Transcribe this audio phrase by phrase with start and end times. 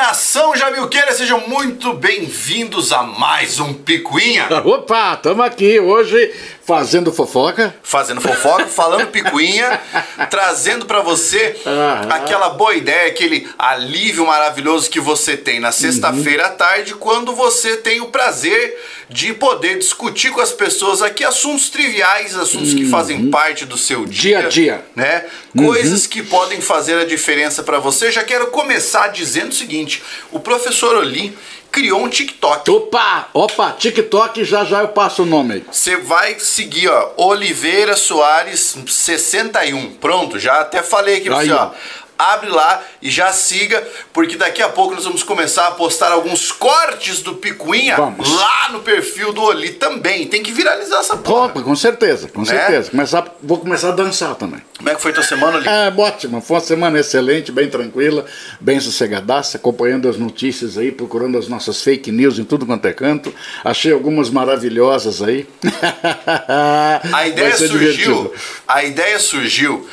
[0.00, 4.48] nação Jamilqueira, sejam muito bem-vindos a mais um Picuinha.
[4.64, 6.32] Opa, estamos aqui hoje
[6.64, 7.74] fazendo fofoca.
[7.82, 9.80] Fazendo fofoca, falando picuinha,
[10.30, 12.08] trazendo para você Aham.
[12.08, 17.76] aquela boa ideia, aquele alívio maravilhoso que você tem na sexta-feira à tarde, quando você
[17.76, 18.78] tem o prazer
[19.08, 24.06] de poder discutir com as pessoas aqui assuntos triviais, assuntos que fazem parte do seu
[24.06, 24.84] dia, Dia a dia.
[24.94, 25.24] né?
[25.56, 28.12] Coisas que podem fazer a diferença para você.
[28.12, 29.89] Já quero começar dizendo o seguinte:
[30.30, 31.36] o professor Oli
[31.70, 32.70] criou um TikTok.
[32.70, 35.64] Opa, opa, TikTok, já já eu passo o nome aí.
[35.70, 39.94] Você vai seguir, ó, Oliveira Soares 61.
[39.94, 41.70] Pronto, já até falei aqui pra você, ó.
[42.20, 46.52] Abre lá e já siga, porque daqui a pouco nós vamos começar a postar alguns
[46.52, 48.28] cortes do Picuinha Vamos.
[48.36, 50.26] lá no perfil do Oli também.
[50.26, 51.46] Tem que viralizar essa porra.
[51.46, 52.46] Opa, com certeza, com Né?
[52.46, 52.90] certeza.
[52.90, 54.60] Começar, vou começar a dançar também.
[54.76, 55.68] Como é que foi tua semana, Oli?
[55.68, 58.24] É, ótimo, foi uma semana excelente, bem tranquila,
[58.60, 62.92] bem sossegadaça, acompanhando as notícias aí, procurando as nossas fake news em tudo quanto é
[62.92, 63.32] canto.
[63.64, 65.46] Achei algumas maravilhosas aí.
[67.12, 67.78] A ideia surgiu.
[67.78, 68.32] divertido.
[68.66, 69.88] A ideia surgiu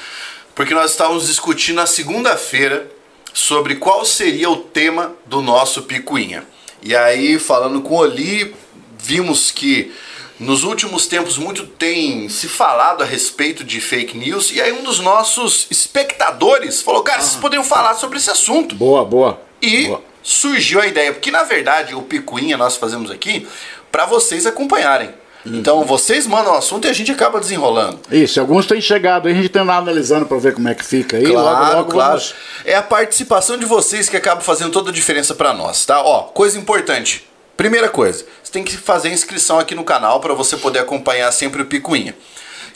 [0.58, 2.90] porque nós estávamos discutindo na segunda-feira
[3.32, 6.44] sobre qual seria o tema do nosso picuinha.
[6.82, 8.56] E aí, falando com o Oli,
[8.98, 9.94] vimos que
[10.40, 14.50] nos últimos tempos muito tem se falado a respeito de fake news.
[14.52, 18.74] E aí um dos nossos espectadores falou, cara, vocês poderiam falar sobre esse assunto.
[18.74, 19.40] Boa, boa.
[19.62, 20.02] E boa.
[20.24, 23.48] surgiu a ideia, porque na verdade o picuinha nós fazemos aqui
[23.92, 25.14] para vocês acompanharem.
[25.54, 28.00] Então vocês mandam o assunto e a gente acaba desenrolando.
[28.12, 30.84] Isso, alguns têm chegado aí, a gente tem andado analisando para ver como é que
[30.86, 31.24] fica aí.
[31.26, 32.12] Claro, logo, logo claro.
[32.20, 36.02] vamos- É a participação de vocês que acaba fazendo toda a diferença pra nós, tá?
[36.02, 37.28] Ó, coisa importante.
[37.56, 41.62] Primeira coisa, você tem que fazer inscrição aqui no canal para você poder acompanhar sempre
[41.62, 42.16] o Picuinha.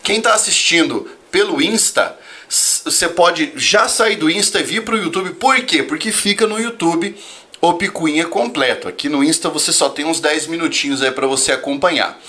[0.02, 2.16] Quem tá assistindo pelo Insta,
[2.50, 5.32] você pode já sair do Insta e vir pro YouTube.
[5.36, 5.84] Por quê?
[5.84, 7.16] Porque fica no YouTube
[7.62, 8.88] o Picuinha completo.
[8.88, 12.20] Aqui no Insta você só tem uns 10 minutinhos aí para você acompanhar.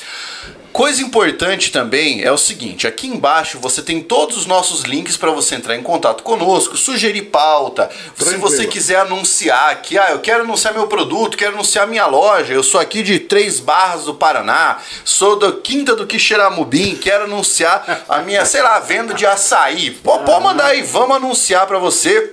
[0.73, 5.31] Coisa importante também é o seguinte, aqui embaixo você tem todos os nossos links para
[5.31, 8.41] você entrar em contato conosco, sugerir pauta, se Tranquilo.
[8.41, 12.63] você quiser anunciar aqui, ah, eu quero anunciar meu produto, quero anunciar minha loja, eu
[12.63, 18.21] sou aqui de Três Barras do Paraná, sou da Quinta do Quixeramobim, quero anunciar a
[18.21, 19.91] minha, sei lá, venda de açaí.
[19.91, 22.33] Pô, Pode mandar aí, vamos anunciar para você,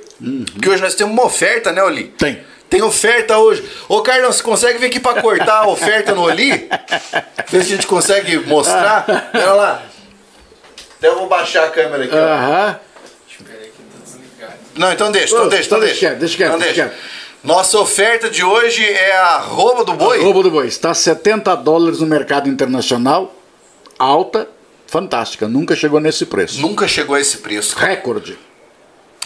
[0.61, 2.05] que hoje nós temos uma oferta, né, Oli?
[2.17, 2.39] Tem.
[2.69, 3.67] Tem oferta hoje.
[3.87, 6.69] Ô, Carlão, você consegue vir aqui pra cortar a oferta no Oli?
[7.47, 9.05] Ver se a gente consegue mostrar.
[9.31, 9.83] Pera lá.
[10.97, 12.17] Até eu vou baixar a câmera aqui, ó.
[12.17, 12.79] Aham.
[14.75, 15.93] Não, então deixa, então Ô, deixa, então então deixa.
[15.93, 16.99] deixa quieto, deixa quieto, Então deixa deixa.
[17.43, 20.21] Nossa oferta de hoje é a roupa do boi.
[20.21, 20.67] Roubo do boi.
[20.67, 23.33] Está 70 dólares no mercado internacional.
[23.97, 24.47] Alta,
[24.87, 25.47] fantástica.
[25.47, 26.61] Nunca chegou nesse preço.
[26.61, 27.77] Nunca chegou a esse preço.
[27.77, 28.37] Recorde.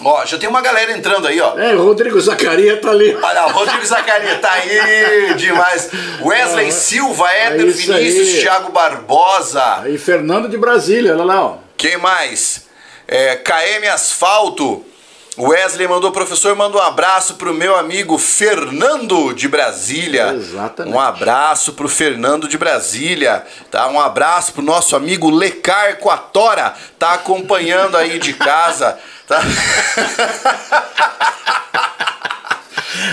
[0.02, 1.58] Ó, já tem uma galera entrando aí, ó.
[1.58, 3.16] É, o Rodrigo Zacaria tá ali.
[3.16, 5.90] Olha, o Rodrigo Zacaria tá aí demais.
[6.22, 8.42] Wesley Silva, Éder É Vinícius, aí.
[8.42, 9.82] Thiago Barbosa.
[9.84, 11.58] Aí, Fernando de Brasília, olha lá, ó.
[11.78, 12.66] Quem mais?
[13.08, 14.84] É, KM Asfalto.
[15.36, 20.32] Wesley mandou, professor, manda um abraço pro meu amigo Fernando de Brasília.
[20.36, 20.96] Exatamente.
[20.96, 23.88] Um abraço pro Fernando de Brasília, tá?
[23.88, 28.96] Um abraço pro nosso amigo Lecar Coatora, tá acompanhando aí de casa,
[29.28, 29.42] tá?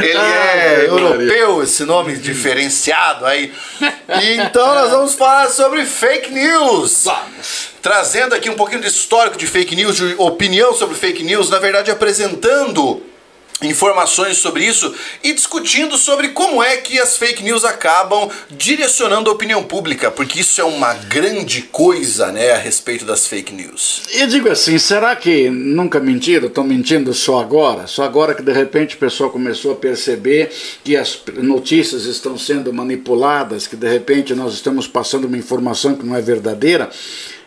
[0.01, 3.53] Ele Ai, é europeu, esse nome diferenciado aí.
[4.23, 7.05] E então nós vamos falar sobre fake news.
[7.83, 11.59] Trazendo aqui um pouquinho de histórico de fake news, de opinião sobre fake news, na
[11.59, 13.03] verdade apresentando
[13.63, 19.33] informações sobre isso e discutindo sobre como é que as fake news acabam direcionando a
[19.33, 24.03] opinião pública, porque isso é uma grande coisa, né, a respeito das fake news.
[24.13, 26.49] E digo assim, será que nunca mentiram?
[26.49, 27.87] Estão mentindo só agora?
[27.87, 30.51] Só agora que de repente o pessoal começou a perceber
[30.83, 36.05] que as notícias estão sendo manipuladas, que de repente nós estamos passando uma informação que
[36.05, 36.91] não é verdadeira?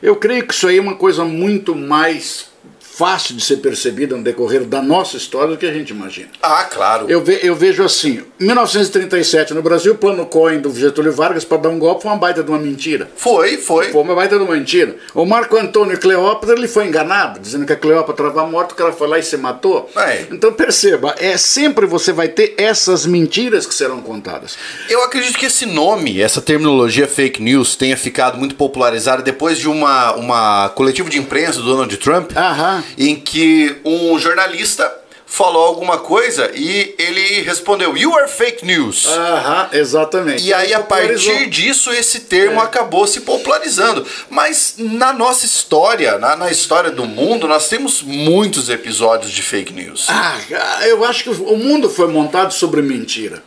[0.01, 2.52] Eu creio que isso aí é uma coisa muito mais
[2.95, 6.29] fácil de ser percebida no decorrer da nossa história do que a gente imagina.
[6.41, 7.09] Ah, claro.
[7.09, 11.57] Eu, ve- eu vejo assim, 1937 no Brasil, o plano Cohen do Getúlio Vargas para
[11.57, 13.09] dar um golpe foi uma baita de uma mentira.
[13.15, 13.91] Foi, foi.
[13.91, 14.95] Foi uma baita de uma mentira.
[15.13, 18.91] O Marco Antônio Cleópatra ele foi enganado, dizendo que a Cleópatra estava morta, o cara
[18.91, 19.89] foi lá e se matou.
[19.95, 20.25] É.
[20.31, 24.57] Então perceba, é sempre você vai ter essas mentiras que serão contadas.
[24.89, 29.67] Eu acredito que esse nome, essa terminologia fake news, tenha ficado muito popularizada depois de
[29.67, 32.82] uma, uma coletiva de imprensa do Donald Trump, Aham.
[32.97, 34.91] Em que um jornalista
[35.33, 39.07] falou alguma coisa e ele respondeu, you are fake news.
[39.07, 40.43] Aham, exatamente.
[40.43, 42.63] E aí, a partir disso, esse termo é.
[42.63, 44.05] acabou se popularizando.
[44.29, 49.73] Mas na nossa história, na, na, história do mundo, nós temos muitos episódios de fake
[49.73, 50.05] news.
[50.07, 50.37] Ah,
[50.85, 53.41] eu acho que o mundo foi montado sobre mentira.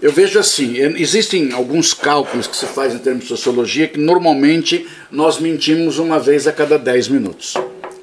[0.00, 4.86] Eu vejo assim, existem alguns cálculos que se faz em termos de sociologia que normalmente
[5.10, 7.54] nós mentimos uma vez a cada 10 minutos.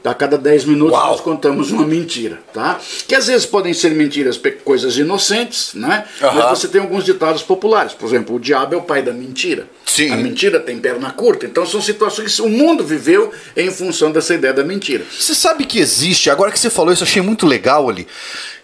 [0.03, 1.11] A cada 10 minutos Uau.
[1.11, 2.77] nós contamos uma mentira, tá?
[3.07, 6.05] Que às vezes podem ser mentiras, coisas inocentes, né?
[6.21, 6.33] Uhum.
[6.33, 7.93] Mas você tem alguns ditados populares.
[7.93, 9.65] Por exemplo, o diabo é o pai da mentira.
[9.85, 10.11] Sim.
[10.11, 11.45] A mentira tem perna curta.
[11.45, 15.05] Então são situações que o mundo viveu em função dessa ideia da mentira.
[15.09, 18.05] Você sabe que existe, agora que você falou isso, eu achei muito legal ali.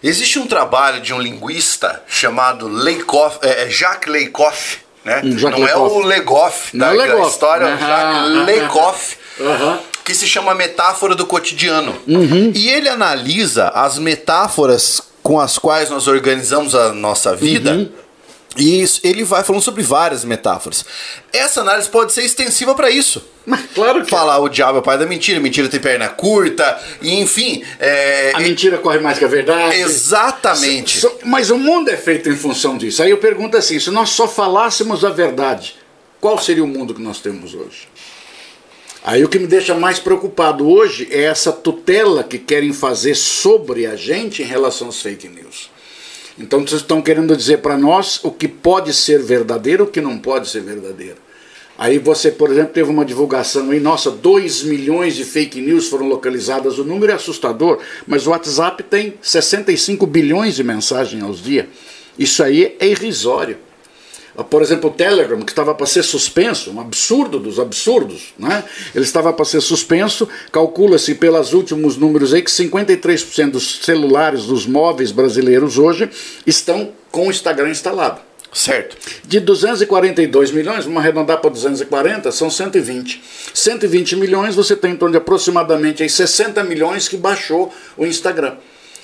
[0.02, 5.22] Existe um trabalho de um linguista chamado Leikoff, é, é Jacques Leikoff, né?
[5.24, 5.94] Hum, Jacques Não Leikoff.
[5.94, 7.78] é o Legoff da, é da história, uhum.
[7.78, 9.16] Jacques Leikoff.
[9.38, 11.96] Uhum que se chama Metáfora do Cotidiano.
[12.06, 12.52] Uhum.
[12.54, 17.72] E ele analisa as metáforas com as quais nós organizamos a nossa vida.
[17.72, 17.88] Uhum.
[18.56, 20.84] E ele vai falando sobre várias metáforas.
[21.32, 23.24] Essa análise pode ser extensiva para isso.
[23.74, 24.38] Claro que Falar é.
[24.38, 27.62] o diabo é o pai da mentira, mentira tem perna curta, e enfim.
[27.78, 28.32] É...
[28.34, 29.76] A mentira corre mais que a verdade.
[29.76, 31.00] Exatamente.
[31.00, 33.02] So, so, mas o mundo é feito em função disso.
[33.02, 35.76] Aí eu pergunto assim: se nós só falássemos a verdade,
[36.20, 37.88] qual seria o mundo que nós temos hoje?
[39.02, 43.86] Aí o que me deixa mais preocupado hoje é essa tutela que querem fazer sobre
[43.86, 45.70] a gente em relação às fake news.
[46.38, 50.00] Então vocês estão querendo dizer para nós o que pode ser verdadeiro e o que
[50.00, 51.16] não pode ser verdadeiro.
[51.78, 56.06] Aí você, por exemplo, teve uma divulgação aí, nossa, 2 milhões de fake news foram
[56.06, 61.64] localizadas, o número é assustador, mas o WhatsApp tem 65 bilhões de mensagens aos dias.
[62.18, 63.56] Isso aí é irrisório.
[64.48, 68.64] Por exemplo, o Telegram, que estava para ser suspenso, um absurdo dos absurdos, né?
[68.94, 70.28] ele estava para ser suspenso.
[70.52, 76.08] Calcula-se pelos últimos números aí que 53% dos celulares, dos móveis brasileiros hoje,
[76.46, 78.20] estão com o Instagram instalado.
[78.52, 78.96] Certo.
[79.24, 83.22] De 242 milhões, vamos arredondar para 240, são 120.
[83.54, 88.56] 120 milhões, você tem em torno de aproximadamente aí 60 milhões que baixou o Instagram.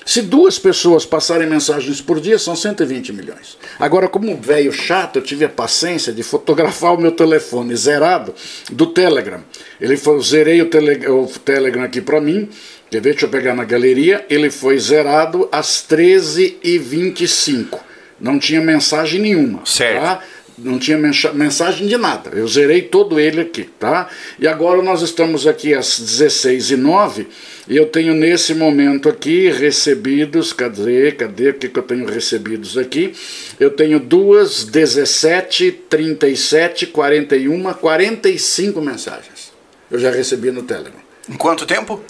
[0.07, 3.57] Se duas pessoas passarem mensagens por dia, são 120 milhões.
[3.77, 8.33] Agora, como velho chato, eu tive a paciência de fotografar o meu telefone zerado
[8.71, 9.43] do Telegram.
[9.81, 12.47] Ele foi, eu zerei o, tele, o Telegram aqui para mim.
[12.89, 13.11] Quer ver?
[13.11, 14.25] Deixa eu pegar na galeria.
[14.29, 17.77] Ele foi zerado às 13h25.
[18.17, 19.59] Não tinha mensagem nenhuma.
[19.65, 20.01] Certo.
[20.01, 20.23] Tá?
[20.57, 22.31] Não tinha mensagem de nada.
[22.31, 24.09] Eu zerei todo ele aqui, tá?
[24.39, 27.27] E agora nós estamos aqui às 16 e 09
[27.67, 32.77] e eu tenho nesse momento aqui recebidos, cadê, cadê, o que, que eu tenho recebidos
[32.77, 33.13] aqui?
[33.59, 39.51] Eu tenho duas, 17, 37, 41, 45 mensagens.
[39.91, 40.99] Eu já recebi no Telegram.
[41.29, 42.01] Em quanto tempo?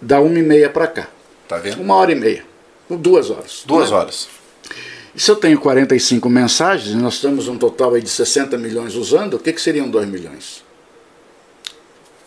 [0.00, 1.08] Da uma e meia para cá.
[1.48, 1.80] Tá vendo?
[1.80, 2.44] Uma hora e meia.
[2.88, 3.62] Duas horas.
[3.66, 3.96] Duas né?
[3.96, 4.28] horas.
[5.16, 9.34] E se eu tenho 45 mensagens, nós estamos um total aí de 60 milhões usando,
[9.34, 10.62] o que, que seriam 2 milhões?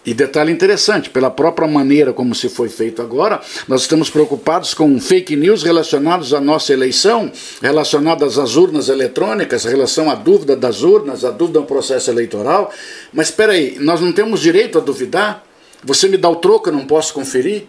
[0.03, 4.99] E detalhe interessante, pela própria maneira como se foi feito agora, nós estamos preocupados com
[4.99, 7.31] fake news relacionados à nossa eleição,
[7.61, 12.73] relacionadas às urnas eletrônicas, relação à dúvida das urnas, à dúvida do processo eleitoral.
[13.13, 15.43] Mas espera aí, nós não temos direito a duvidar?
[15.83, 17.65] Você me dá o troco, eu não posso conferir?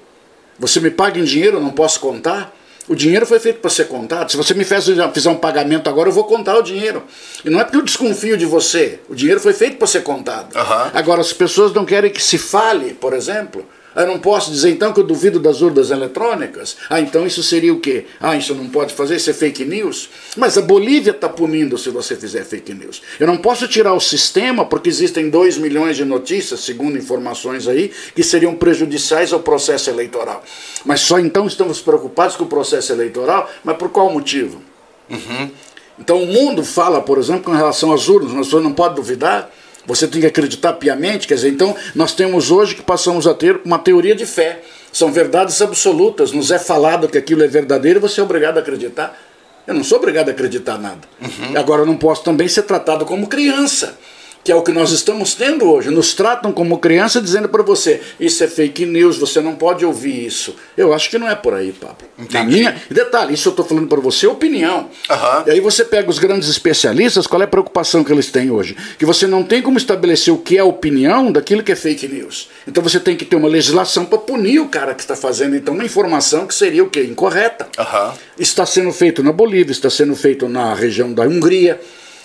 [0.59, 2.57] Você me paga em dinheiro, eu não posso contar?
[2.89, 4.31] O dinheiro foi feito para ser contado.
[4.31, 7.05] Se você me fizer um pagamento agora, eu vou contar o dinheiro.
[7.45, 8.99] E não é porque eu desconfio de você.
[9.09, 10.55] O dinheiro foi feito para ser contado.
[10.57, 10.91] Uhum.
[10.93, 13.65] Agora, as pessoas não querem que se fale, por exemplo,
[14.01, 16.77] eu não posso dizer então que eu duvido das urnas eletrônicas?
[16.89, 18.07] Ah, então isso seria o quê?
[18.21, 20.11] Ah, isso não pode fazer, isso é fake news?
[20.37, 23.03] Mas a Bolívia está punindo se você fizer fake news.
[23.19, 27.91] Eu não posso tirar o sistema porque existem 2 milhões de notícias, segundo informações aí,
[28.15, 30.43] que seriam prejudiciais ao processo eleitoral.
[30.85, 34.61] Mas só então estamos preocupados com o processo eleitoral, mas por qual motivo?
[35.09, 35.51] Uhum.
[35.99, 39.51] Então o mundo fala, por exemplo, com relação às urnas, mas você não pode duvidar.
[39.87, 43.61] Você tem que acreditar piamente, quer dizer, então nós temos hoje que passamos a ter
[43.65, 44.61] uma teoria de fé.
[44.93, 48.61] São verdades absolutas, nos é falado que aquilo é verdadeiro e você é obrigado a
[48.61, 49.19] acreditar.
[49.67, 51.01] Eu não sou obrigado a acreditar nada.
[51.21, 51.57] Uhum.
[51.57, 53.99] Agora eu não posso também ser tratado como criança
[54.43, 55.91] que é o que nós estamos tendo hoje.
[55.91, 60.27] Nos tratam como criança dizendo para você, isso é fake news, você não pode ouvir
[60.27, 60.55] isso.
[60.77, 61.97] Eu acho que não é por aí, Pablo.
[62.19, 62.35] Entendi.
[62.35, 64.89] Na minha, detalhe, isso eu estou falando para você, opinião.
[65.09, 65.43] Uhum.
[65.47, 68.77] E aí você pega os grandes especialistas, qual é a preocupação que eles têm hoje?
[68.99, 72.49] Que você não tem como estabelecer o que é opinião daquilo que é fake news.
[72.67, 75.75] Então você tem que ter uma legislação para punir o cara que está fazendo então
[75.75, 77.03] uma informação que seria o quê?
[77.03, 77.69] Incorreta.
[77.79, 78.13] Uhum.
[78.39, 81.81] Está sendo feito na Bolívia, está sendo feito na região da Hungria.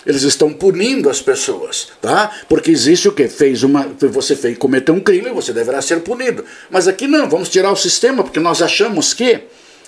[0.06, 2.30] Eles estão punindo as pessoas, tá?
[2.48, 6.44] Porque existe o que fez uma, você fez cometeu um crime, você deverá ser punido.
[6.70, 9.40] Mas aqui não, vamos tirar o sistema porque nós achamos que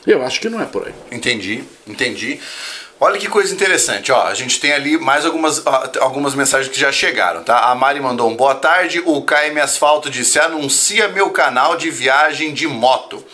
[0.07, 0.95] Eu acho que não é por aí.
[1.13, 2.41] Entendi, entendi.
[3.01, 4.27] Olha que coisa interessante, ó.
[4.27, 5.63] A gente tem ali mais algumas,
[6.01, 7.71] algumas mensagens que já chegaram, tá?
[7.71, 9.01] A Mari mandou um boa tarde.
[9.05, 13.25] O KM Asfalto disse: anuncia meu canal de viagem de moto.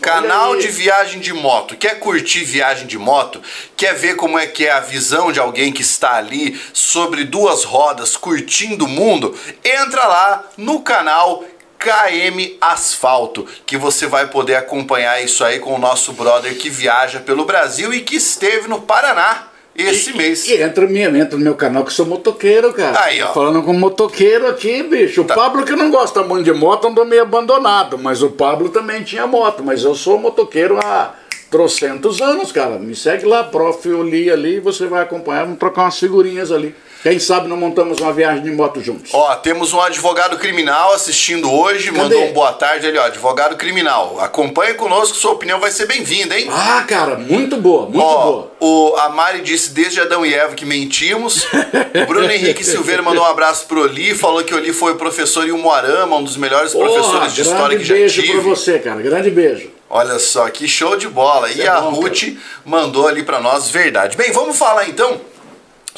[0.00, 1.76] Canal de viagem de moto.
[1.76, 3.42] Quer curtir viagem de moto?
[3.76, 7.64] Quer ver como é que é a visão de alguém que está ali sobre duas
[7.64, 9.36] rodas curtindo o mundo?
[9.64, 11.44] Entra lá no canal
[11.78, 17.20] KM Asfalto, que você vai poder acompanhar isso aí com o nosso brother que viaja
[17.20, 19.47] pelo Brasil e que esteve no Paraná
[19.78, 20.46] esse e, mês.
[20.48, 23.00] E entra, minha, entra no meu canal que sou motoqueiro, cara.
[23.04, 23.32] Aí, ó.
[23.32, 25.22] Falando com motoqueiro aqui, bicho.
[25.22, 25.34] O Tá.
[25.34, 29.26] Pablo que não gosta muito de moto andou meio abandonado, mas o Pablo também tinha
[29.26, 29.62] moto.
[29.64, 31.14] Mas eu sou motoqueiro há
[31.50, 32.78] trocentos anos, cara.
[32.78, 33.88] Me segue lá, prof.
[33.88, 36.74] Oli ali, e você vai acompanhar, vamos trocar umas figurinhas ali.
[37.02, 39.12] Quem sabe não montamos uma viagem de moto juntos.
[39.14, 41.98] Ó, temos um advogado criminal assistindo hoje, Cadê?
[41.98, 44.18] mandou um boa tarde ali, ó, advogado criminal.
[44.20, 46.48] Acompanhe conosco, sua opinião vai ser bem-vinda, hein?
[46.50, 48.52] Ah, cara, muito boa, muito Ó, boa.
[48.60, 51.44] o, a Mari disse desde Adão e Eva que mentimos.
[51.44, 55.46] O Bruno Henrique Silveira mandou um abraço pro Oli, falou que o Oli foi professor
[55.46, 58.32] em Umuarama, um dos melhores professores de história grande que já beijo tive.
[58.34, 59.00] pra você, cara.
[59.00, 59.70] Grande beijo.
[59.88, 61.48] Olha só, que show de bola.
[61.50, 62.24] E é a bom, Ruth
[62.64, 64.16] mandou ali pra nós verdade.
[64.16, 65.18] Bem, vamos falar então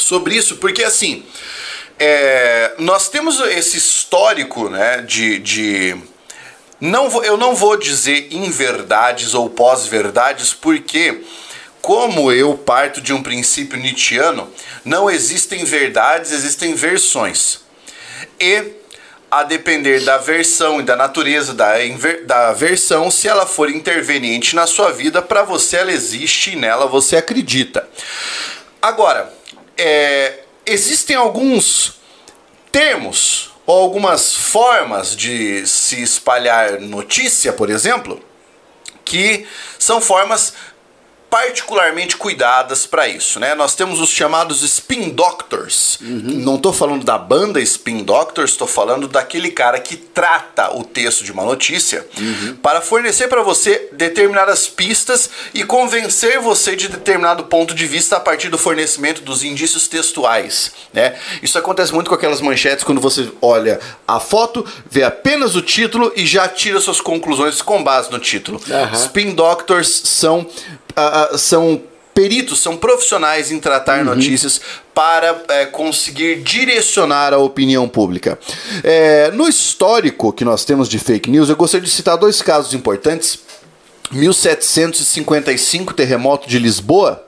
[0.02, 1.24] sobre isso, porque assim,
[1.98, 5.38] é, nós temos esse histórico, né, de.
[5.38, 5.96] de
[6.80, 11.20] não vou, eu não vou dizer inverdades ou pós-verdades, porque,
[11.82, 14.50] como eu parto de um princípio nietzschiano,
[14.82, 17.60] não existem verdades, existem versões.
[18.40, 18.80] E
[19.30, 21.74] a depender da versão e da natureza da,
[22.24, 26.86] da versão, se ela for interveniente na sua vida, para você ela existe e nela
[26.86, 27.86] você acredita.
[28.82, 29.30] Agora,
[29.80, 31.94] é, existem alguns
[32.70, 38.22] termos ou algumas formas de se espalhar notícia, por exemplo,
[39.04, 39.46] que
[39.78, 40.54] são formas
[41.30, 43.54] particularmente cuidadas para isso, né?
[43.54, 45.98] Nós temos os chamados spin doctors.
[46.00, 51.24] Não estou falando da banda Spin Doctors, estou falando daquele cara que trata o texto
[51.24, 52.06] de uma notícia
[52.62, 58.20] para fornecer para você determinadas pistas e convencer você de determinado ponto de vista a
[58.20, 61.14] partir do fornecimento dos indícios textuais, né?
[61.42, 66.12] Isso acontece muito com aquelas manchetes quando você olha a foto, vê apenas o título
[66.16, 68.60] e já tira suas conclusões com base no título.
[68.68, 68.96] Aham.
[68.96, 70.46] Spin doctors são,
[70.96, 71.82] ah, são
[72.14, 74.60] peritos, são profissionais em tratar notícias
[74.94, 78.38] para eh, conseguir direcionar a opinião pública.
[78.82, 82.74] Eh, no histórico que nós temos de fake news, eu gostaria de citar dois casos
[82.74, 83.38] importantes.
[84.10, 87.24] 1755, terremoto de Lisboa.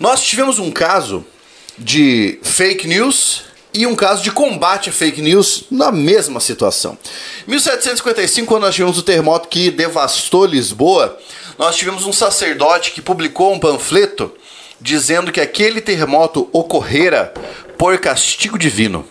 [0.00, 1.24] Nós tivemos um caso
[1.78, 3.42] de fake news
[3.74, 6.96] e um caso de combate a fake news na mesma situação.
[7.46, 11.18] 1755, quando nós tivemos o terremoto que devastou Lisboa,
[11.58, 14.32] nós tivemos um sacerdote que publicou um panfleto
[14.80, 17.32] dizendo que aquele terremoto ocorrera
[17.78, 19.06] por castigo divino.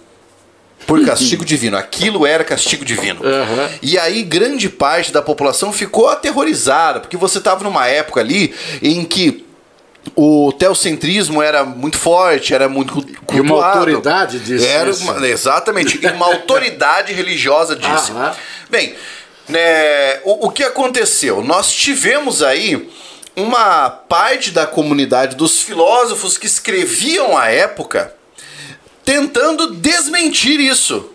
[0.86, 1.78] Por castigo divino.
[1.78, 3.22] Aquilo era castigo divino.
[3.26, 3.70] Aham.
[3.82, 9.04] E aí grande parte da população ficou aterrorizada, porque você estava numa época ali em
[9.06, 9.46] que
[10.18, 13.78] o teocentrismo era muito forte, era muito cu- E uma cultuado.
[13.80, 15.02] autoridade disse Era isso.
[15.04, 18.12] uma- exatamente, e uma autoridade religiosa disse.
[18.70, 18.94] Bem,
[19.48, 21.44] né, o, o que aconteceu?
[21.44, 22.90] Nós tivemos aí
[23.36, 28.14] uma parte da comunidade dos filósofos que escreviam à época
[29.04, 31.10] tentando desmentir isso,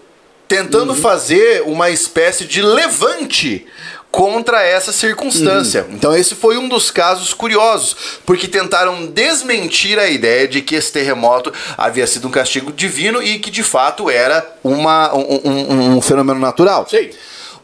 [0.47, 3.67] tentando fazer uma espécie de levante
[4.11, 5.87] contra essa circunstância.
[5.91, 7.95] Então esse foi um dos casos curiosos,
[8.27, 13.39] porque tentaram desmentir a ideia de que esse terremoto havia sido um castigo divino e
[13.39, 16.87] que de fato era uma, um, um- um fenômeno natural.
[16.91, 17.11] Sim.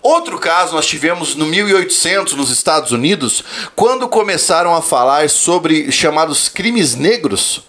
[0.04, 3.42] Outro caso nós tivemos no 1800 nos Estados Unidos,
[3.74, 7.62] quando começaram a falar sobre chamados crimes negros.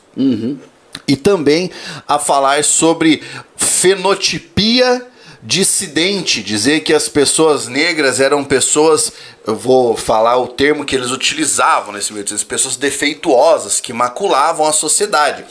[1.08, 1.72] E também
[2.06, 3.24] a falar sobre
[3.56, 5.08] fenotipia
[5.46, 9.12] dissidente, dizer que as pessoas negras eram pessoas,
[9.46, 14.74] eu vou falar o termo que eles utilizavam nesse 1800, pessoas defeituosas que maculavam a
[14.74, 15.46] sociedade.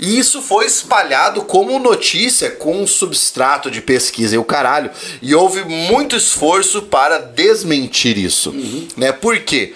[0.00, 4.90] E isso foi espalhado como notícia com um substrato de pesquisa e o caralho.
[5.22, 8.52] E houve muito esforço para desmentir isso.
[8.96, 9.12] Né?
[9.12, 9.74] Por quê?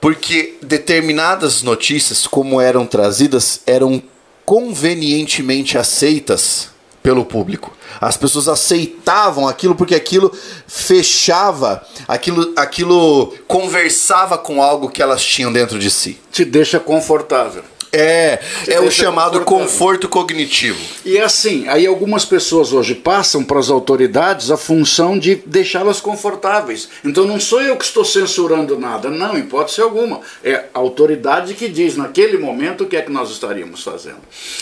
[0.00, 4.02] Porque determinadas notícias, como eram trazidas, eram
[4.44, 6.70] convenientemente aceitas
[7.02, 7.76] pelo público.
[8.00, 10.32] As pessoas aceitavam aquilo porque aquilo
[10.66, 16.20] fechava, aquilo, aquilo conversava com algo que elas tinham dentro de si.
[16.30, 17.64] Te deixa confortável.
[17.92, 20.78] É, é o chamado conforto cognitivo.
[21.04, 26.88] E assim, aí algumas pessoas hoje passam para as autoridades a função de deixá-las confortáveis.
[27.04, 30.20] Então não sou eu que estou censurando nada, não, hipótese alguma.
[30.44, 34.18] É a autoridade que diz naquele momento o que é que nós estaríamos fazendo.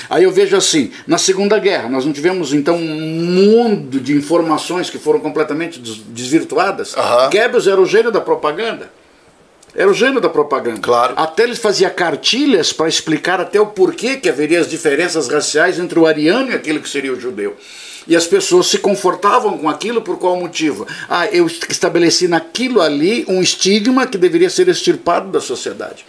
[0.09, 4.89] Aí eu vejo assim, na Segunda Guerra, nós não tivemos então um mundo de informações
[4.89, 6.97] que foram completamente des- desvirtuadas.
[6.97, 7.31] Aham.
[7.31, 8.91] Goebbels era o gênio da propaganda.
[9.75, 10.81] Era o gênio da propaganda.
[10.81, 11.15] Claro.
[11.17, 15.99] Até ele fazia cartilhas para explicar até o porquê que haveria as diferenças raciais entre
[15.99, 17.57] o ariano e aquele que seria o judeu.
[18.07, 20.87] E as pessoas se confortavam com aquilo por qual motivo?
[21.09, 26.07] Ah, eu estabeleci naquilo ali um estigma que deveria ser extirpado da sociedade.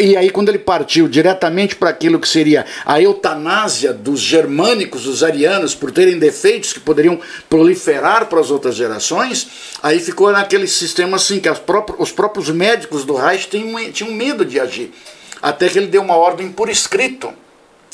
[0.00, 5.22] E aí, quando ele partiu diretamente para aquilo que seria a eutanásia dos germânicos, dos
[5.22, 9.48] arianos, por terem defeitos que poderiam proliferar para as outras gerações,
[9.80, 14.12] aí ficou naquele sistema assim, que as próprias- os próprios médicos do Reich tinham, tinham
[14.12, 14.92] medo de agir.
[15.40, 17.32] Até que ele deu uma ordem por escrito,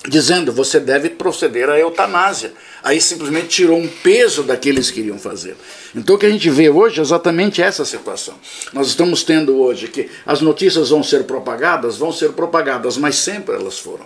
[0.09, 2.55] dizendo você deve proceder à eutanásia.
[2.83, 5.57] Aí simplesmente tirou um peso daqueles que iriam fazer.
[5.95, 8.35] Então o que a gente vê hoje é exatamente essa situação.
[8.73, 13.55] Nós estamos tendo hoje que as notícias vão ser propagadas, vão ser propagadas, mas sempre
[13.55, 14.05] elas foram.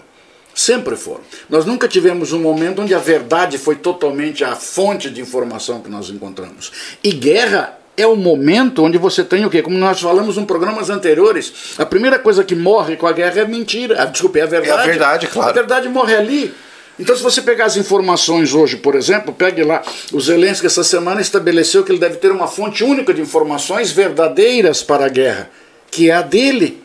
[0.55, 1.21] Sempre foram.
[1.51, 5.91] Nós nunca tivemos um momento onde a verdade foi totalmente a fonte de informação que
[5.91, 6.73] nós encontramos.
[7.05, 9.63] E guerra é o momento onde você tem o quê?
[9.63, 13.43] Como nós falamos em programas anteriores, a primeira coisa que morre com a guerra é
[13.43, 14.03] a mentira.
[14.03, 14.87] Ah, desculpe, é a verdade.
[14.87, 15.51] verdade, claro.
[15.51, 16.55] A verdade morre ali.
[16.99, 21.21] Então, se você pegar as informações hoje, por exemplo, pegue lá, o Zelensky essa semana
[21.21, 25.51] estabeleceu que ele deve ter uma fonte única de informações verdadeiras para a guerra,
[25.91, 26.83] que é a dele.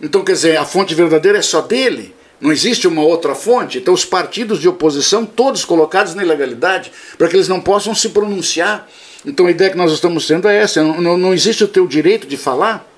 [0.00, 2.14] Então, quer dizer, a fonte verdadeira é só dele.
[2.40, 3.78] Não existe uma outra fonte.
[3.78, 8.08] Então, os partidos de oposição, todos colocados na ilegalidade, para que eles não possam se
[8.08, 8.88] pronunciar.
[9.26, 12.26] Então, a ideia que nós estamos tendo é essa: não, não, existe o teu direito
[12.26, 12.89] de falar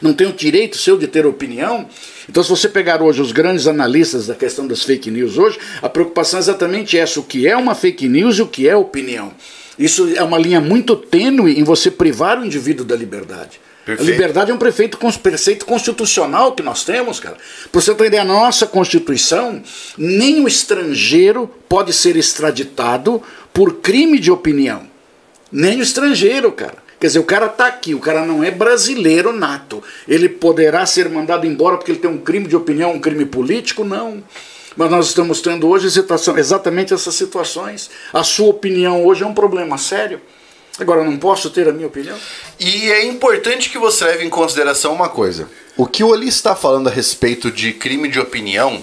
[0.00, 1.86] não tem o direito seu de ter opinião.
[2.28, 5.88] Então, se você pegar hoje os grandes analistas da questão das fake news hoje, a
[5.88, 9.32] preocupação é exatamente essa: o que é uma fake news e o que é opinião.
[9.78, 13.60] Isso é uma linha muito tênue em você privar o indivíduo da liberdade.
[13.84, 14.08] Perfeito.
[14.08, 17.36] A liberdade é um prefeito, preceito constitucional que nós temos, cara.
[17.70, 19.60] Para você ideia, a nossa Constituição,
[19.98, 23.20] nem o estrangeiro pode ser extraditado
[23.52, 24.86] por crime de opinião.
[25.50, 26.81] Nem o estrangeiro, cara.
[27.02, 29.82] Quer dizer, o cara tá aqui, o cara não é brasileiro nato.
[30.06, 33.82] Ele poderá ser mandado embora porque ele tem um crime de opinião, um crime político?
[33.82, 34.22] Não.
[34.76, 35.88] Mas nós estamos tendo hoje
[36.36, 37.90] exatamente essas situações.
[38.12, 40.20] A sua opinião hoje é um problema sério.
[40.78, 42.16] Agora, não posso ter a minha opinião?
[42.60, 45.48] E é importante que você leve em consideração uma coisa.
[45.76, 48.80] O que o Oli está falando a respeito de crime de opinião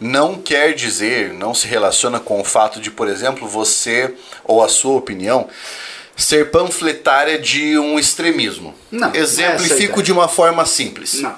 [0.00, 4.68] não quer dizer, não se relaciona com o fato de, por exemplo, você ou a
[4.68, 5.48] sua opinião
[6.18, 8.74] ser panfletária de um extremismo.
[8.90, 10.02] Não, é Exemplifico ideia.
[10.02, 11.14] de uma forma simples.
[11.14, 11.34] Não.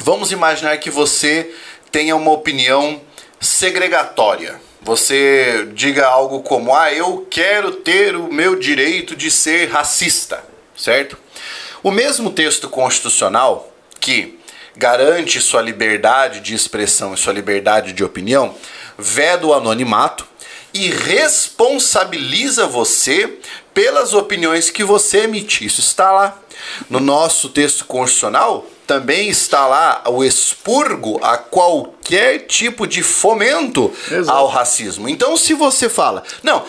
[0.00, 1.50] Vamos imaginar que você
[1.90, 3.00] tenha uma opinião
[3.40, 4.60] segregatória.
[4.82, 10.42] Você diga algo como: "Ah, eu quero ter o meu direito de ser racista",
[10.76, 11.16] certo?
[11.82, 14.38] O mesmo texto constitucional que
[14.76, 18.54] garante sua liberdade de expressão e sua liberdade de opinião,
[18.96, 20.26] veda o anonimato
[20.72, 23.38] e responsabiliza você
[23.78, 25.64] pelas opiniões que você emite.
[25.64, 26.36] Isso está lá.
[26.90, 34.36] No nosso texto constitucional também está lá o expurgo a qualquer tipo de fomento Exato.
[34.36, 35.08] ao racismo.
[35.08, 36.64] Então, se você fala, não,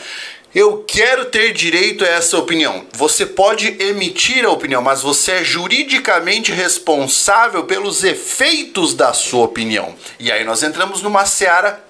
[0.53, 2.85] eu quero ter direito a essa opinião.
[2.93, 9.95] Você pode emitir a opinião, mas você é juridicamente responsável pelos efeitos da sua opinião.
[10.19, 11.83] E aí nós entramos numa seara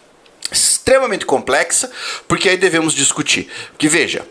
[0.49, 1.91] extremamente complexa,
[2.25, 3.49] porque aí devemos discutir.
[3.77, 4.25] Que veja,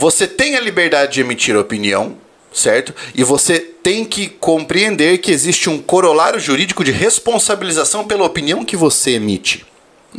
[0.00, 2.16] você tem a liberdade de emitir opinião,
[2.50, 2.94] certo?
[3.14, 8.78] E você tem que compreender que existe um corolário jurídico de responsabilização pela opinião que
[8.78, 9.66] você emite.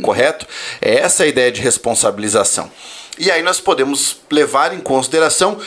[0.00, 0.46] Correto?
[0.80, 2.70] É essa a ideia de responsabilização.
[3.18, 5.58] E aí nós podemos levar em consideração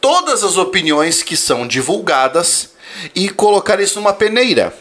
[0.00, 2.70] todas as opiniões que são divulgadas
[3.14, 4.74] e colocar isso numa peneira.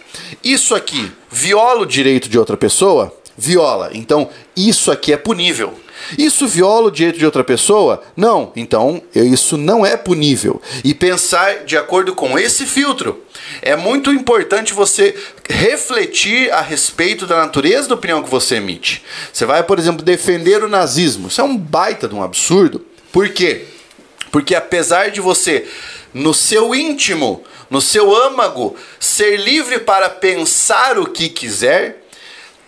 [0.44, 3.16] Isso aqui viola o direito de outra pessoa?
[3.38, 3.92] Viola.
[3.94, 5.80] Então, isso aqui é punível.
[6.18, 8.02] Isso viola o direito de outra pessoa?
[8.16, 8.52] Não.
[8.56, 10.62] Então, isso não é punível.
[10.84, 13.24] E pensar de acordo com esse filtro.
[13.62, 15.16] É muito importante você
[15.50, 19.04] refletir a respeito da natureza da opinião que você emite.
[19.34, 21.28] Você vai, por exemplo, defender o nazismo.
[21.28, 22.86] Isso é um baita de um absurdo.
[23.12, 23.66] Por quê?
[24.32, 25.68] Porque apesar de você,
[26.14, 32.04] no seu íntimo, no seu âmago, ser livre para pensar o que quiser,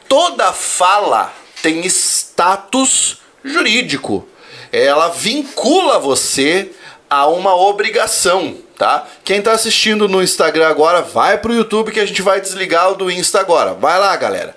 [0.07, 4.27] toda fala tem status jurídico.
[4.71, 6.71] Ela vincula você
[7.09, 9.05] a uma obrigação, tá?
[9.23, 12.95] Quem tá assistindo no Instagram agora, vai pro YouTube que a gente vai desligar o
[12.95, 13.73] do Insta agora.
[13.73, 14.55] Vai lá, galera.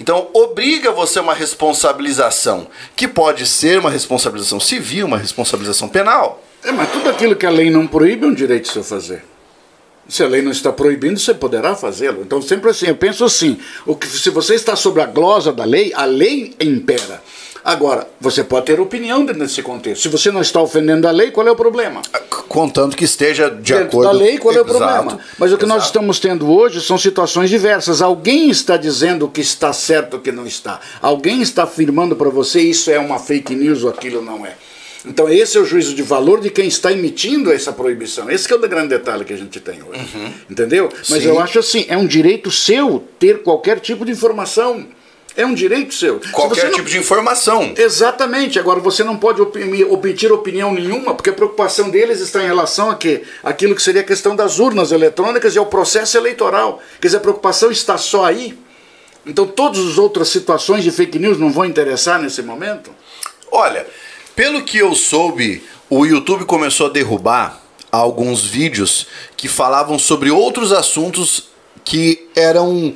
[0.00, 6.42] Então, obriga você a uma responsabilização, que pode ser uma responsabilização civil, uma responsabilização penal.
[6.64, 9.22] É, mas tudo aquilo que a lei não proíbe é um direito seu fazer.
[10.08, 12.22] Se a lei não está proibindo, você poderá fazê-lo.
[12.22, 15.64] Então, sempre assim, eu penso assim: o que, se você está sob a glosa da
[15.64, 17.22] lei, a lei impera.
[17.64, 20.02] Agora, você pode ter opinião dentro desse contexto.
[20.02, 22.00] Se você não está ofendendo a lei, qual é o problema?
[22.48, 25.18] Contando que esteja de dentro acordo da lei, qual é o Exato, problema?
[25.38, 25.88] Mas o que nós exato.
[25.88, 28.00] estamos tendo hoje são situações diversas.
[28.00, 30.80] Alguém está dizendo o que está certo e o que não está.
[31.02, 34.54] Alguém está afirmando para você isso é uma fake news ou aquilo não é.
[35.04, 38.30] Então esse é o juízo de valor de quem está emitindo essa proibição.
[38.30, 40.00] Esse é o grande detalhe que a gente tem hoje.
[40.48, 40.88] Entendeu?
[41.08, 41.28] Mas Sim.
[41.28, 44.86] eu acho assim, é um direito seu ter qualquer tipo de informação.
[45.36, 46.20] É um direito seu.
[46.22, 47.72] Se Qualquer você não- tipo de informação.
[47.76, 48.58] Exatamente.
[48.58, 52.96] Agora você não pode obter opinião nenhuma, porque a preocupação deles está em relação a
[52.96, 53.22] quê?
[53.42, 56.82] Aquilo que seria a questão das urnas eletrônicas e ao processo eleitoral.
[57.00, 58.58] Quer dizer, a preocupação está só aí.
[59.24, 62.90] Então todas as outras situações de fake news não vão interessar nesse momento?
[63.52, 63.86] Olha,
[64.34, 67.60] pelo que eu soube, o YouTube começou a derrubar
[67.92, 71.48] alguns vídeos que falavam sobre outros assuntos
[71.84, 72.94] que eram,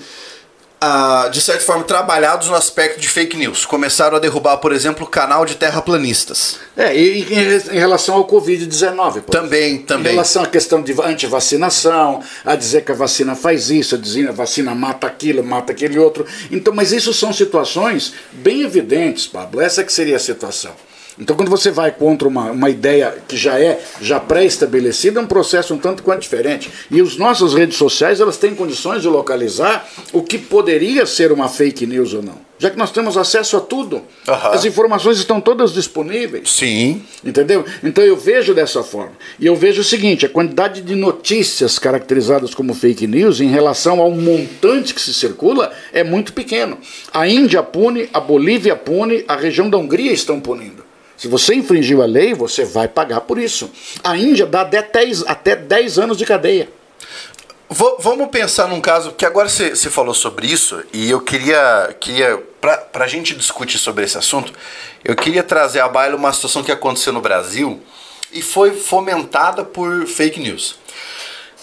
[0.86, 3.64] ah, de certa forma, trabalhados no aspecto de fake news.
[3.64, 6.58] Começaram a derrubar, por exemplo, o canal de terraplanistas.
[6.76, 9.22] É, e, em, em relação ao Covid-19.
[9.22, 10.12] por Também, Em também.
[10.12, 14.28] relação à questão de antivacinação, a dizer que a vacina faz isso, a dizer que
[14.28, 16.26] a vacina mata aquilo, mata aquele outro.
[16.50, 19.62] Então, mas isso são situações bem evidentes, Pablo.
[19.62, 20.72] Essa que seria a situação.
[21.18, 25.26] Então, quando você vai contra uma, uma ideia que já é já pré-estabelecida, é um
[25.26, 26.70] processo um tanto quanto diferente.
[26.90, 31.48] E as nossas redes sociais, elas têm condições de localizar o que poderia ser uma
[31.48, 32.54] fake news ou não.
[32.58, 34.02] Já que nós temos acesso a tudo.
[34.28, 34.50] Aham.
[34.50, 36.50] As informações estão todas disponíveis.
[36.50, 37.02] Sim.
[37.24, 37.64] Entendeu?
[37.82, 39.12] Então eu vejo dessa forma.
[39.40, 44.00] E eu vejo o seguinte: a quantidade de notícias caracterizadas como fake news em relação
[44.00, 46.78] ao montante que se circula é muito pequeno.
[47.12, 50.83] A Índia pune, a Bolívia pune, a região da Hungria estão punindo.
[51.24, 53.70] Se você infringiu a lei, você vai pagar por isso.
[54.02, 56.68] A Índia dá até 10, até 10 anos de cadeia.
[57.70, 62.36] V- vamos pensar num caso que agora você falou sobre isso e eu queria, queria
[62.60, 64.52] pra, pra gente discutir sobre esse assunto,
[65.02, 67.80] eu queria trazer à baila uma situação que aconteceu no Brasil
[68.30, 70.76] e foi fomentada por fake news.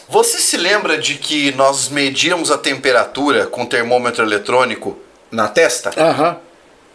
[0.10, 4.98] Você se lembra de que nós medíamos a temperatura com termômetro eletrônico
[5.30, 5.92] na testa?
[5.96, 6.38] Aham.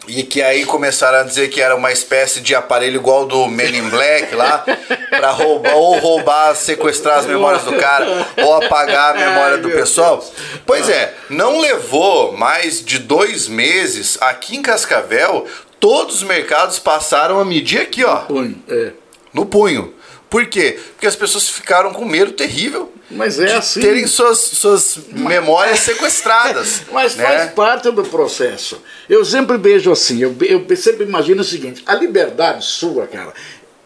[0.09, 3.77] E que aí começaram a dizer que era uma espécie de aparelho igual do Men
[3.77, 4.65] in Black lá,
[5.11, 9.71] pra roubar, ou roubar, sequestrar as memórias do cara, ou apagar a memória Ai, do
[9.71, 10.19] pessoal.
[10.19, 10.33] Deus.
[10.65, 15.47] Pois é, não levou mais de dois meses aqui em Cascavel,
[15.81, 18.93] todos os mercados passaram a medir aqui, ó, Punho, é.
[19.33, 19.93] no punho.
[20.29, 20.79] Por quê?
[20.93, 23.81] Porque as pessoas ficaram com medo terrível Mas é de assim.
[23.81, 26.83] terem suas, suas memórias sequestradas.
[26.93, 27.25] Mas né?
[27.25, 28.83] faz parte do processo.
[29.09, 33.33] Eu sempre vejo assim, eu, eu sempre imagino o seguinte: a liberdade sua, cara,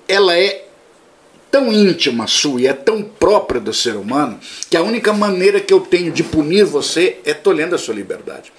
[0.08, 0.64] ela é
[1.50, 4.38] tão íntima sua e é tão própria do ser humano
[4.70, 8.52] que a única maneira que eu tenho de punir você é tolhendo a sua liberdade.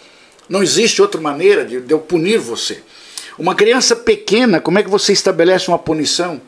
[0.48, 2.84] Não existe outra maneira de, de eu punir você.
[3.40, 6.42] Uma criança pequena, como é que você estabelece uma punição?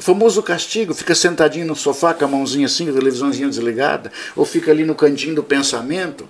[0.00, 4.46] O famoso castigo, fica sentadinho no sofá com a mãozinha assim, a televisãozinha desligada, ou
[4.46, 6.26] fica ali no cantinho do pensamento.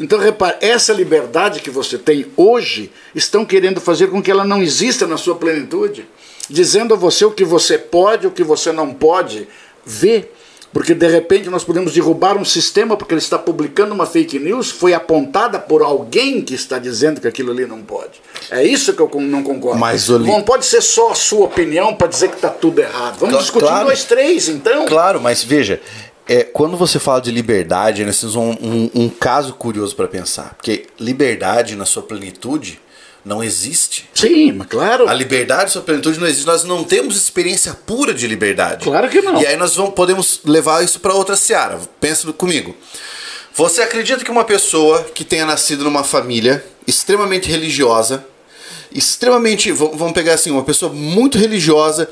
[0.00, 4.62] Então, repare, essa liberdade que você tem hoje, estão querendo fazer com que ela não
[4.62, 6.08] exista na sua plenitude,
[6.48, 9.46] dizendo a você o que você pode, o que você não pode
[9.84, 10.34] ver.
[10.72, 14.70] Porque de repente nós podemos derrubar um sistema porque ele está publicando uma fake news,
[14.70, 18.20] foi apontada por alguém que está dizendo que aquilo ali não pode.
[18.50, 19.80] É isso que eu não concordo.
[19.80, 23.18] Mas, Oli- Não pode ser só a sua opinião para dizer que está tudo errado.
[23.18, 23.88] Vamos discutir claro.
[23.88, 24.86] nós três, então.
[24.86, 25.80] Claro, mas veja,
[26.28, 30.54] é, quando você fala de liberdade, nós temos um, um- um caso curioso para pensar.
[30.54, 32.80] Porque liberdade na sua plenitude
[33.24, 34.08] não existe.
[34.14, 35.08] Sim, mas claro.
[35.08, 36.46] A liberdade na sua plenitude não existe.
[36.46, 38.84] Nós não temos experiência pura de liberdade.
[38.84, 39.40] Claro que não.
[39.40, 41.80] E aí nós vamos, podemos levar isso para outra seara.
[42.00, 42.74] Pensa comigo.
[43.54, 48.24] Você acredita que uma pessoa que tenha nascido numa família extremamente religiosa,
[48.92, 52.08] extremamente, vamos pegar assim, uma pessoa muito religiosa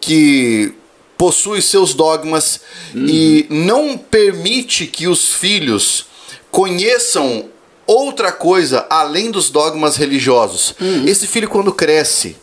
[0.00, 0.74] que
[1.16, 2.60] possui seus dogmas
[2.94, 6.06] e não permite que os filhos
[6.50, 7.48] conheçam
[7.92, 10.74] outra coisa além dos dogmas religiosos.
[11.06, 12.36] Esse filho quando cresce,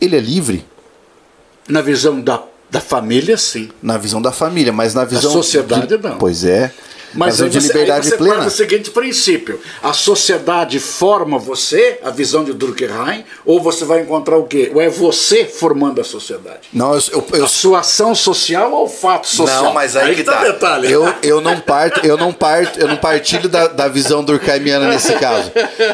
[0.00, 0.64] ele é livre
[1.68, 3.70] Na visão da, da família, sim.
[3.82, 6.18] na visão da família, mas na visão sociedade, de- não.
[6.18, 6.72] Pois é.
[7.14, 8.44] Mas aí de você, liberdade aí você plena.
[8.44, 14.36] do seguinte princípio: a sociedade forma você, a visão de Durkheim, ou você vai encontrar
[14.36, 14.70] o quê?
[14.74, 16.68] Ou é você formando a sociedade?
[16.72, 19.64] Não, eu, eu, eu A sua ação social ou o fato social?
[19.64, 20.40] Não, mas aí, que tá tá.
[20.40, 20.90] o detalhe.
[20.90, 25.12] Eu, eu não parto, eu não parto, eu não partilho da, da visão durkheimiana nesse
[25.14, 25.50] caso.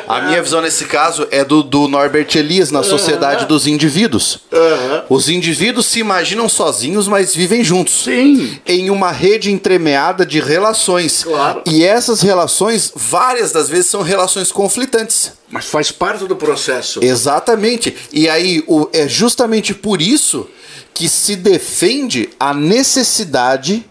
[0.07, 4.41] A minha visão nesse caso é do, do Norbert Elias na sociedade dos indivíduos.
[4.53, 4.86] Aham.
[5.09, 8.05] Os indivíduos se imaginam sozinhos, mas vivem juntos.
[8.05, 8.59] Sim.
[8.67, 11.25] Em uma rede entremeada de relações.
[11.25, 11.63] Claro.
[11.67, 15.33] E essas relações, várias das vezes, são relações conflitantes.
[15.51, 17.01] Mas faz parte do processo.
[17.03, 17.97] Exatamente.
[18.13, 20.49] E aí, o, é justamente por isso
[20.93, 23.85] que se defende a necessidade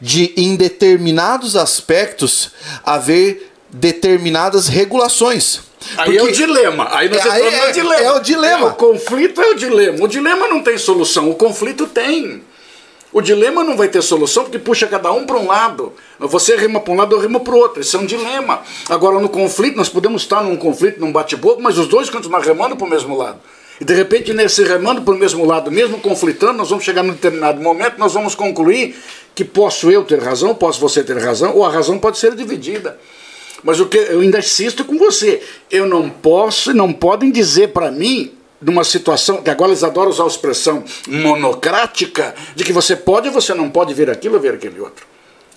[0.00, 2.50] de, em determinados aspectos,
[2.84, 5.60] haver determinadas regulações.
[5.98, 6.88] Aí é o dilema.
[6.92, 8.00] Aí nós É, aí é- no dilema.
[8.02, 8.66] é o dilema.
[8.68, 10.04] o conflito é o dilema.
[10.04, 11.28] O dilema não tem solução.
[11.28, 12.42] O conflito tem.
[13.12, 15.92] O dilema não vai ter solução porque puxa cada um para um lado.
[16.18, 17.80] Você rima para um lado, eu rimo para o outro.
[17.80, 18.62] Isso é um dilema.
[18.88, 22.76] Agora, no conflito, nós podemos estar num conflito, num bate-boca, mas os dois continuam remando
[22.76, 23.38] para o mesmo lado.
[23.80, 27.12] E de repente, nesse remando para o mesmo lado, mesmo conflitando, nós vamos chegar num
[27.12, 28.96] determinado momento, nós vamos concluir
[29.34, 32.98] que posso eu ter razão, posso você ter razão, ou a razão pode ser dividida.
[33.64, 37.68] Mas o que eu ainda insisto com você, eu não posso e não podem dizer
[37.68, 42.94] para mim numa situação que agora eles adoram usar a expressão monocrática de que você
[42.94, 45.06] pode ou você não pode ver aquilo ou ver aquele outro.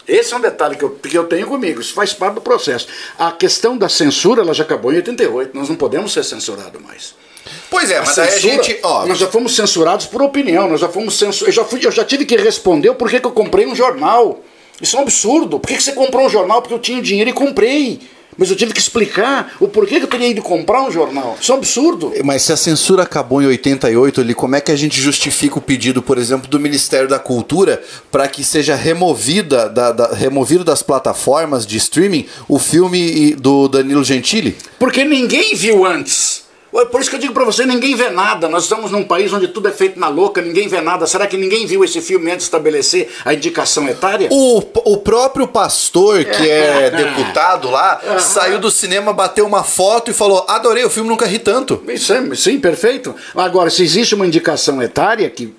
[0.08, 2.88] Esse é um detalhe que eu, que eu tenho comigo, isso faz parte do processo.
[3.20, 7.14] A questão da censura ela já acabou em 88, nós não podemos ser censurados mais.
[7.70, 8.80] Pois é, A mas aí a censura, gente.
[8.84, 11.48] Ó, nós já fomos censurados por opinião, nós já fomos censurados.
[11.58, 14.42] Eu já, fui, eu já tive que responder o porquê que eu comprei um jornal.
[14.82, 15.60] Isso é um absurdo.
[15.60, 16.62] Por que, você comprou um jornal?
[16.62, 18.00] Porque eu tinha dinheiro e comprei.
[18.40, 21.36] Mas eu tive que explicar o porquê que eu teria ido comprar um jornal.
[21.42, 22.14] Isso é um absurdo.
[22.24, 25.62] Mas se a censura acabou em 88 ali, como é que a gente justifica o
[25.62, 30.84] pedido, por exemplo, do Ministério da Cultura para que seja removida da, da- removido das
[30.84, 34.56] plataformas de streaming o filme do Danilo Gentili?
[34.78, 36.37] Porque ninguém viu antes.
[36.78, 38.48] Ué, Por isso que eu digo pra você, ninguém vê nada.
[38.48, 41.08] Nós estamos num país onde tudo é feito na louca, ninguém vê nada.
[41.08, 44.30] Será que ninguém viu esse filme antes de estabelecer a indicação etária?
[44.32, 50.14] O, o próprio pastor, que é deputado lá, saiu do cinema, bateu uma foto e
[50.14, 51.82] falou: Adorei, o filme nunca ri tanto.
[51.88, 53.16] Isso é, sim, perfeito.
[53.36, 55.56] Agora, se existe uma indicação etária que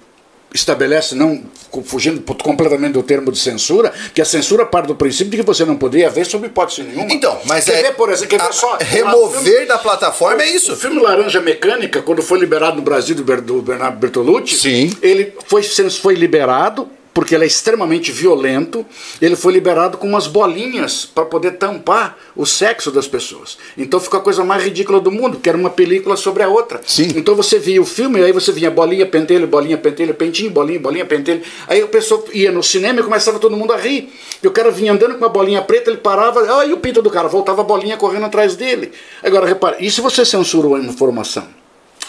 [0.54, 1.42] estabelece, não
[1.84, 5.64] fugindo completamente do termo de censura, que a censura parte do princípio de que você
[5.64, 7.12] não poderia ver sob hipótese nenhuma.
[7.12, 7.82] Então, mas quer é.
[7.82, 10.76] ver, por exemplo, quer ver só, remover da plataforma é O isso.
[10.76, 14.96] filme Laranja Mecânica, quando foi liberado no Brasil do, Ber- do Bernardo Bertolucci, Sim.
[15.02, 18.86] ele foi, foi liberado porque ele é extremamente violento.
[19.20, 23.58] Ele foi liberado com umas bolinhas para poder tampar o sexo das pessoas.
[23.76, 26.80] Então ficou a coisa mais ridícula do mundo, que era uma película sobre a outra.
[26.86, 27.14] Sim.
[27.16, 31.04] Então você via o filme, aí você vinha bolinha, pentelho, bolinha, pentelho, pentinho, bolinha, bolinha,
[31.04, 31.42] pentelho.
[31.66, 34.12] Aí a pessoa ia no cinema e começava todo mundo a rir.
[34.40, 37.10] E o cara vinha andando com uma bolinha preta, ele parava, aí o pinto do
[37.10, 38.92] cara, voltava a bolinha correndo atrás dele.
[39.24, 41.57] Agora, repare, e se você censurou a informação?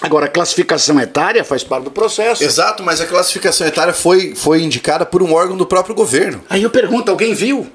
[0.02, 2.44] Agora, a classificação etária faz parte do processo.
[2.44, 6.42] Exato, mas a classificação etária foi, foi indicada por um órgão do próprio governo.
[6.50, 7.68] Aí eu pergunto, alguém viu?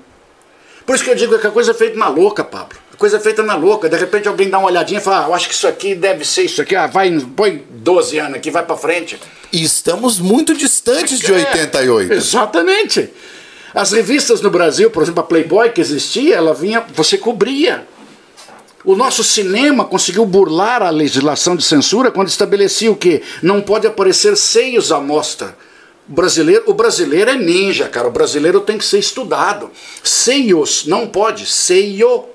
[0.87, 2.79] Por isso que eu digo que a coisa é feita na louca, Pablo.
[2.93, 3.89] A coisa é feita na louca.
[3.89, 6.25] De repente alguém dá uma olhadinha e fala, ah, eu acho que isso aqui deve
[6.25, 6.77] ser isso aqui.
[6.77, 9.19] Ah, vai, põe 12 anos aqui, vai pra frente.
[9.53, 12.13] E estamos muito distantes de É, 88.
[12.13, 13.11] Exatamente.
[13.75, 17.87] As revistas no Brasil, por exemplo, a Playboy que existia, ela vinha, você cobria.
[18.85, 23.87] O nosso cinema conseguiu burlar a legislação de censura quando estabelecia o que não pode
[23.87, 25.57] aparecer seios à mostra.
[26.07, 28.09] O brasileiro, o brasileiro é ninja, cara.
[28.09, 29.71] O brasileiro tem que ser estudado.
[30.03, 31.47] Seios não pode.
[31.47, 32.27] Seio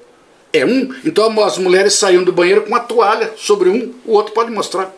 [0.51, 0.91] é um.
[1.05, 4.91] Então as mulheres saíam do banheiro com uma toalha sobre um, o outro pode mostrar.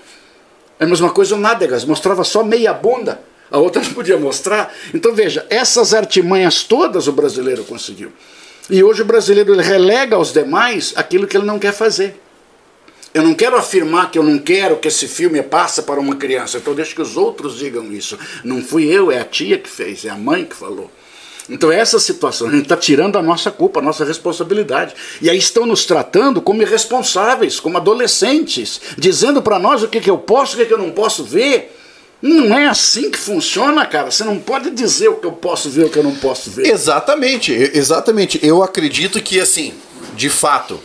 [0.80, 4.74] É a mesma coisa o Nádegas, mostrava só meia bunda, a outra não podia mostrar.
[4.94, 8.12] Então veja, essas artimanhas todas o brasileiro conseguiu.
[8.72, 12.18] E hoje o brasileiro ele relega aos demais aquilo que ele não quer fazer.
[13.14, 16.58] Eu não quero afirmar que eu não quero que esse filme passa para uma criança,
[16.58, 18.18] então deixa que os outros digam isso.
[18.46, 20.90] Não fui eu, é a tia que fez, é a mãe que falou.
[21.50, 24.96] Então essa situação, a gente está tirando a nossa culpa, a nossa responsabilidade.
[25.22, 30.10] E aí estão nos tratando como irresponsáveis, como adolescentes, dizendo para nós o que, que
[30.10, 31.78] eu posso, o que, que eu não posso ver.
[32.22, 34.12] Não é assim que funciona, cara.
[34.12, 36.68] Você não pode dizer o que eu posso ver, o que eu não posso ver.
[36.68, 38.40] Exatamente, exatamente.
[38.44, 39.74] Eu acredito que, assim,
[40.16, 40.80] de fato,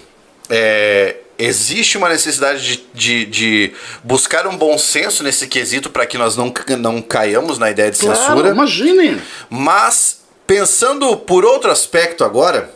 [0.49, 3.72] é, existe uma necessidade de, de, de
[4.03, 7.99] buscar um bom senso nesse quesito para que nós não, não caiamos na ideia de
[7.99, 8.49] Claro, censura.
[8.49, 9.20] imagine.
[9.51, 12.75] Mas, pensando por outro aspecto agora,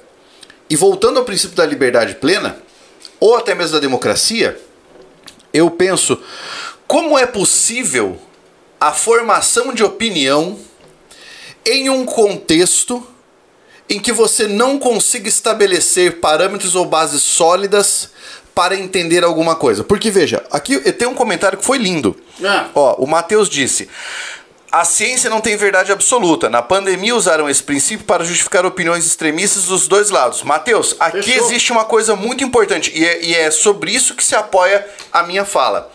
[0.68, 2.58] e voltando ao princípio da liberdade plena,
[3.18, 4.60] ou até mesmo da democracia,
[5.52, 6.20] eu penso
[6.86, 8.20] como é possível
[8.80, 10.58] a formação de opinião
[11.66, 13.06] em um contexto
[13.88, 18.10] em que você não consiga estabelecer parâmetros ou bases sólidas
[18.54, 19.84] para entender alguma coisa.
[19.84, 22.16] Porque veja, aqui tem um comentário que foi lindo.
[22.42, 22.68] Ah.
[22.74, 23.88] Ó, o Matheus disse:
[24.70, 26.48] a ciência não tem verdade absoluta.
[26.48, 30.42] Na pandemia usaram esse princípio para justificar opiniões extremistas dos dois lados.
[30.44, 31.46] Mateus, aqui Fechou.
[31.46, 35.24] existe uma coisa muito importante e é, e é sobre isso que se apoia a
[35.24, 35.90] minha fala.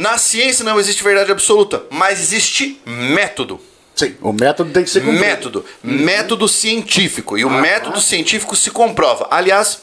[0.00, 3.60] Na ciência não existe verdade absoluta, mas existe método.
[3.94, 5.20] Sim, o método tem que ser cumprido.
[5.20, 5.64] Método.
[5.82, 7.36] Método científico.
[7.36, 9.28] E o método científico se comprova.
[9.30, 9.82] Aliás,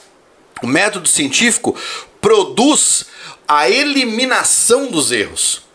[0.64, 1.76] o método científico
[2.20, 3.06] produz
[3.48, 5.67] a eliminação dos erros.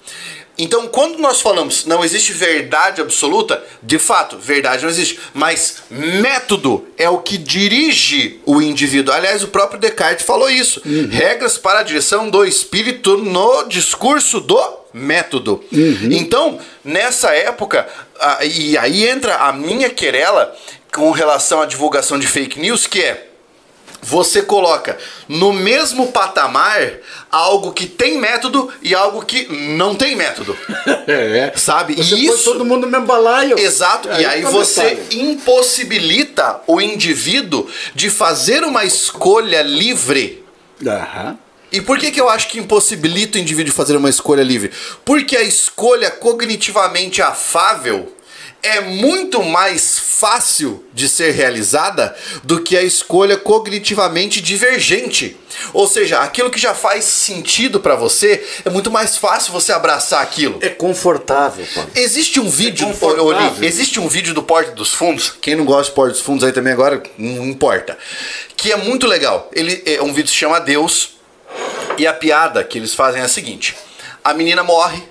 [0.59, 5.19] Então, quando nós falamos não existe verdade absoluta, de fato, verdade não existe.
[5.33, 9.15] Mas método é o que dirige o indivíduo.
[9.15, 10.83] Aliás, o próprio Descartes falou isso.
[11.11, 14.61] Regras para a direção do espírito no discurso do
[14.93, 15.65] método.
[16.11, 17.89] Então, nessa época,
[18.43, 20.55] e aí entra a minha querela
[20.93, 23.29] com relação à divulgação de fake news, que é
[24.03, 26.93] você coloca no mesmo patamar
[27.31, 30.57] algo que tem método e algo que não tem método.
[31.07, 31.53] É.
[31.57, 31.95] Sabe?
[31.95, 32.45] Você isso.
[32.45, 33.59] todo mundo no mesmo balaio.
[33.59, 40.45] Exato, e aí você impossibilita o indivíduo de fazer uma escolha livre.
[40.85, 41.39] Aham.
[41.71, 44.71] E por que, que eu acho que impossibilita o indivíduo de fazer uma escolha livre?
[45.05, 48.13] Porque a escolha cognitivamente afável
[48.63, 55.37] é muito mais fácil de ser realizada do que a escolha cognitivamente divergente.
[55.73, 60.23] Ou seja, aquilo que já faz sentido pra você, é muito mais fácil você abraçar
[60.23, 60.59] aquilo.
[60.63, 61.67] É confortável.
[61.95, 63.27] Existe um vídeo, É confortável.
[63.27, 65.35] Oli, existe um vídeo do Porta dos Fundos.
[65.41, 67.99] Quem não gosta de Porta dos Fundos aí também agora, não importa.
[68.57, 69.51] Que é muito legal.
[69.53, 71.15] Ele é um vídeo que se chama Deus.
[71.99, 73.77] E a piada que eles fazem é a seguinte:
[74.25, 75.03] a menina morre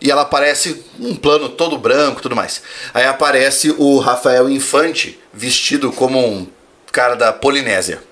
[0.00, 2.62] e ela aparece um plano todo branco, tudo mais.
[2.94, 6.46] Aí aparece o Rafael Infante vestido como um
[6.90, 8.02] cara da Polinésia.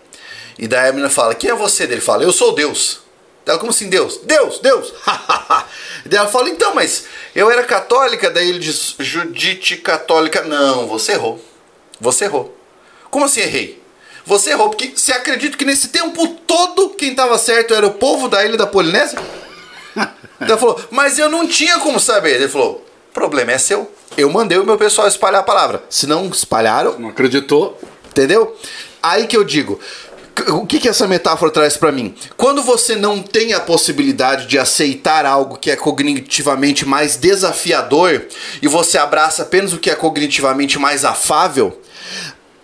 [0.59, 3.01] E daí a menina fala: "Quem é você?" Ele fala: "Eu sou Deus."
[3.49, 4.21] Ela, como assim Deus?
[4.25, 4.93] Deus, Deus!
[6.05, 10.43] daí ela fala, então, mas eu era católica, daí ele diz, Judite católica.
[10.43, 11.43] Não, você errou.
[11.99, 12.55] Você errou.
[13.11, 13.83] Como assim errei?
[14.27, 18.29] Você errou, porque você acredita que nesse tempo todo quem estava certo era o povo
[18.29, 19.19] da ilha da Polinésia?
[20.41, 22.37] Daí ela falou, mas eu não tinha como saber.
[22.37, 23.91] Ele falou, problema é seu.
[24.17, 25.83] Eu mandei o meu pessoal espalhar a palavra.
[25.91, 27.79] Se não espalharam, Não acreditou?
[28.09, 28.57] Entendeu?
[29.03, 29.79] Aí que eu digo.
[30.51, 32.15] O que, que essa metáfora traz pra mim?
[32.37, 38.25] Quando você não tem a possibilidade de aceitar algo que é cognitivamente mais desafiador
[38.63, 41.81] e você abraça apenas o que é cognitivamente mais afável,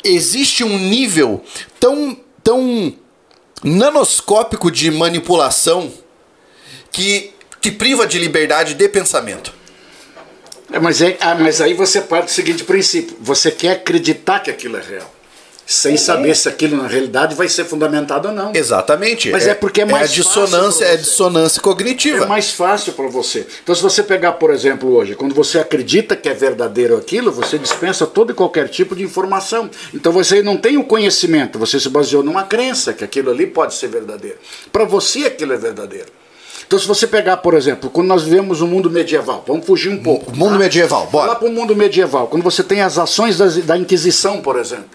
[0.04, 1.42] existe um nível
[1.80, 2.94] tão, tão
[3.64, 5.92] nanoscópico de manipulação
[6.92, 7.33] que
[7.64, 9.50] te priva de liberdade de pensamento.
[10.70, 14.50] É, mas, é, ah, mas aí você parte do seguinte princípio: você quer acreditar que
[14.50, 15.10] aquilo é real,
[15.64, 18.52] sem saber se aquilo na realidade vai ser fundamentado ou não.
[18.54, 19.30] Exatamente.
[19.30, 22.24] Mas é porque é mais a dissonância, é dissonância cognitiva.
[22.24, 23.46] É mais fácil para você.
[23.62, 27.58] Então, se você pegar, por exemplo, hoje, quando você acredita que é verdadeiro aquilo, você
[27.58, 29.70] dispensa todo e qualquer tipo de informação.
[29.94, 33.74] Então, você não tem o conhecimento, você se baseou numa crença que aquilo ali pode
[33.74, 34.36] ser verdadeiro.
[34.70, 36.23] Para você, aquilo é verdadeiro.
[36.66, 40.02] Então, se você pegar, por exemplo, quando nós vivemos um mundo medieval, vamos fugir um
[40.02, 40.30] pouco.
[40.32, 41.28] O mundo medieval, bora.
[41.32, 44.86] Lá para o mundo medieval, quando você tem as ações das- da Inquisição, por exemplo,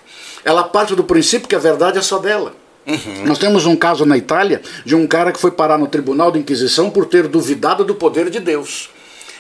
[0.43, 2.53] ela parte do princípio que a verdade é só dela.
[3.23, 6.39] Nós temos um caso na Itália de um cara que foi parar no tribunal da
[6.39, 8.89] Inquisição por ter duvidado do poder de Deus.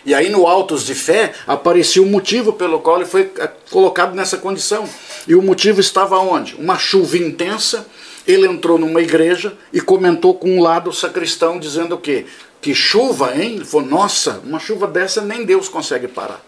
[0.05, 4.13] E aí, no Autos de Fé, aparecia o motivo pelo qual ele foi eh, colocado
[4.15, 4.85] nessa condição.
[5.27, 6.55] E o motivo estava onde?
[6.55, 7.85] Uma chuva intensa.
[8.29, 12.27] Ele entrou numa igreja e comentou com um lado sacristão, dizendo o quê?
[12.61, 13.55] Que chuva, hein?
[13.55, 16.39] Ele falou: Nossa, uma chuva dessa nem Deus consegue parar.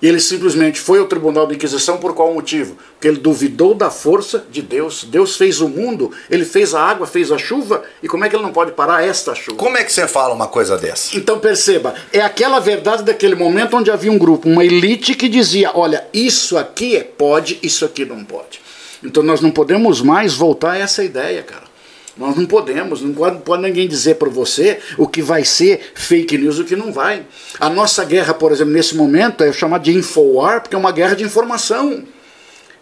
[0.00, 2.74] E ele simplesmente foi ao tribunal da Inquisição por qual motivo?
[2.92, 5.04] Porque ele duvidou da força de Deus.
[5.04, 8.34] Deus fez o mundo, ele fez a água, fez a chuva, e como é que
[8.34, 9.58] ele não pode parar esta chuva?
[9.58, 11.14] Como é que você fala uma coisa dessa?
[11.14, 15.70] Então perceba, é aquela verdade daquele momento onde havia um grupo, uma elite que dizia:
[15.74, 18.69] olha, isso aqui é pode, isso aqui não pode.
[19.02, 21.70] Então nós não podemos mais voltar a essa ideia, cara.
[22.16, 26.58] Nós não podemos, não pode, ninguém dizer para você o que vai ser fake news
[26.58, 27.24] e o que não vai.
[27.58, 31.14] A nossa guerra, por exemplo, nesse momento é chamada de Infowar, porque é uma guerra
[31.14, 32.04] de informação.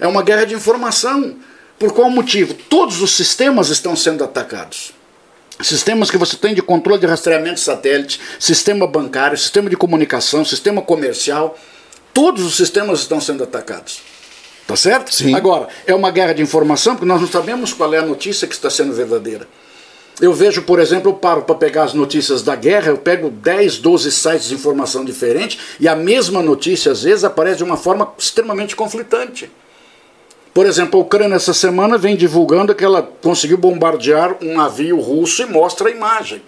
[0.00, 1.36] É uma guerra de informação.
[1.78, 2.52] Por qual motivo?
[2.52, 4.92] Todos os sistemas estão sendo atacados.
[5.60, 10.44] Sistemas que você tem de controle de rastreamento de satélite, sistema bancário, sistema de comunicação,
[10.44, 11.58] sistema comercial,
[12.14, 14.00] todos os sistemas estão sendo atacados.
[14.68, 15.14] Tá certo?
[15.14, 15.34] Sim.
[15.34, 18.52] Agora, é uma guerra de informação porque nós não sabemos qual é a notícia que
[18.52, 19.48] está sendo verdadeira.
[20.20, 23.78] Eu vejo, por exemplo, eu paro para pegar as notícias da guerra, eu pego 10,
[23.78, 28.12] 12 sites de informação diferentes e a mesma notícia às vezes aparece de uma forma
[28.18, 29.50] extremamente conflitante.
[30.52, 35.40] Por exemplo, a Ucrânia essa semana vem divulgando que ela conseguiu bombardear um navio russo
[35.40, 36.42] e mostra a imagem.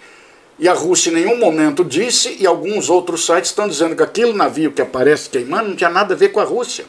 [0.59, 4.33] E a Rússia em nenhum momento disse, e alguns outros sites estão dizendo que aquele
[4.33, 6.85] navio que aparece queimando não tinha nada a ver com a Rússia.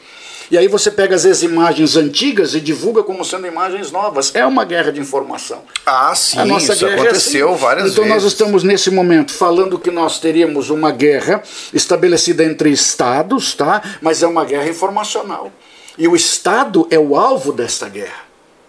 [0.53, 4.35] E aí você pega às vezes imagens antigas e divulga como sendo imagens novas.
[4.35, 5.63] É uma guerra de informação.
[5.87, 7.61] Ah, sim, a nossa isso guerra aconteceu é assim.
[7.63, 8.11] várias então, vezes.
[8.11, 11.43] Então nós estamos nesse momento falando que nós teríamos uma guerra
[11.73, 13.81] estabelecida entre estados, tá?
[14.03, 15.51] Mas é uma guerra informacional.
[15.97, 18.25] E o Estado é o alvo desta guerra.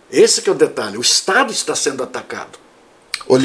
[0.10, 0.98] Esse que é o detalhe.
[0.98, 2.63] O Estado está sendo atacado.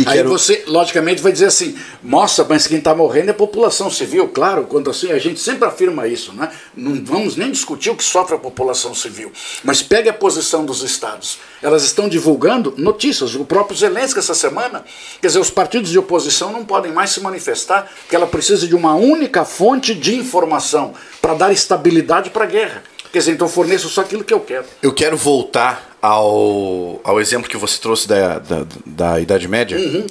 [0.06, 4.28] Aí você, logicamente, vai dizer assim: nossa, mas quem está morrendo é a população civil.
[4.28, 6.50] Claro, quando assim, a gente sempre afirma isso, né?
[6.76, 9.30] Não vamos nem discutir o que sofre a população civil.
[9.62, 11.38] Mas pegue a posição dos estados.
[11.62, 13.34] Elas estão divulgando notícias.
[13.34, 14.84] O próprio Zelensky, essa semana,
[15.20, 18.74] quer dizer, os partidos de oposição não podem mais se manifestar, que ela precisa de
[18.74, 20.92] uma única fonte de informação
[21.22, 22.82] para dar estabilidade para a guerra.
[23.12, 24.66] Quer dizer, então forneço só aquilo que eu quero.
[24.82, 30.06] Eu quero voltar ao, ao exemplo que você trouxe da, da, da Idade Média, uhum.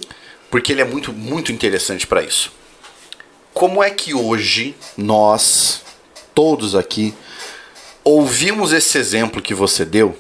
[0.50, 2.52] porque ele é muito, muito interessante para isso.
[3.54, 5.82] Como é que hoje nós,
[6.34, 7.14] todos aqui,
[8.04, 10.18] ouvimos esse exemplo que você deu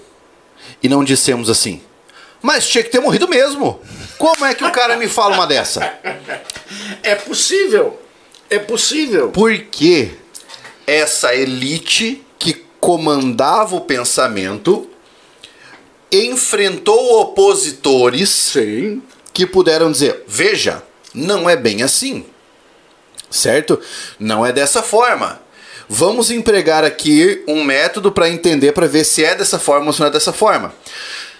[0.81, 1.81] e não dissemos assim,
[2.41, 3.79] mas tinha que ter morrido mesmo.
[4.17, 5.93] Como é que o cara me fala uma dessa?
[7.03, 7.99] É possível.
[8.49, 9.29] É possível.
[9.29, 10.11] Porque
[10.85, 12.25] essa elite
[12.87, 14.89] comandava o pensamento,
[16.09, 19.03] enfrentou opositores Sim.
[19.33, 20.81] que puderam dizer: veja,
[21.13, 22.25] não é bem assim.
[23.29, 23.77] Certo?
[24.17, 25.41] Não é dessa forma.
[25.89, 29.99] Vamos empregar aqui um método para entender, para ver se é dessa forma ou se
[29.99, 30.73] não é dessa forma.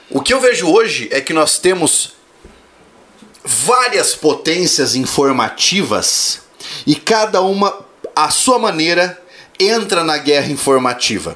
[0.10, 2.12] O que eu vejo hoje é que nós temos
[3.42, 6.42] várias potências informativas
[6.86, 9.18] e cada uma, à sua maneira,
[9.60, 11.36] entra na guerra informativa.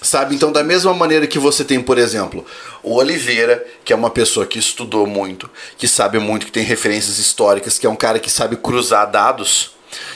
[0.00, 0.34] Sabe?
[0.34, 2.46] Então, da mesma maneira que você tem, por exemplo,
[2.84, 7.18] o Oliveira, que é uma pessoa que estudou muito, que sabe muito, que tem referências
[7.18, 9.72] históricas, que é um cara que sabe cruzar dados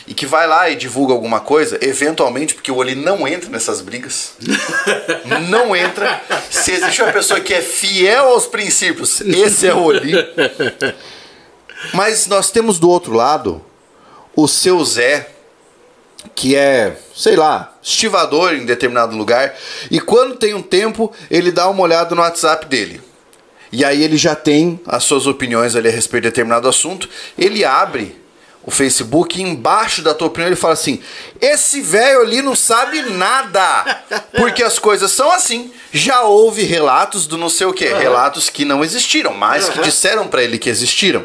[0.07, 3.81] e que vai lá e divulga alguma coisa, eventualmente, porque o Oli não entra nessas
[3.81, 4.35] brigas.
[5.49, 6.23] não entra.
[6.49, 10.13] Se existe uma pessoa que é fiel aos princípios, esse é o Oli.
[11.93, 13.65] Mas nós temos do outro lado
[14.37, 15.32] o seu Zé,
[16.35, 19.55] que é, sei lá, estivador em determinado lugar,
[19.91, 23.01] e quando tem um tempo, ele dá uma olhada no WhatsApp dele.
[23.71, 27.09] E aí ele já tem as suas opiniões ali a respeito de determinado assunto,
[27.39, 28.21] ele abre
[28.65, 31.01] o Facebook e embaixo da tua opinião ele fala assim:
[31.41, 34.03] "Esse velho ali não sabe nada".
[34.37, 35.73] Porque as coisas são assim.
[35.93, 37.99] Já houve relatos do não sei o quê, uhum.
[37.99, 39.73] relatos que não existiram, mas uhum.
[39.73, 41.25] que disseram para ele que existiram.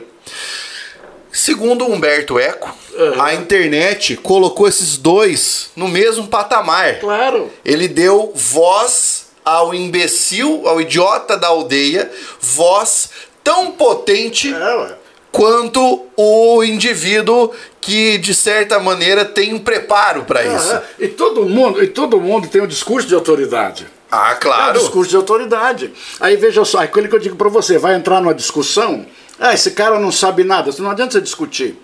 [1.38, 3.22] Segundo Humberto Eco, uhum.
[3.22, 7.00] a internet colocou esses dois no mesmo patamar.
[7.00, 7.52] Claro.
[7.64, 12.12] Ele deu voz ao imbecil, ao idiota da aldeia,
[12.42, 13.12] voz
[13.44, 14.96] tão potente é,
[15.32, 20.58] quanto o indivíduo que de certa maneira tem um preparo para uhum.
[20.58, 20.82] isso.
[20.98, 23.86] E todo mundo, e todo mundo tem um discurso de autoridade.
[24.10, 24.76] Ah, claro.
[24.76, 25.94] É um discurso de autoridade.
[26.20, 29.06] Aí veja só, aquilo que eu digo para você, vai entrar numa discussão
[29.40, 30.72] ah, esse cara não sabe nada.
[30.80, 31.78] Não adianta você discutir.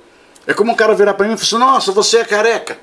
[0.46, 2.78] É como um cara virar para mim e falar assim, nossa, você é careca.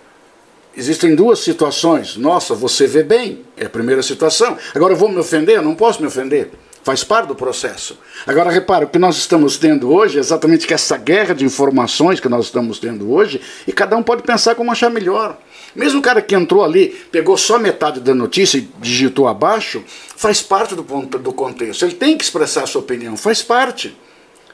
[0.76, 2.16] Existem duas situações.
[2.16, 3.44] Nossa, você vê bem.
[3.56, 4.56] É a primeira situação.
[4.74, 5.56] Agora eu vou me ofender?
[5.56, 6.50] Eu não posso me ofender.
[6.82, 7.98] Faz parte do processo.
[8.26, 12.20] Agora, repara, o que nós estamos tendo hoje é exatamente que essa guerra de informações
[12.20, 15.36] que nós estamos tendo hoje, e cada um pode pensar como achar melhor.
[15.74, 19.84] Mesmo o cara que entrou ali, pegou só metade da notícia e digitou abaixo,
[20.16, 21.84] faz parte do, do contexto.
[21.84, 23.94] Ele tem que expressar a sua opinião, faz parte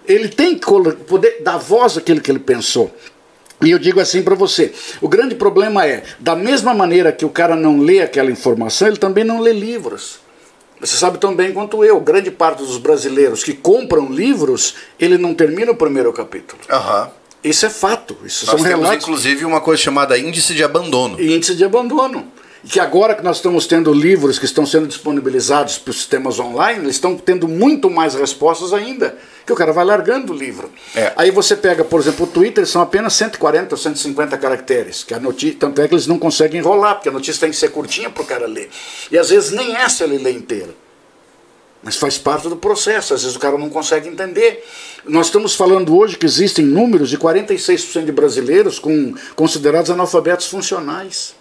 [0.07, 0.67] ele tem que
[1.07, 2.95] poder dar voz àquilo que ele pensou.
[3.63, 7.31] E eu digo assim para você: o grande problema é, da mesma maneira que o
[7.31, 10.21] cara não lê aquela informação, ele também não lê livros.
[10.79, 15.35] Você sabe tão bem quanto eu, grande parte dos brasileiros que compram livros, ele não
[15.35, 16.61] termina o primeiro capítulo.
[16.71, 17.07] Uhum.
[17.43, 18.17] Isso é fato.
[18.25, 19.05] Isso Nós são temos, relatos.
[19.05, 21.19] inclusive, uma coisa chamada índice de abandono.
[21.19, 22.31] Índice de abandono
[22.69, 26.81] que agora que nós estamos tendo livros que estão sendo disponibilizados para os sistemas online,
[26.85, 30.71] eles estão tendo muito mais respostas ainda, que o cara vai largando o livro.
[30.95, 31.13] É.
[31.17, 35.21] Aí você pega, por exemplo, o Twitter, são apenas 140 ou 150 caracteres, que a
[35.21, 38.11] notícia, tanto é que eles não conseguem enrolar, porque a notícia tem que ser curtinha
[38.11, 38.69] para o cara ler.
[39.11, 40.75] E às vezes nem essa ele lê inteira.
[41.83, 44.65] Mas faz parte do processo, às vezes o cara não consegue entender.
[45.05, 51.37] Nós estamos falando hoje que existem números de 46% de brasileiros com, considerados analfabetos funcionais.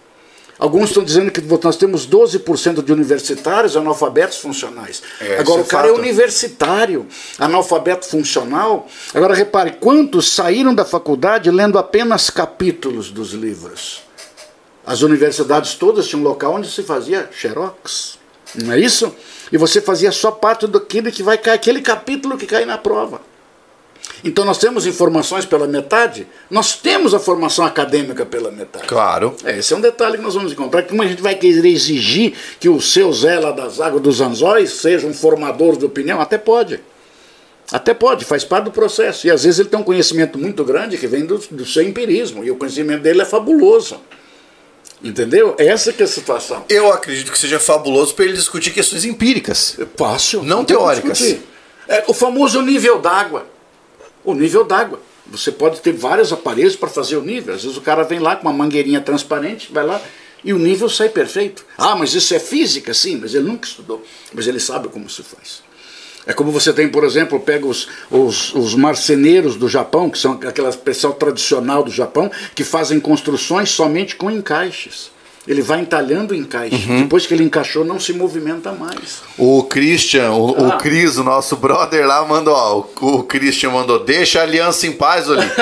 [0.58, 5.04] Alguns estão dizendo que nós temos 12% de universitários analfabetos funcionais.
[5.20, 5.98] É, Agora, o cara é fato.
[5.98, 7.06] é universitário,
[7.38, 8.88] analfabeto funcional.
[9.14, 14.04] Agora, repare, quantos saíram da faculdade lendo apenas capítulos dos livros?
[14.86, 18.18] As universidades todas tinham um local onde se fazia xerox.
[18.54, 19.14] Não é isso?
[19.52, 23.20] E você fazia só parte daquele que vai cair, aquele capítulo que cai na prova.
[24.26, 28.88] Então nós temos informações pela metade, nós temos a formação acadêmica pela metade.
[28.88, 29.36] Claro.
[29.46, 30.82] É, esse é um detalhe que nós vamos encontrar.
[30.82, 34.72] Como a gente vai querer exigir que o seu Zé lá das águas dos anzóis
[34.72, 36.20] seja um formador de opinião?
[36.20, 36.80] Até pode.
[37.72, 39.28] Até pode, faz parte do processo.
[39.28, 42.44] E às vezes ele tem um conhecimento muito grande que vem do, do seu empirismo.
[42.44, 44.02] E o conhecimento dele é fabuloso.
[45.04, 45.54] Entendeu?
[45.60, 46.66] Essa que é a situação.
[46.68, 49.78] Eu acredito que seja fabuloso para ele discutir questões empíricas.
[49.96, 50.42] Fácil.
[50.42, 51.38] Não teóricas.
[51.88, 53.54] É, o famoso nível d'água.
[54.26, 55.00] O nível d'água.
[55.28, 57.56] Você pode ter vários aparelhos para fazer o nível.
[57.56, 60.02] Às vezes o cara vem lá com uma mangueirinha transparente, vai lá
[60.46, 61.66] e o nível sai perfeito.
[61.76, 62.94] Ah, mas isso é física?
[62.94, 64.06] Sim, mas ele nunca estudou.
[64.32, 65.64] Mas ele sabe como se faz.
[66.28, 70.34] É como você tem, por exemplo, pega os, os, os marceneiros do Japão, que são
[70.34, 75.12] aquela pessoal tradicional do Japão, que fazem construções somente com encaixes.
[75.48, 76.76] Ele vai entalhando o encaixe.
[76.88, 77.04] Uhum.
[77.04, 79.22] Depois que ele encaixou, não se movimenta mais.
[79.38, 80.70] O Christian, o, ah.
[80.70, 84.88] o Cris, o nosso brother lá, mandou, ó, o, o Christian mandou, deixa a aliança
[84.88, 85.46] em paz, Oli.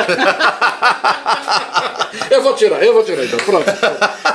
[2.32, 3.38] eu vou tirar, eu vou tirar então.
[3.40, 3.66] Pronto.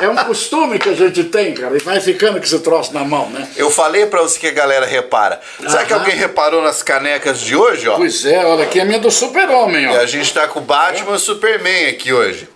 [0.01, 3.05] É um costume que a gente tem, cara, e vai ficando com esse troço na
[3.05, 3.49] mão, né?
[3.57, 5.41] Eu falei pra você que a galera repara.
[5.61, 7.97] Será que alguém reparou nas canecas de hoje, ó?
[7.97, 9.93] Pois é, olha aqui a minha do Super-Homem, ó.
[9.95, 12.49] E a gente tá com o Batman e o Superman aqui hoje.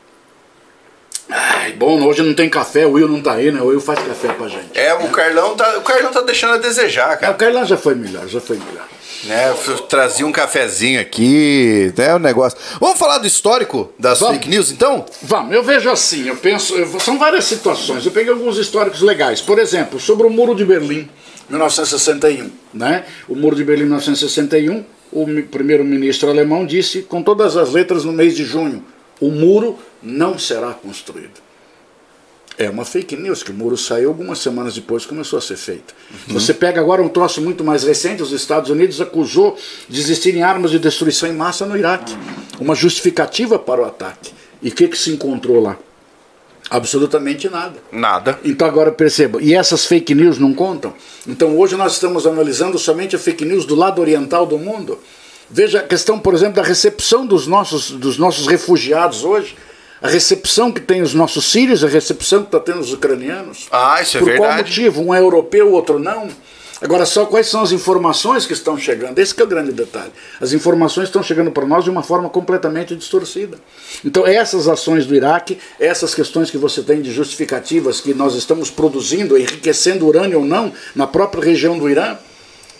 [1.34, 3.60] Ai, bom, hoje não tem café, o Will não tá aí, né?
[3.62, 4.66] O Will faz café pra gente.
[4.74, 7.32] É, o Carlão tá, o Carlão tá deixando a desejar, cara.
[7.32, 8.86] É, o Carlão já foi melhor, já foi melhor.
[9.24, 9.54] Né,
[9.88, 12.58] trazia um cafezinho aqui, é né, o um negócio.
[12.80, 14.34] Vamos falar do histórico das Vamos.
[14.34, 15.06] fake news, então?
[15.22, 18.04] Vamos, eu vejo assim, eu penso, eu, são várias situações.
[18.04, 19.40] Eu peguei alguns históricos legais.
[19.40, 21.08] Por exemplo, sobre o Muro de Berlim,
[21.48, 23.04] 1961, né?
[23.28, 28.34] O Muro de Berlim, 1961, o primeiro-ministro alemão disse com todas as letras no mês
[28.34, 28.84] de junho,
[29.22, 31.40] o muro não será construído.
[32.58, 35.94] É uma fake news que o muro saiu algumas semanas depois começou a ser feito.
[36.10, 36.34] Uhum.
[36.34, 39.56] Você pega agora um troço muito mais recente, os Estados Unidos acusou
[39.88, 42.14] de existirem armas de destruição em massa no Iraque.
[42.58, 44.32] Uma justificativa para o ataque.
[44.60, 45.78] E o que, que se encontrou lá?
[46.68, 47.74] Absolutamente nada.
[47.92, 48.40] Nada.
[48.44, 50.94] Então agora perceba, e essas fake news não contam?
[51.28, 54.98] Então hoje nós estamos analisando somente a fake news do lado oriental do mundo.
[55.52, 59.54] Veja a questão, por exemplo, da recepção dos nossos, dos nossos refugiados hoje
[60.02, 63.68] a recepção que tem os nossos sírios, a recepção que está tendo os ucranianos.
[63.70, 64.48] Ah, isso é Por verdade.
[64.48, 65.00] qual motivo?
[65.00, 66.28] Um é europeu, o outro não.
[66.80, 69.16] Agora, só quais são as informações que estão chegando?
[69.20, 70.10] Esse é o grande detalhe.
[70.40, 73.56] As informações estão chegando para nós de uma forma completamente distorcida.
[74.04, 78.68] Então, essas ações do Iraque, essas questões que você tem de justificativas que nós estamos
[78.68, 82.18] produzindo, enriquecendo urânio ou não, na própria região do Irã,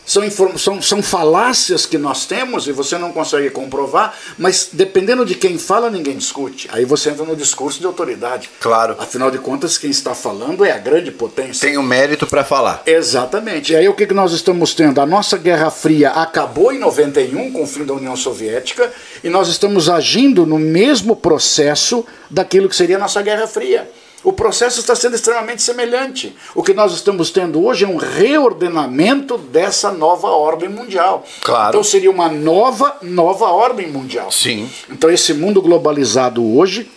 [0.05, 5.35] são, são, são falácias que nós temos e você não consegue comprovar, mas dependendo de
[5.35, 6.69] quem fala, ninguém discute.
[6.73, 8.51] Aí você entra no discurso de autoridade.
[8.61, 8.97] Claro.
[8.99, 11.67] Afinal de contas, quem está falando é a grande potência.
[11.69, 12.83] Tem o mérito para falar.
[12.87, 13.73] Exatamente.
[13.73, 15.01] E aí o que, que nós estamos tendo?
[15.01, 18.93] A nossa Guerra Fria acabou em 91 com o fim da União Soviética
[19.23, 23.89] e nós estamos agindo no mesmo processo daquilo que seria a nossa Guerra Fria.
[24.25, 26.37] O processo está sendo extremamente semelhante.
[26.55, 31.27] O que nós estamos tendo hoje é um reordenamento dessa nova ordem mundial.
[31.41, 31.71] Claro.
[31.71, 34.31] Então seria uma nova, nova ordem mundial.
[34.31, 34.71] Sim.
[34.89, 36.89] Então esse mundo globalizado hoje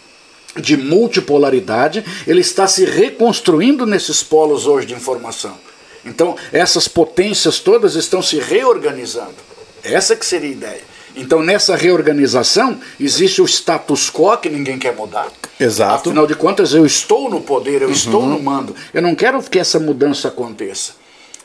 [0.55, 5.57] de multipolaridade, ele está se reconstruindo nesses polos hoje de informação.
[6.05, 9.35] Então, essas potências todas estão se reorganizando.
[9.83, 10.94] Essa que seria a ideia.
[11.15, 15.27] Então, nessa reorganização, existe o status quo que ninguém quer mudar.
[15.59, 16.09] Exato.
[16.09, 17.93] Afinal de contas, eu estou no poder, eu uhum.
[17.93, 18.75] estou no mando.
[18.93, 20.93] Eu não quero que essa mudança aconteça.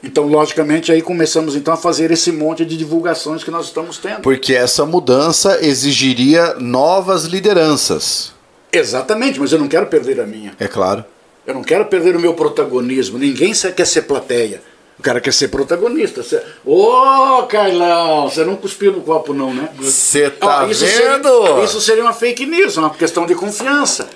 [0.02, 4.22] Então, logicamente, aí começamos então a fazer esse monte de divulgações que nós estamos tendo.
[4.22, 8.32] Porque essa mudança exigiria novas lideranças.
[8.72, 10.54] Exatamente, mas eu não quero perder a minha.
[10.58, 11.04] É claro.
[11.46, 13.18] Eu não quero perder o meu protagonismo.
[13.18, 14.62] Ninguém quer ser plateia.
[15.00, 16.22] O cara quer ser protagonista.
[16.62, 19.70] Ô, oh, Carlão, você não cuspiu no copo, não, né?
[19.78, 21.46] Você tá isso vendo?
[21.46, 24.10] Seria, isso seria uma fake news, uma questão de confiança.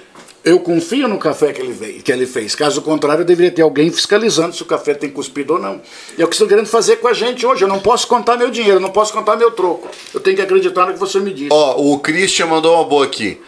[0.44, 2.54] Eu confio no café que ele, veio, que ele fez.
[2.54, 5.80] Caso contrário, deveria ter alguém fiscalizando se o café tem cuspido ou não.
[6.18, 7.64] E é o que estão querendo fazer com a gente hoje.
[7.64, 9.88] Eu não posso contar meu dinheiro, eu não posso contar meu troco.
[10.12, 11.48] Eu tenho que acreditar no que você me disse.
[11.50, 13.40] Ó, oh, o Christian mandou uma boa aqui.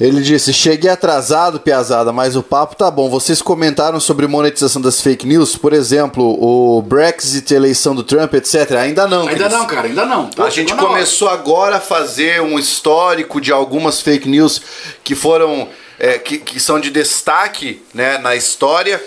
[0.00, 3.08] Ele disse: Cheguei atrasado, Piazada, mas o papo tá bom.
[3.08, 8.72] Vocês comentaram sobre monetização das fake news, por exemplo, o Brexit, eleição do Trump, etc.
[8.72, 9.26] Ainda não.
[9.26, 10.28] Ainda não, cara, ainda não.
[10.28, 14.60] Pô, a gente começou agora a fazer um histórico de algumas fake news
[15.02, 15.68] que foram.
[15.98, 19.02] É, que, que são de destaque né, na história.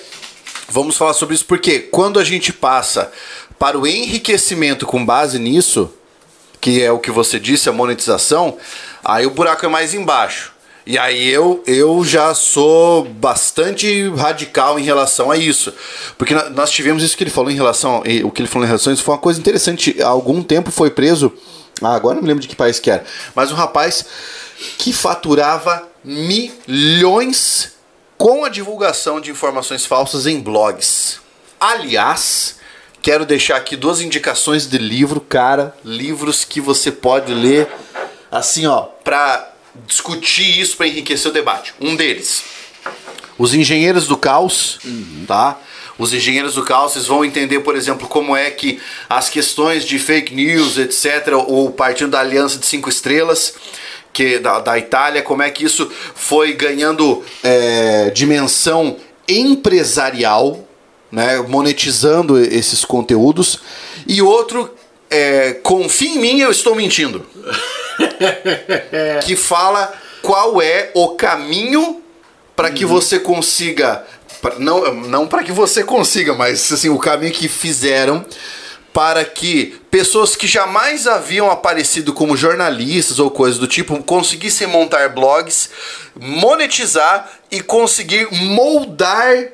[0.72, 3.12] Vamos falar sobre isso porque quando a gente passa
[3.60, 5.94] para o enriquecimento com base nisso,
[6.60, 8.58] que é o que você disse, a monetização,
[9.04, 10.52] aí o buraco é mais embaixo.
[10.90, 15.72] E aí eu, eu já sou bastante radical em relação a isso.
[16.18, 18.02] Porque nós tivemos isso que ele falou em relação.
[18.24, 20.02] O que ele falou em relação a isso foi uma coisa interessante.
[20.02, 21.32] Há algum tempo foi preso.
[21.80, 23.06] Ah, agora não me lembro de que país que era.
[23.36, 24.04] Mas um rapaz
[24.80, 27.74] que faturava milhões
[28.18, 31.20] com a divulgação de informações falsas em blogs.
[31.60, 32.56] Aliás,
[33.00, 37.68] quero deixar aqui duas indicações de livro, cara, livros que você pode ler
[38.32, 39.54] assim, ó, para
[39.88, 41.74] discutir isso, para enriquecer o debate.
[41.80, 42.44] Um deles,
[43.38, 45.26] Os Engenheiros do Caos, uhum.
[45.28, 45.60] tá?
[46.00, 50.00] Os engenheiros do caos vocês vão entender, por exemplo, como é que as questões de
[50.00, 53.54] fake news, etc., o partido da Aliança de Cinco Estrelas,
[54.14, 58.96] que da, da Itália, como é que isso foi ganhando é, dimensão
[59.28, 60.66] empresarial,
[61.12, 63.60] né, monetizando esses conteúdos.
[64.08, 64.74] E outro,
[65.10, 67.26] é, confia em mim, eu estou mentindo.
[69.26, 72.02] que fala qual é o caminho
[72.56, 72.92] para que uhum.
[72.92, 74.06] você consiga
[74.58, 78.26] não não para que você consiga, mas assim o caminho que fizeram
[78.94, 85.10] para que pessoas que jamais haviam aparecido como jornalistas ou coisas do tipo conseguissem montar
[85.10, 85.70] blogs,
[86.20, 89.48] monetizar e conseguir moldar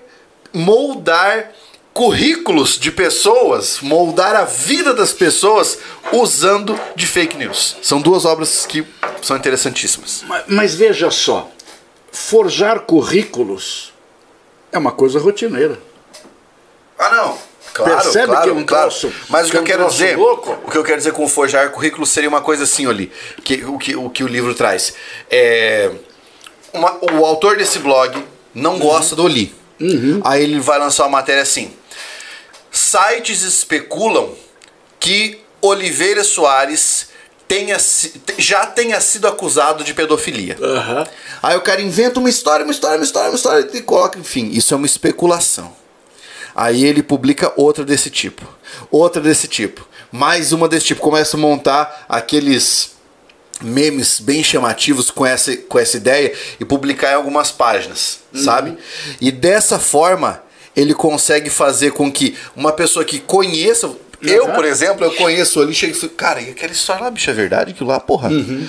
[0.54, 1.52] moldar
[1.96, 5.80] currículos de pessoas, moldar a vida das pessoas
[6.12, 7.78] usando de fake news.
[7.82, 8.86] São duas obras que
[9.22, 10.26] são interessantíssimas.
[10.28, 11.50] Mas, mas veja só,
[12.12, 13.94] forjar currículos
[14.74, 15.80] é uma coisa rotineira.
[17.00, 17.38] Ah, não.
[17.74, 18.90] Claro, Percebe claro, que é um claro.
[18.90, 20.52] troço, Mas o que, eu é quero dizer, louco?
[20.66, 23.78] o que eu quero dizer com forjar currículo seria uma coisa assim, ali, que o
[23.78, 24.94] que o, que o livro traz.
[25.30, 25.92] É,
[26.74, 28.22] uma, o autor desse blog
[28.54, 28.80] não uhum.
[28.80, 29.54] gosta do Oli.
[29.80, 30.22] Uhum.
[30.24, 31.74] Aí ele vai lançar uma matéria assim:
[32.78, 34.34] sites especulam
[35.00, 37.10] que Oliveira Soares
[37.48, 37.78] tenha,
[38.38, 40.58] já tenha sido acusado de pedofilia.
[40.60, 41.06] Uhum.
[41.42, 44.50] Aí o cara inventa uma história, uma história, uma história, uma história e coloca, enfim,
[44.52, 45.74] isso é uma especulação.
[46.56, 48.48] Aí ele publica outra desse tipo,
[48.90, 52.96] outra desse tipo, mais uma desse tipo, começa a montar aqueles
[53.62, 58.42] memes bem chamativos com essa, com essa ideia e publicar em algumas páginas, uhum.
[58.42, 58.78] sabe?
[59.20, 60.42] E dessa forma
[60.76, 63.92] ele consegue fazer com que uma pessoa que conheça.
[64.22, 67.30] Eu, por exemplo, eu conheço ali, chego e falo, cara, e aquela história lá, bicho,
[67.30, 67.72] é verdade?
[67.72, 68.30] Aquilo lá, porra.
[68.30, 68.68] Uhum.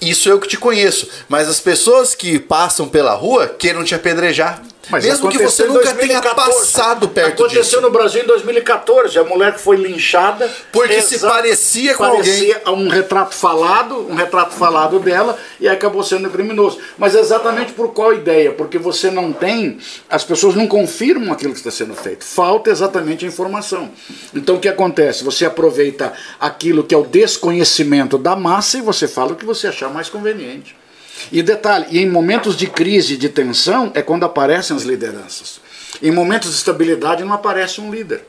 [0.00, 1.08] Isso eu que te conheço.
[1.28, 4.62] Mas as pessoas que passam pela rua queiram te apedrejar.
[4.90, 7.76] Mas Mesmo que você nunca tenha passado perto aconteceu disso.
[7.76, 9.18] Aconteceu no Brasil em 2014.
[9.18, 10.50] A mulher que foi linchada.
[10.72, 12.86] Porque se parecia com parecia alguém.
[12.86, 16.78] um retrato falado, um retrato falado dela, e acabou sendo criminoso.
[16.98, 18.52] Mas exatamente por qual ideia?
[18.52, 19.78] Porque você não tem.
[20.08, 22.24] As pessoas não confirmam aquilo que está sendo feito.
[22.24, 23.90] Falta exatamente a informação.
[24.34, 25.24] Então o que acontece?
[25.24, 29.68] Você aproveita aquilo que é o desconhecimento da massa e você fala o que você
[29.68, 30.81] achar mais conveniente.
[31.30, 35.60] E detalhe, e em momentos de crise, de tensão, é quando aparecem as lideranças.
[36.02, 38.24] Em momentos de estabilidade não aparece um líder.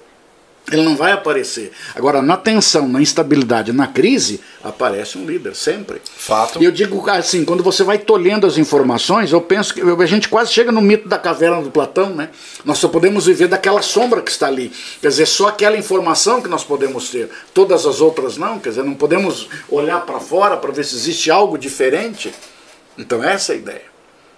[0.71, 1.73] Ele não vai aparecer.
[1.93, 6.01] Agora, na tensão, na instabilidade, na crise, aparece um líder, sempre.
[6.15, 6.61] Fato.
[6.61, 10.29] E eu digo assim, quando você vai tolhendo as informações, eu penso que a gente
[10.29, 12.29] quase chega no mito da caverna do Platão, né?
[12.63, 14.71] Nós só podemos viver daquela sombra que está ali.
[15.01, 17.29] Quer dizer, só aquela informação que nós podemos ter.
[17.53, 18.57] Todas as outras não.
[18.57, 22.33] Quer dizer, não podemos olhar para fora para ver se existe algo diferente.
[22.97, 23.93] Então essa é a ideia.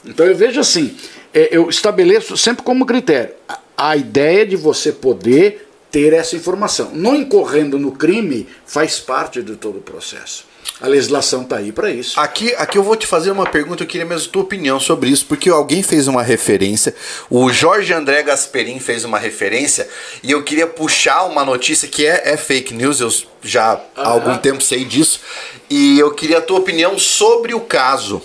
[0.06, 0.96] Então eu vejo assim,
[1.34, 3.34] é, eu estabeleço sempre como critério
[3.78, 6.92] a, ideia de você poder ter essa informação.
[6.94, 10.46] Não incorrendo no crime faz parte de todo o processo.
[10.82, 12.20] A legislação está aí para isso.
[12.20, 15.10] Aqui, aqui eu vou te fazer uma pergunta, eu queria mesmo a tua opinião sobre
[15.10, 16.94] isso, porque alguém fez uma referência,
[17.30, 19.88] o Jorge André Gasperin fez uma referência,
[20.22, 23.10] e eu queria puxar uma notícia que é, é fake news, eu
[23.42, 25.22] já há algum tempo sei disso,
[25.70, 28.22] e eu queria a tua opinião sobre o caso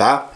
[0.00, 0.30] tá?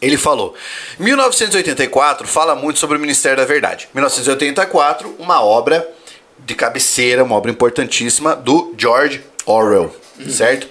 [0.00, 0.54] Ele falou:
[1.00, 3.88] 1984 fala muito sobre o Ministério da Verdade.
[3.92, 5.86] 1984, uma obra
[6.38, 9.94] de cabeceira, uma obra importantíssima do George Orwell,
[10.28, 10.68] certo?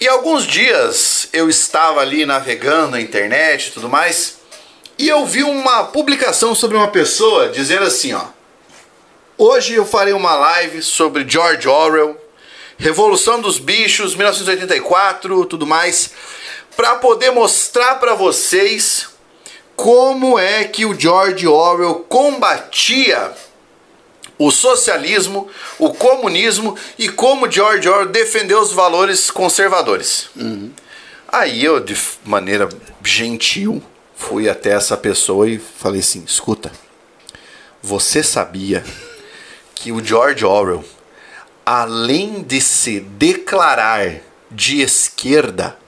[0.00, 4.38] E alguns dias eu estava ali navegando na internet e tudo mais,
[4.98, 8.24] e eu vi uma publicação sobre uma pessoa dizendo assim, ó:
[9.38, 12.20] Hoje eu farei uma live sobre George Orwell,
[12.76, 16.10] Revolução dos Bichos, 1984, tudo mais
[16.80, 19.06] para poder mostrar para vocês
[19.76, 23.34] como é que o George Orwell combatia
[24.38, 25.46] o socialismo,
[25.78, 30.30] o comunismo e como George Orwell defendeu os valores conservadores.
[30.34, 30.72] Uhum.
[31.28, 32.66] Aí eu, de maneira
[33.04, 33.82] gentil,
[34.16, 36.72] fui até essa pessoa e falei assim: escuta,
[37.82, 38.82] você sabia
[39.74, 40.82] que o George Orwell,
[41.66, 45.78] além de se declarar de esquerda,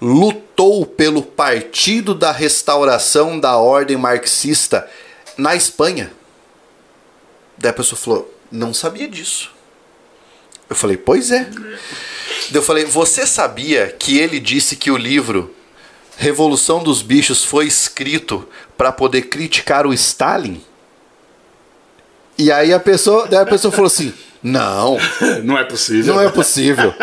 [0.00, 4.88] lutou pelo Partido da Restauração da Ordem Marxista
[5.36, 6.12] na Espanha.
[7.56, 9.52] Daí a pessoa falou: Não sabia disso.
[10.68, 11.48] Eu falei: Pois é.
[12.52, 15.54] Eu falei: Você sabia que ele disse que o livro
[16.16, 20.62] Revolução dos Bichos foi escrito para poder criticar o Stalin?
[22.38, 24.12] E aí a pessoa, daí a pessoa falou assim:
[24.42, 24.98] não.
[25.42, 26.14] Não é possível.
[26.14, 26.94] Não é possível.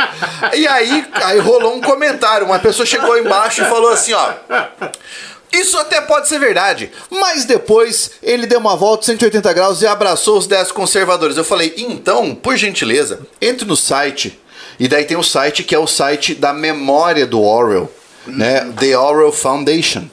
[0.53, 2.45] E aí, aí rolou um comentário.
[2.45, 4.33] Uma pessoa chegou embaixo e falou assim: ó.
[5.51, 10.39] Isso até pode ser verdade, mas depois ele deu uma volta 180 graus e abraçou
[10.39, 11.37] os 10 conservadores.
[11.37, 14.39] Eu falei, então, por gentileza, entre no site.
[14.79, 17.91] E daí tem o site que é o site da memória do Orwell,
[18.25, 18.61] né?
[18.79, 20.05] The Orwell Foundation.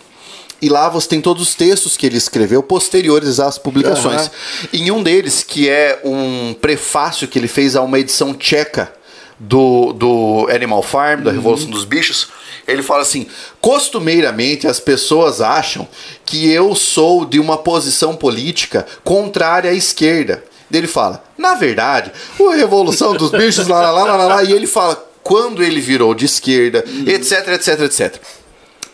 [0.62, 4.26] E lá você tem todos os textos que ele escreveu posteriores às publicações.
[4.26, 4.68] Uhum.
[4.72, 8.92] Em um deles, que é um prefácio que ele fez a uma edição tcheca
[9.38, 11.72] do, do Animal Farm, da Revolução uhum.
[11.72, 12.28] dos Bichos,
[12.68, 13.26] ele fala assim:
[13.60, 15.88] costumeiramente as pessoas acham
[16.26, 20.44] que eu sou de uma posição política contrária à esquerda.
[20.72, 24.66] Ele fala, na verdade, a Revolução dos Bichos, lá, lá, lá, lá, lá, e ele
[24.68, 27.08] fala quando ele virou de esquerda, uhum.
[27.08, 28.16] etc, etc, etc.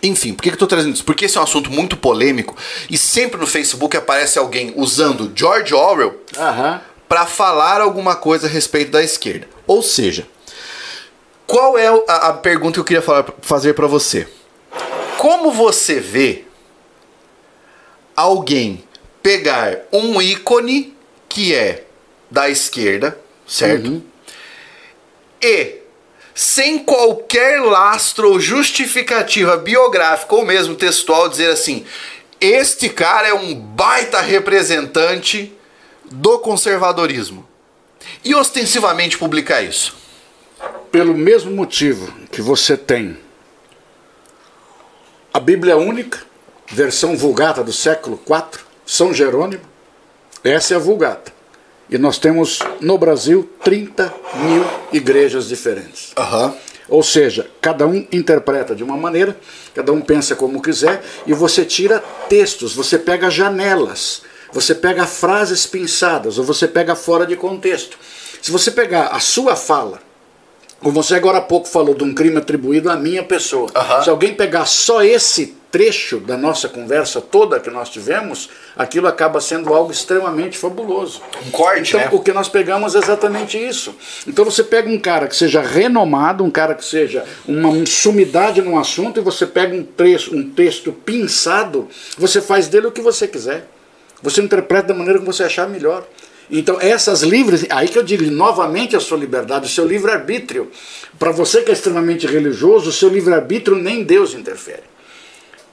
[0.06, 1.04] Enfim, por que, que eu tô trazendo isso?
[1.04, 2.56] Porque esse é um assunto muito polêmico
[2.90, 6.80] e sempre no Facebook aparece alguém usando George Orwell uhum.
[7.08, 9.48] para falar alguma coisa a respeito da esquerda.
[9.66, 10.26] Ou seja,
[11.46, 14.26] qual é a, a pergunta que eu queria falar, fazer para você?
[15.18, 16.44] Como você vê
[18.14, 18.84] alguém
[19.22, 20.96] pegar um ícone
[21.28, 21.84] que é
[22.30, 23.88] da esquerda, certo?
[23.88, 24.02] Uhum.
[25.42, 25.85] E
[26.36, 31.86] sem qualquer lastro ou justificativa biográfica ou mesmo textual, dizer assim:
[32.38, 35.50] este cara é um baita representante
[36.04, 37.48] do conservadorismo.
[38.22, 39.96] E ostensivamente publicar isso.
[40.92, 43.16] Pelo mesmo motivo que você tem
[45.32, 46.22] a Bíblia única,
[46.66, 49.64] versão vulgata do século IV, São Jerônimo,
[50.44, 51.35] essa é a vulgata.
[51.88, 56.12] E nós temos no Brasil 30 mil igrejas diferentes.
[56.18, 56.54] Uhum.
[56.88, 59.36] Ou seja, cada um interpreta de uma maneira,
[59.74, 64.22] cada um pensa como quiser, e você tira textos, você pega janelas,
[64.52, 67.98] você pega frases pensadas, ou você pega fora de contexto.
[68.40, 70.00] Se você pegar a sua fala,
[70.80, 74.02] como você agora há pouco falou de um crime atribuído à minha pessoa, uhum.
[74.02, 79.42] se alguém pegar só esse trecho da nossa conversa toda que nós tivemos, aquilo acaba
[79.42, 81.20] sendo algo extremamente fabuloso.
[81.46, 82.08] Um corte, então, né?
[82.12, 83.94] o que nós pegamos é exatamente isso.
[84.26, 88.78] Então você pega um cara que seja renomado, um cara que seja uma sumidade no
[88.78, 93.28] assunto, e você pega um texto, um texto pinçado, você faz dele o que você
[93.28, 93.68] quiser.
[94.22, 96.08] Você interpreta da maneira que você achar melhor.
[96.50, 100.70] Então, essas livres, aí que eu digo novamente a sua liberdade, o seu livre-arbítrio.
[101.18, 104.95] Para você que é extremamente religioso, o seu livre-arbítrio nem Deus interfere.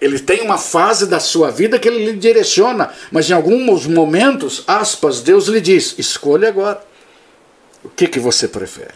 [0.04, 4.62] Ele tem uma fase da sua vida que ele lhe direciona, mas em alguns momentos,
[4.68, 6.84] aspas, Deus lhe diz: escolha agora.
[7.82, 8.95] O que, que você prefere?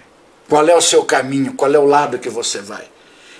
[0.50, 1.54] Qual é o seu caminho?
[1.54, 2.84] Qual é o lado que você vai?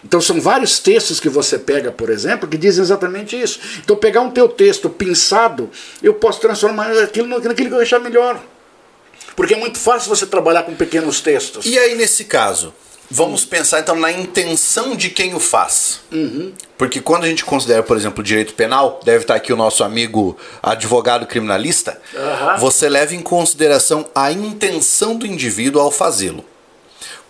[0.02, 3.60] Então são vários textos que você pega, por exemplo, que dizem exatamente isso.
[3.84, 5.70] Então pegar um teu texto pensado,
[6.02, 8.42] eu posso transformar aquilo naquilo que eu achar melhor.
[9.36, 11.66] Porque é muito fácil você trabalhar com pequenos textos.
[11.66, 12.74] E aí, nesse caso,
[13.10, 16.02] Vamos pensar então na intenção de quem o faz.
[16.12, 16.52] Uhum.
[16.78, 19.84] Porque quando a gente considera, por exemplo, o direito penal, deve estar aqui o nosso
[19.84, 22.58] amigo advogado criminalista, uhum.
[22.60, 26.44] você leva em consideração a intenção do indivíduo ao fazê-lo.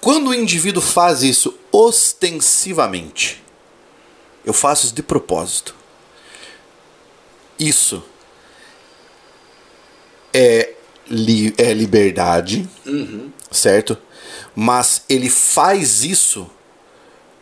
[0.01, 3.43] Quando o indivíduo faz isso ostensivamente,
[4.45, 5.75] eu faço isso de propósito.
[7.59, 8.03] Isso
[10.34, 10.73] é,
[11.09, 13.32] li é liberdade, uhum.
[13.51, 13.97] certo?
[14.60, 16.49] Mas ele faz isso,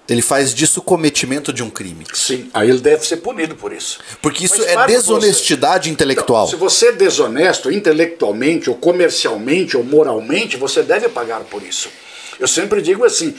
[0.10, 2.06] ele faz disso o cometimento de um crime.
[2.14, 4.00] Sim, aí ele deve ser punido por isso.
[4.22, 5.94] Porque isso mas é desonestidade você...
[5.94, 6.46] intelectual.
[6.46, 11.88] Então, se você é desonesto intelectualmente, ou comercialmente, ou moralmente, você deve pagar por isso.
[12.40, 13.34] Eu sempre digo assim: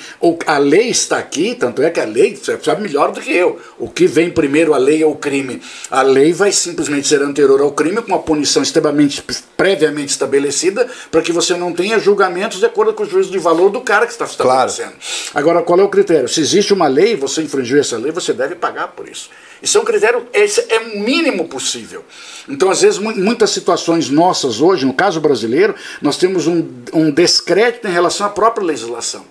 [0.47, 3.61] a lei está aqui, tanto é que a lei, você sabe melhor do que eu.
[3.79, 5.61] O que vem primeiro, a lei ou o crime?
[5.91, 9.23] A lei vai simplesmente ser anterior ao crime, com uma punição extremamente
[9.57, 13.71] previamente estabelecida, para que você não tenha julgamentos de acordo com o juízo de valor
[13.71, 14.91] do cara que está estabelecendo.
[14.91, 15.03] Claro.
[15.35, 16.29] Agora, qual é o critério?
[16.29, 19.31] Se existe uma lei, você infringiu essa lei, você deve pagar por isso.
[19.63, 22.05] Isso é um critério, esse é o mínimo possível.
[22.49, 27.89] Então, às vezes, muitas situações nossas hoje, no caso brasileiro, nós temos um, um descrédito
[27.89, 29.25] em relação à própria legislação.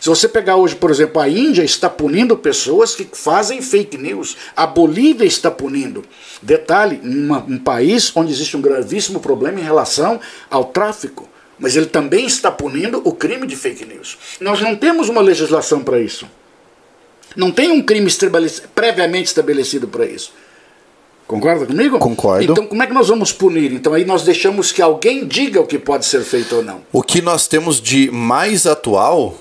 [0.00, 4.36] Se você pegar hoje, por exemplo, a Índia está punindo pessoas que fazem fake news,
[4.56, 6.04] a Bolívia está punindo.
[6.42, 10.18] Detalhe, uma, um país onde existe um gravíssimo problema em relação
[10.50, 14.18] ao tráfico, mas ele também está punindo o crime de fake news.
[14.40, 16.26] Nós não temos uma legislação para isso.
[17.36, 20.32] Não tem um crime estabelecido, previamente estabelecido para isso.
[21.26, 21.98] Concorda comigo?
[21.98, 22.52] Concordo.
[22.52, 23.72] Então, como é que nós vamos punir?
[23.72, 26.82] Então, aí nós deixamos que alguém diga o que pode ser feito ou não.
[26.92, 29.38] O que nós temos de mais atual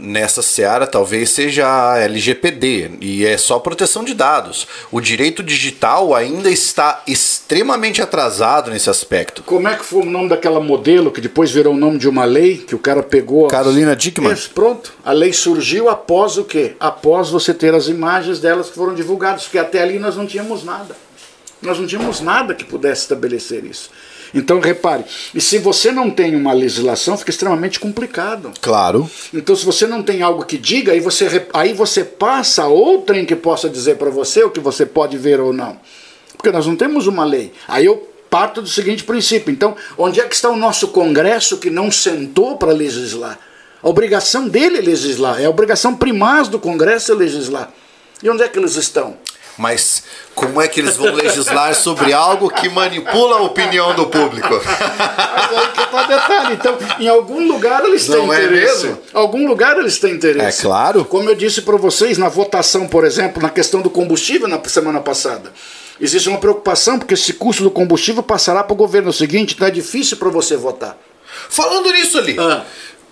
[0.00, 4.66] nessa seara talvez seja a LGPD e é só proteção de dados.
[4.90, 9.42] O direito digital ainda está extremamente atrasado nesse aspecto.
[9.42, 12.24] Como é que foi o nome daquela modelo que depois virou o nome de uma
[12.24, 13.48] lei que o cara pegou?
[13.48, 14.32] Carolina Dickman.
[14.32, 14.92] Isso, pronto.
[15.04, 16.76] A lei surgiu após o quê?
[16.78, 20.64] Após você ter as imagens delas que foram divulgadas, porque até ali nós não tínhamos
[20.64, 20.96] nada.
[21.60, 23.90] Nós não tínhamos nada que pudesse estabelecer isso.
[24.34, 25.04] Então, repare,
[25.34, 28.52] e se você não tem uma legislação, fica extremamente complicado.
[28.60, 29.10] Claro.
[29.32, 33.24] Então, se você não tem algo que diga, aí você, aí você passa a outrem
[33.24, 35.78] que possa dizer para você o que você pode ver ou não.
[36.36, 37.52] Porque nós não temos uma lei.
[37.66, 39.52] Aí eu parto do seguinte princípio.
[39.52, 43.38] Então, onde é que está o nosso Congresso que não sentou para legislar?
[43.82, 45.40] A obrigação dele é legislar.
[45.40, 47.72] É a obrigação primaz do Congresso é legislar.
[48.22, 49.16] E onde é que eles estão?
[49.58, 50.04] Mas
[50.36, 54.48] como é que eles vão legislar sobre algo que manipula a opinião do público?
[54.54, 56.54] Mas aí que tá detalhe.
[56.54, 58.86] Então, em algum lugar eles têm Não é interesse.
[58.86, 58.98] mesmo?
[59.12, 60.60] algum lugar eles têm interesse.
[60.60, 61.04] É claro.
[61.04, 65.00] Como eu disse para vocês na votação, por exemplo, na questão do combustível na semana
[65.00, 65.52] passada.
[66.00, 69.70] Existe uma preocupação porque esse custo do combustível passará para o governo seguinte, então é
[69.72, 70.96] difícil para você votar.
[71.50, 72.62] Falando nisso ali, Ah.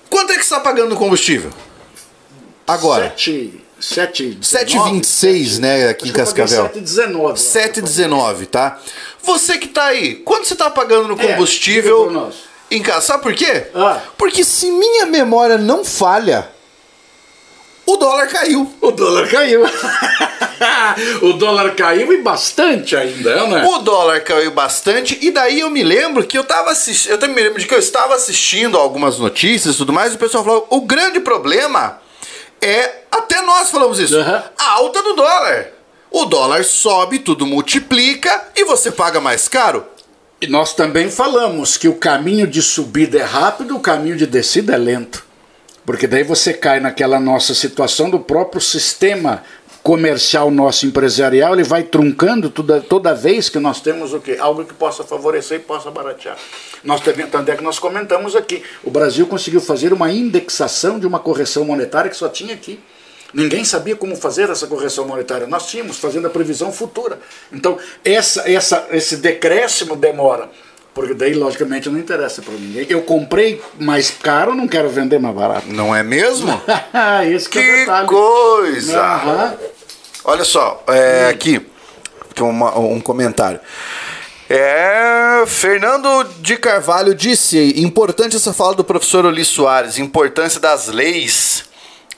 [0.09, 1.51] quanto é que está pagando no combustível?
[2.67, 3.05] Agora.
[3.17, 6.71] 7, 7, 7,26, né, aqui em Cascavel.
[6.71, 7.35] 7,19.
[7.35, 8.79] 7,19, tá?
[9.23, 12.35] Você que tá aí, quanto você tá pagando no É, combustível nós.
[12.71, 13.03] em casa?
[13.03, 13.67] Sabe por quê?
[13.75, 14.01] Ah.
[14.17, 16.49] Porque se minha memória não falha,
[17.85, 18.73] o dólar caiu.
[18.81, 19.63] O dólar caiu.
[21.23, 23.65] o dólar caiu e bastante ainda, né?
[23.65, 27.37] O dólar caiu bastante e daí eu me lembro que eu tava assistindo, eu também
[27.37, 30.43] me lembro de que eu estava assistindo algumas notícias e tudo mais e o pessoal
[30.43, 32.01] falou, o grande problema
[32.67, 34.43] é, até nós falamos isso, Aham.
[34.59, 35.69] a alta do dólar.
[36.11, 39.85] O dólar sobe, tudo multiplica e você paga mais caro.
[40.41, 44.75] E nós também falamos que o caminho de subida é rápido, o caminho de descida
[44.75, 45.25] é lento.
[45.85, 49.45] Porque daí você cai naquela nossa situação do próprio sistema
[49.87, 54.37] comercial nosso empresarial, ele vai truncando toda, toda vez que nós temos o quê?
[54.41, 56.37] Algo que possa favorecer e possa baratear.
[56.83, 61.07] Nós também, tanto é que nós comentamos aqui, o Brasil conseguiu fazer uma indexação de
[61.07, 62.81] uma correção monetária que só tinha aqui.
[63.33, 65.47] Ninguém sabia como fazer essa correção monetária.
[65.47, 67.21] Nós tínhamos, fazendo a previsão futura.
[67.53, 70.51] Então, essa, essa, esse decréscimo demora.
[70.93, 72.87] Porque daí, logicamente, não interessa para ninguém.
[72.89, 75.69] Eu comprei mais caro, não quero vender mais barato.
[75.69, 76.61] Não é mesmo?
[77.31, 78.09] Esse que, é que detalhe.
[78.09, 78.99] coisa!
[78.99, 79.55] Aham.
[80.29, 81.65] Olha só, é, aqui
[82.35, 83.61] tem uma- um comentário.
[84.51, 91.65] É, Fernando de Carvalho disse: importante essa fala do professor Oli Soares, importância das leis.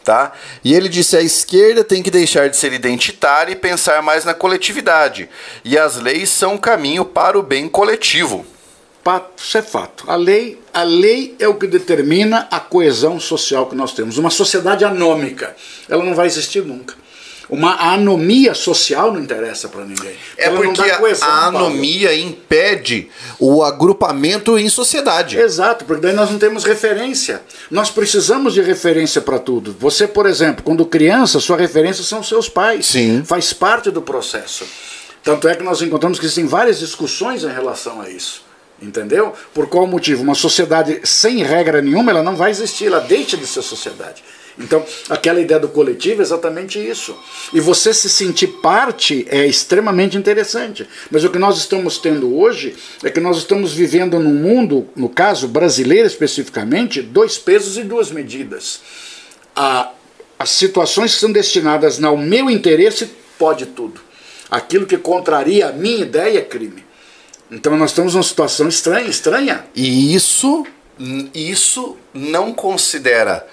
[0.04, 0.32] Tá?
[0.64, 4.32] E ele disse: a esquerda tem que deixar de ser identitária e pensar mais na
[4.32, 5.28] coletividade.
[5.62, 8.44] E as leis são um caminho para o bem coletivo.
[9.38, 10.04] Isso é fato.
[10.06, 14.18] A lei, a lei é o que determina a coesão social que nós temos.
[14.18, 15.56] Uma sociedade anômica,
[15.88, 16.94] ela não vai existir nunca.
[17.48, 20.14] Uma anomia social não interessa para ninguém.
[20.36, 20.82] É porque
[21.22, 25.38] a, anomia impede o agrupamento em sociedade.
[25.38, 27.40] Exato, porque daí nós não temos referência.
[27.70, 29.74] Nós precisamos de referência para tudo.
[29.80, 32.86] Você, por exemplo, quando criança, sua referência são seus pais.
[32.86, 33.22] Sim.
[33.24, 34.66] Faz parte do processo.
[35.24, 38.42] Tanto é que nós encontramos que existem várias discussões em relação a isso.
[38.80, 39.32] Entendeu?
[39.52, 40.22] Por qual motivo?
[40.22, 44.22] Uma sociedade sem regra nenhuma, ela não vai existir, ela deixa de ser sociedade.
[44.60, 47.16] Então, aquela ideia do coletivo é exatamente isso.
[47.52, 50.88] E você se sentir parte é extremamente interessante.
[51.10, 55.08] Mas o que nós estamos tendo hoje é que nós estamos vivendo num mundo, no
[55.08, 58.80] caso brasileiro especificamente, dois pesos e duas medidas.
[59.54, 59.92] A-
[60.38, 64.00] as situações que são destinadas ao meu interesse, pode tudo.
[64.50, 66.84] Aquilo que contraria a minha ideia é crime.
[67.50, 69.64] Então nós estamos numa situação estranha, estranha.
[69.74, 70.66] E isso,
[71.34, 73.46] isso não considera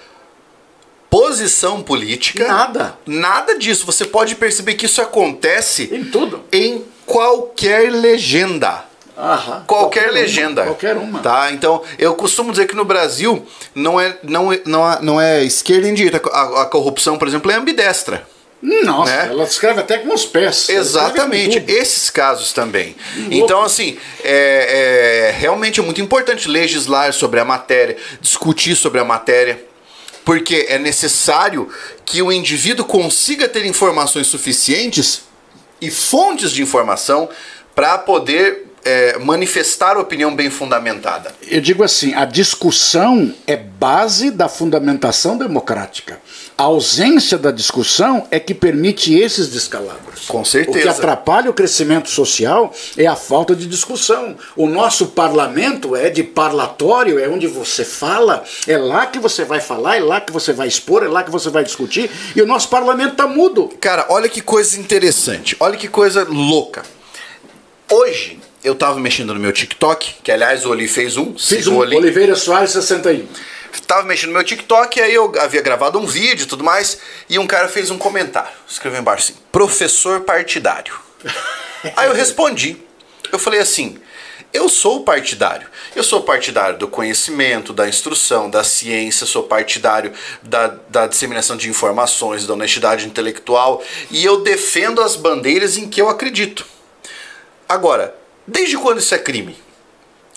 [1.16, 2.46] posição política.
[2.46, 2.98] Nada.
[3.06, 3.86] Nada disso.
[3.86, 6.44] Você pode perceber que isso acontece Em tudo.
[6.52, 8.84] em qualquer legenda.
[9.16, 9.64] Aham.
[9.66, 10.64] Qualquer, uma, legenda.
[10.64, 11.20] qualquer uma.
[11.20, 11.50] Tá?
[11.50, 15.42] Então, eu costumo dizer que no Brasil não é, não é, não é, não é
[15.42, 16.20] esquerda nem direita.
[16.30, 18.26] A, a corrupção, por exemplo, é ambidestra.
[18.60, 19.28] Nossa, né?
[19.30, 20.68] ela escreve até com os pés.
[20.68, 22.94] Exatamente, esses casos também.
[23.16, 23.34] louco.
[23.34, 29.04] Então, assim, é, é realmente é muito importante legislar sobre a matéria, discutir sobre a
[29.04, 29.62] matéria,
[30.26, 31.72] porque é necessário
[32.04, 35.22] que o indivíduo consiga ter informações suficientes
[35.80, 37.28] e fontes de informação
[37.76, 41.34] para poder é, manifestar opinião bem fundamentada?
[41.42, 46.20] Eu digo assim: a discussão é base da fundamentação democrática.
[46.56, 50.26] A ausência da discussão é que permite esses descalabros.
[50.26, 50.78] Com certeza.
[50.78, 54.36] O que atrapalha o crescimento social é a falta de discussão.
[54.54, 59.60] O nosso parlamento é de parlatório, é onde você fala, é lá que você vai
[59.60, 62.46] falar, é lá que você vai expor, é lá que você vai discutir, e o
[62.46, 63.68] nosso parlamento está mudo.
[63.80, 66.82] Cara, olha que coisa interessante, olha que coisa louca.
[67.90, 71.36] Hoje, eu tava mexendo no meu TikTok, que aliás o Oli fez um.
[71.38, 73.26] Fiz um, Oliveira Soares 61
[73.86, 76.98] tava mexendo no meu TikTok, aí eu havia gravado um vídeo e tudo mais,
[77.28, 80.94] e um cara fez um comentário, escreveu embaixo assim, professor partidário.
[81.96, 82.76] aí eu respondi,
[83.30, 83.98] eu falei assim,
[84.52, 85.66] eu sou partidário.
[85.94, 91.68] Eu sou partidário do conhecimento, da instrução, da ciência, sou partidário da, da disseminação de
[91.68, 96.64] informações, da honestidade intelectual e eu defendo as bandeiras em que eu acredito.
[97.68, 98.14] Agora,
[98.46, 99.56] desde quando isso é crime?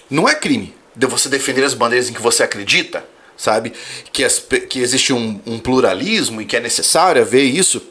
[0.10, 3.06] Não é crime de você defender as bandeiras em que você acredita?
[3.40, 3.72] sabe?
[4.12, 4.38] Que, as,
[4.70, 7.82] que existe um, um pluralismo e que é necessário haver isso.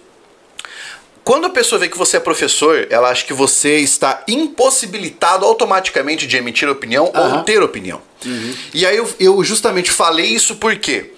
[1.25, 6.27] Quando a pessoa vê que você é professor, ela acha que você está impossibilitado automaticamente
[6.27, 7.37] de emitir opinião uhum.
[7.39, 8.01] ou ter opinião.
[8.25, 8.55] Uhum.
[8.73, 11.13] E aí eu, eu justamente falei isso por quê?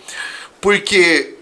[0.60, 1.34] Porque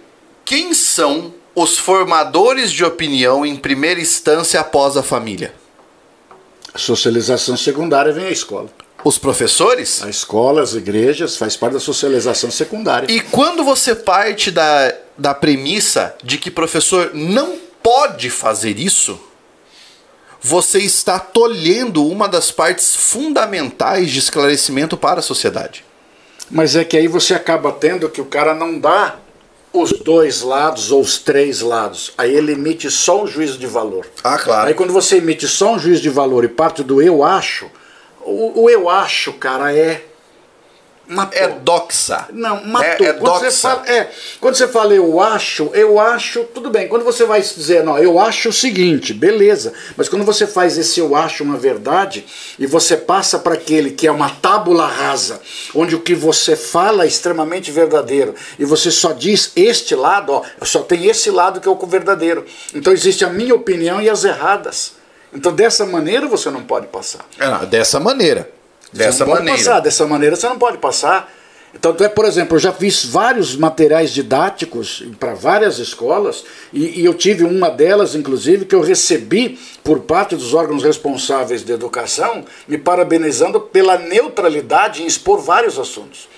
[0.44, 5.54] quem são os formadores de opinião em primeira instância após a família?
[6.78, 8.68] Socialização secundária vem à escola.
[9.04, 10.02] Os professores?
[10.02, 13.10] A escola, as igrejas, faz parte da socialização secundária.
[13.10, 19.20] E quando você parte da, da premissa de que professor não pode fazer isso,
[20.40, 25.84] você está tolhendo uma das partes fundamentais de esclarecimento para a sociedade.
[26.50, 29.16] Mas é que aí você acaba tendo que o cara não dá
[29.72, 32.12] os dois lados ou os três lados.
[32.16, 34.06] Aí ele emite só um juízo de valor.
[34.24, 34.68] Ah, claro.
[34.68, 37.70] Aí quando você emite só um juízo de valor e parte do eu acho,
[38.20, 40.04] o, o eu acho, cara, é
[41.08, 41.38] Matou.
[41.38, 42.28] É doxa.
[42.32, 43.06] Não, matou.
[43.06, 43.50] É, é quando, doxa.
[43.50, 46.86] Você fala, é, quando você fala eu acho, eu acho, tudo bem.
[46.86, 49.72] Quando você vai dizer, não, eu acho o seguinte, beleza.
[49.96, 52.26] Mas quando você faz esse eu acho uma verdade
[52.58, 55.40] e você passa para aquele que é uma tábula rasa,
[55.74, 60.42] onde o que você fala é extremamente verdadeiro e você só diz este lado, ó,
[60.62, 62.44] só tem esse lado que é o verdadeiro.
[62.74, 64.92] Então existe a minha opinião e as erradas.
[65.32, 67.24] Então dessa maneira você não pode passar.
[67.38, 68.57] É, dessa maneira.
[68.92, 69.56] Dessa maneira.
[69.56, 69.80] Passar.
[69.80, 71.32] Dessa maneira você não pode passar.
[71.74, 77.04] Então, é, por exemplo, eu já fiz vários materiais didáticos para várias escolas e, e,
[77.04, 82.44] eu tive uma delas, inclusive, que eu recebi por parte dos órgãos responsáveis de educação,
[82.66, 86.28] me parabenizando pela neutralidade em expor vários assuntos.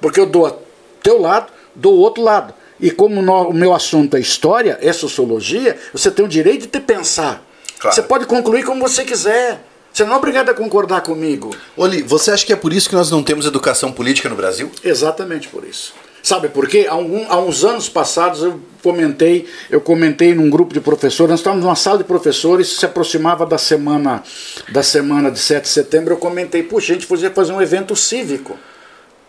[0.00, 0.62] Porque eu dou
[1.02, 2.54] teu lado, dou outro lado.
[2.80, 6.68] E como no, o meu assunto é história, é sociologia, você tem o direito de
[6.68, 7.44] te pensar.
[7.78, 7.94] Claro.
[7.94, 9.60] Você pode concluir como você quiser.
[9.92, 11.54] Você não é obrigado a concordar comigo.
[11.76, 14.70] Oli, você acha que é por isso que nós não temos educação política no Brasil?
[14.84, 15.92] Exatamente por isso.
[16.22, 16.86] Sabe por quê?
[16.88, 21.40] Há, um, há uns anos passados eu comentei, eu comentei num grupo de professores, nós
[21.40, 24.22] estávamos numa sala de professores, se aproximava da semana
[24.70, 27.94] da semana de 7 de setembro, eu comentei, puxa, a gente podia fazer um evento
[27.96, 28.58] cívico.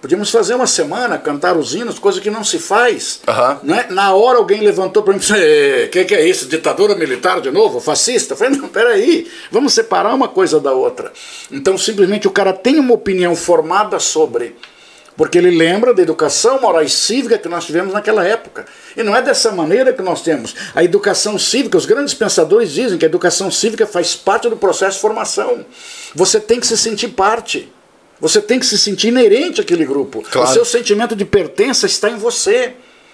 [0.01, 3.19] Podíamos fazer uma semana, cantar os hinos, coisa que não se faz.
[3.27, 3.57] Uhum.
[3.63, 3.85] Né?
[3.89, 6.47] Na hora alguém levantou para mim e disse: O que, que, é isso?
[6.47, 7.81] Ditadura militar de novo?
[7.81, 8.33] Fascista?
[8.33, 11.11] Eu falei: Não, peraí, vamos separar uma coisa da outra.
[11.51, 14.55] Então, simplesmente o cara tem uma opinião formada sobre.
[15.17, 18.65] Porque ele lembra da educação moral e cívica que nós tivemos naquela época.
[18.95, 20.55] E não é dessa maneira que nós temos.
[20.73, 24.95] A educação cívica, os grandes pensadores dizem que a educação cívica faz parte do processo
[24.95, 25.65] de formação.
[26.15, 27.69] Você tem que se sentir parte.
[28.20, 30.24] Você tem que se sentir inerente àquele grupo.
[30.30, 30.49] Claro.
[30.49, 32.74] O seu sentimento de pertença está em você.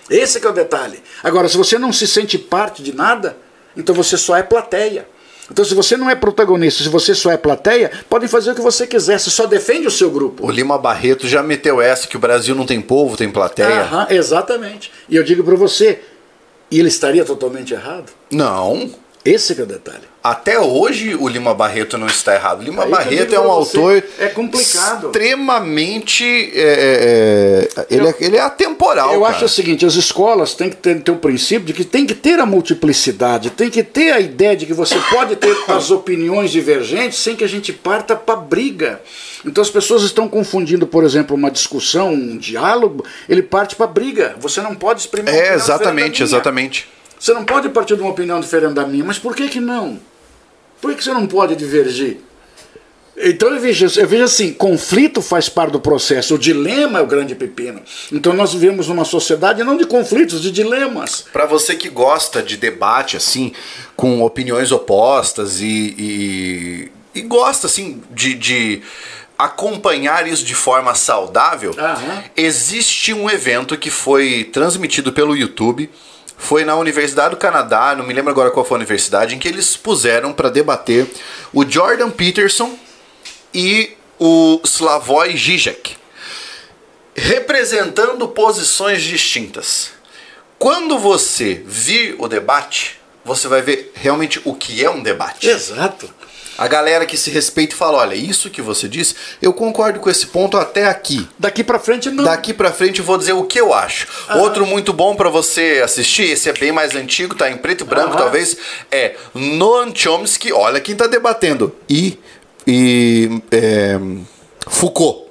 [0.10, 1.00] Esse é o detalhe.
[1.24, 3.38] Agora, se você não se sente parte de nada,
[3.76, 5.08] então você só é plateia.
[5.52, 8.62] Então, se você não é protagonista, se você só é plateia, podem fazer o que
[8.62, 10.46] você quiser, você só defende o seu grupo.
[10.46, 13.82] O Lima Barreto já meteu essa que o Brasil não tem povo, tem plateia.
[13.82, 14.92] Aham, exatamente.
[15.08, 16.02] E eu digo para você,
[16.72, 18.12] e ele estaria totalmente errado?
[18.32, 18.90] Não.
[19.26, 20.04] Esse é o detalhe.
[20.24, 22.62] Até hoje o Lima Barreto não está errado.
[22.62, 25.08] Lima Aí Barreto é um autor é complicado.
[25.08, 26.24] extremamente.
[26.54, 29.16] É, é, é ele, é, ele é atemporal.
[29.16, 29.36] Eu cara.
[29.36, 32.14] acho o seguinte: as escolas têm que ter, ter o princípio de que tem que
[32.14, 36.52] ter a multiplicidade, tem que ter a ideia de que você pode ter as opiniões
[36.52, 39.02] divergentes sem que a gente parta para briga.
[39.44, 44.36] Então as pessoas estão confundindo, por exemplo, uma discussão, um diálogo, ele parte para briga.
[44.40, 45.40] Você não pode experimentar.
[45.40, 46.88] É, exatamente, exatamente.
[47.26, 50.00] Você não pode partir de uma opinião diferente da minha, mas por que, que não?
[50.80, 52.18] Por que, que você não pode divergir?
[53.18, 57.08] Então eu vejo, eu vejo assim, conflito faz parte do processo, o dilema é o
[57.08, 57.82] grande pepino.
[58.12, 61.26] Então nós vivemos numa sociedade não de conflitos, de dilemas.
[61.34, 63.54] Para você que gosta de debate assim,
[63.96, 68.82] com opiniões opostas e, e e gosta, assim, de, de
[69.36, 72.24] acompanhar isso de forma saudável, Aham.
[72.36, 75.90] existe um evento que foi transmitido pelo YouTube.
[76.38, 79.48] Foi na Universidade do Canadá, não me lembro agora qual foi a universidade, em que
[79.48, 81.08] eles puseram para debater
[81.54, 82.78] o Jordan Peterson
[83.54, 85.96] e o Slavoj Žižek,
[87.16, 89.92] representando posições distintas.
[90.60, 95.48] Quando você vir o debate, você vai ver realmente o que é um debate.
[95.48, 96.14] Exato.
[96.58, 100.10] A galera que se respeita e fala: olha, isso que você disse, eu concordo com
[100.10, 101.28] esse ponto até aqui.
[101.38, 102.24] Daqui pra frente não.
[102.24, 104.08] Daqui pra frente eu vou dizer o que eu acho.
[104.36, 107.88] Outro muito bom pra você assistir, esse é bem mais antigo, tá em preto e
[107.88, 108.18] branco Aham.
[108.18, 108.58] talvez,
[108.92, 112.18] é Noam Chomsky, olha quem tá debatendo, e,
[112.66, 114.00] e é,
[114.68, 115.25] Foucault.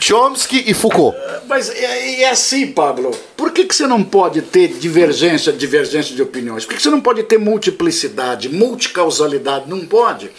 [0.00, 1.16] Chomsky e Foucault.
[1.46, 3.10] Mas é, é assim, Pablo.
[3.36, 6.64] Por que, que você não pode ter divergência, divergência de opiniões?
[6.64, 9.68] Por que, que você não pode ter multiplicidade, multicausalidade?
[9.68, 10.30] Não pode.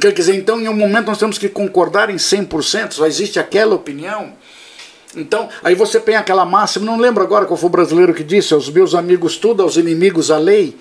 [0.00, 3.74] Quer dizer, então, em um momento nós temos que concordar em 100%, só existe aquela
[3.74, 4.32] opinião.
[5.14, 8.54] Então, aí você tem aquela máxima, não lembro agora qual foi o brasileiro que disse,
[8.54, 10.76] aos meus amigos tudo, aos inimigos a lei,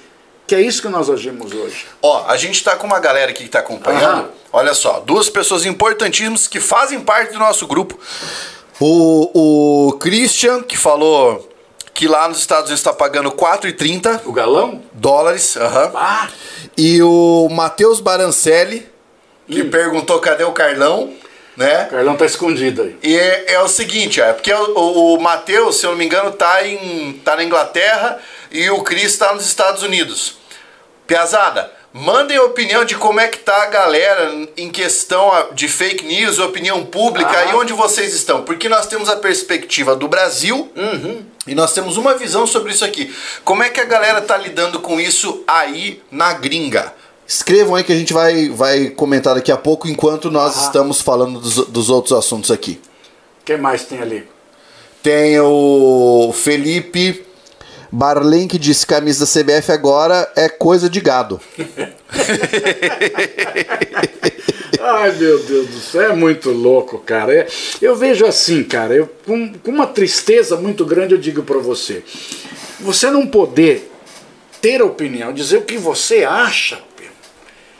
[0.51, 1.85] que é isso que nós agimos hoje.
[2.01, 4.03] Ó, a gente tá com uma galera aqui que tá acompanhando.
[4.03, 4.29] Aham.
[4.51, 7.97] Olha só, duas pessoas importantíssimas que fazem parte do nosso grupo.
[8.77, 11.47] O, o Christian, que falou
[11.93, 14.81] que lá nos Estados Unidos está pagando 4,30 O galão?
[14.91, 15.55] dólares.
[15.55, 15.91] aham.
[15.95, 16.27] Ah,
[16.75, 18.85] E o Matheus Barancelli,
[19.47, 21.13] que perguntou cadê o Carlão,
[21.55, 21.85] né?
[21.85, 22.97] o Carlão tá escondido aí.
[23.01, 25.97] E é, é o seguinte, ó, é porque o, o, o Matheus, se eu não
[25.97, 28.19] me engano, tá, em, tá na Inglaterra
[28.51, 30.40] e o Cris tá nos Estados Unidos.
[31.07, 36.05] Piazada, mandem a opinião de como é que tá a galera em questão de fake
[36.05, 37.51] news, opinião pública Aham.
[37.51, 38.43] e onde vocês estão.
[38.43, 40.71] Porque nós temos a perspectiva do Brasil
[41.45, 43.13] e nós temos uma visão sobre isso aqui.
[43.43, 46.93] Como é que a galera tá lidando com isso aí na gringa?
[47.27, 50.65] Escrevam aí que a gente vai, vai comentar daqui a pouco enquanto nós Aham.
[50.65, 52.79] estamos falando dos, dos outros assuntos aqui.
[53.43, 54.27] Quem mais tem ali?
[55.01, 57.25] Tem o Felipe
[57.91, 61.41] Barlen que disse camisa CBF agora é coisa de gado.
[64.79, 67.33] Ai, meu Deus do céu, é muito louco, cara.
[67.33, 67.47] É-
[67.81, 72.03] eu vejo assim, cara, eu, com, com uma tristeza muito grande, eu digo pra você:
[72.79, 73.91] você não poder
[74.61, 76.79] ter opinião, dizer o que você acha,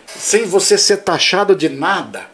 [0.07, 2.30] sem você ser taxado de nada.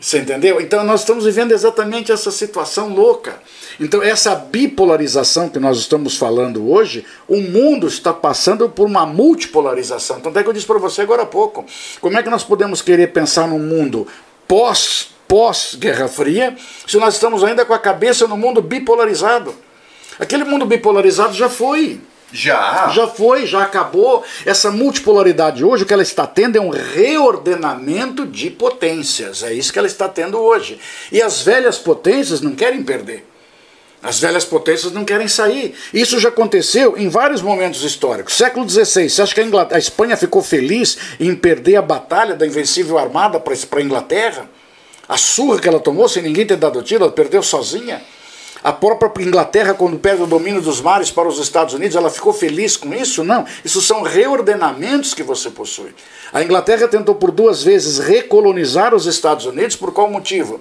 [0.00, 0.60] Você entendeu?
[0.60, 3.38] Então nós estamos vivendo exatamente essa situação louca.
[3.78, 10.18] Então essa bipolarização que nós estamos falando hoje, o mundo está passando por uma multipolarização.
[10.20, 11.66] Tanto é que eu disse para você agora há pouco,
[12.00, 14.06] como é que nós podemos querer pensar num mundo
[14.48, 16.56] pós pós Guerra Fria,
[16.88, 19.54] se nós estamos ainda com a cabeça no mundo bipolarizado?
[20.18, 22.00] Aquele mundo bipolarizado já foi.
[22.32, 22.88] Já?
[22.94, 24.24] Já foi, já acabou.
[24.46, 29.42] Essa multipolaridade hoje, o que ela está tendo é um reordenamento de potências.
[29.42, 30.78] É isso que ela está tendo hoje.
[31.10, 33.26] E as velhas potências não querem perder.
[34.02, 35.74] As velhas potências não querem sair.
[35.92, 38.34] Isso já aconteceu em vários momentos históricos.
[38.34, 42.34] Século XVI, você acha que a, Inglaterra, a Espanha ficou feliz em perder a batalha
[42.34, 44.48] da Invencível Armada para a Inglaterra?
[45.06, 48.00] A surra que ela tomou sem ninguém ter dado tiro, ela perdeu sozinha?
[48.62, 52.32] A própria Inglaterra, quando perde o domínio dos mares para os Estados Unidos, ela ficou
[52.32, 53.24] feliz com isso?
[53.24, 53.46] Não.
[53.64, 55.94] Isso são reordenamentos que você possui.
[56.32, 60.60] A Inglaterra tentou por duas vezes recolonizar os Estados Unidos, por qual motivo?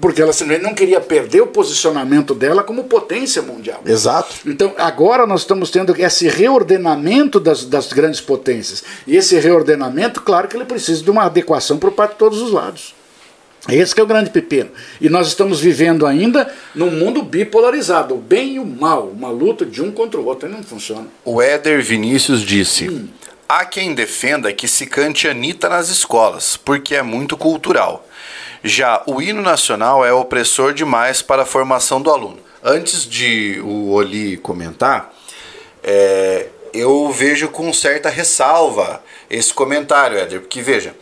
[0.00, 3.80] Porque ela não queria perder o posicionamento dela como potência mundial.
[3.86, 4.34] Exato.
[4.46, 8.84] Então, agora nós estamos tendo esse reordenamento das, das grandes potências.
[9.06, 12.52] E esse reordenamento, claro que ele precisa de uma adequação por parte de todos os
[12.52, 12.97] lados.
[13.68, 14.70] Esse que é o grande pepino.
[15.00, 19.66] E nós estamos vivendo ainda num mundo bipolarizado, o bem e o mal, uma luta
[19.66, 21.06] de um contra o outro, e não funciona.
[21.24, 23.08] O Éder Vinícius disse:
[23.48, 28.06] Há quem defenda que se cante Anitta nas escolas, porque é muito cultural.
[28.62, 32.38] Já o hino nacional é opressor demais para a formação do aluno.
[32.62, 35.14] Antes de o Oli comentar,
[35.82, 40.94] é, eu vejo com certa ressalva esse comentário, Éder, porque veja,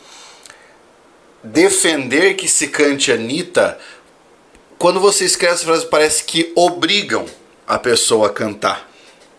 [1.47, 3.79] defender que se cante Anitta,
[4.79, 7.25] quando você escreve essa frase, parece que obrigam
[7.67, 8.87] a pessoa a cantar.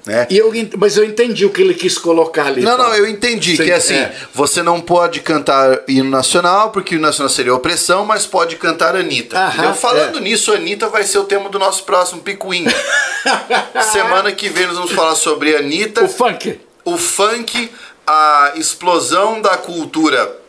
[0.05, 0.25] Né?
[0.29, 2.61] E eu, mas eu entendi o que ele quis colocar ali.
[2.61, 4.15] Não, não, eu entendi Sim, que assim, é.
[4.33, 8.95] você não pode cantar hino nacional, porque o hino nacional seria opressão, mas pode cantar
[8.95, 9.37] Anitta.
[9.37, 9.73] Aham?
[9.73, 10.21] Falando é.
[10.21, 12.73] nisso, Anitta vai ser o tema do nosso próximo Picuinha.
[13.91, 16.57] Semana que vem nós vamos falar sobre Anitta, O funk.
[16.85, 17.69] o funk,
[18.05, 20.46] a explosão da cultura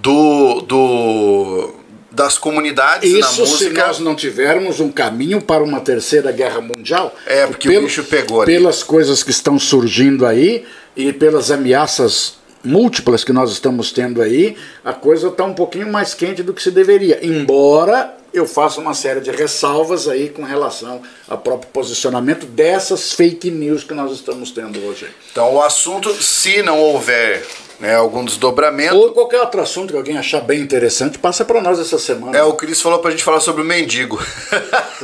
[0.00, 1.74] do, do
[2.10, 3.86] das comunidades na Isso se música.
[3.86, 7.14] nós não tivermos um caminho para uma terceira guerra mundial.
[7.26, 8.52] É, porque o bicho pegou ali.
[8.52, 10.64] Pelas coisas que estão surgindo aí
[10.96, 16.14] e pelas ameaças múltiplas que nós estamos tendo aí, a coisa está um pouquinho mais
[16.14, 17.18] quente do que se deveria.
[17.24, 23.50] Embora eu faça uma série de ressalvas aí com relação ao próprio posicionamento dessas fake
[23.50, 25.08] news que nós estamos tendo hoje.
[25.30, 27.44] Então, o assunto, se não houver
[27.82, 28.94] né, algum desdobramento.
[28.94, 32.38] Ou qualquer outro assunto que alguém achar bem interessante, passa para nós essa semana.
[32.38, 34.24] É, o Cris falou pra gente falar sobre o mendigo.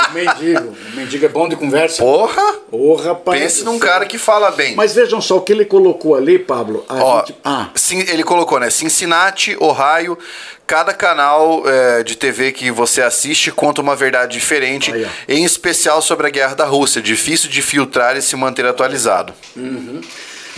[0.09, 0.77] O mendigo.
[0.93, 2.01] O mendigo é bom de conversa.
[2.01, 2.41] Porra!
[2.71, 3.41] Porra, rapaz.
[3.41, 4.77] Pense num cara que fala bem.
[4.77, 6.85] Mas vejam só o que ele colocou ali, Pablo.
[6.89, 7.37] Ó, gente...
[7.45, 7.69] ah.
[7.75, 8.71] sim, ele colocou, né?
[8.71, 10.17] Cincinnati, Ohio.
[10.65, 16.01] Cada canal é, de TV que você assiste conta uma verdade diferente, Aí, em especial
[16.01, 17.03] sobre a guerra da Rússia.
[17.03, 19.33] Difícil de filtrar e se manter atualizado.
[19.57, 20.01] Uhum.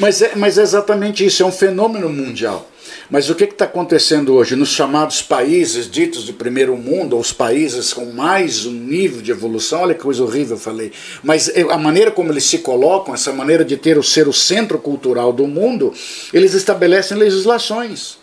[0.00, 2.66] Mas é, mas é exatamente isso, é um fenômeno mundial.
[3.10, 7.92] Mas o que está acontecendo hoje nos chamados países ditos de primeiro mundo, os países
[7.92, 9.82] com mais um nível de evolução?
[9.82, 10.90] Olha que coisa horrível eu falei.
[11.22, 14.78] Mas a maneira como eles se colocam, essa maneira de ter o ser o centro
[14.78, 15.92] cultural do mundo,
[16.32, 18.16] eles estabelecem legislações.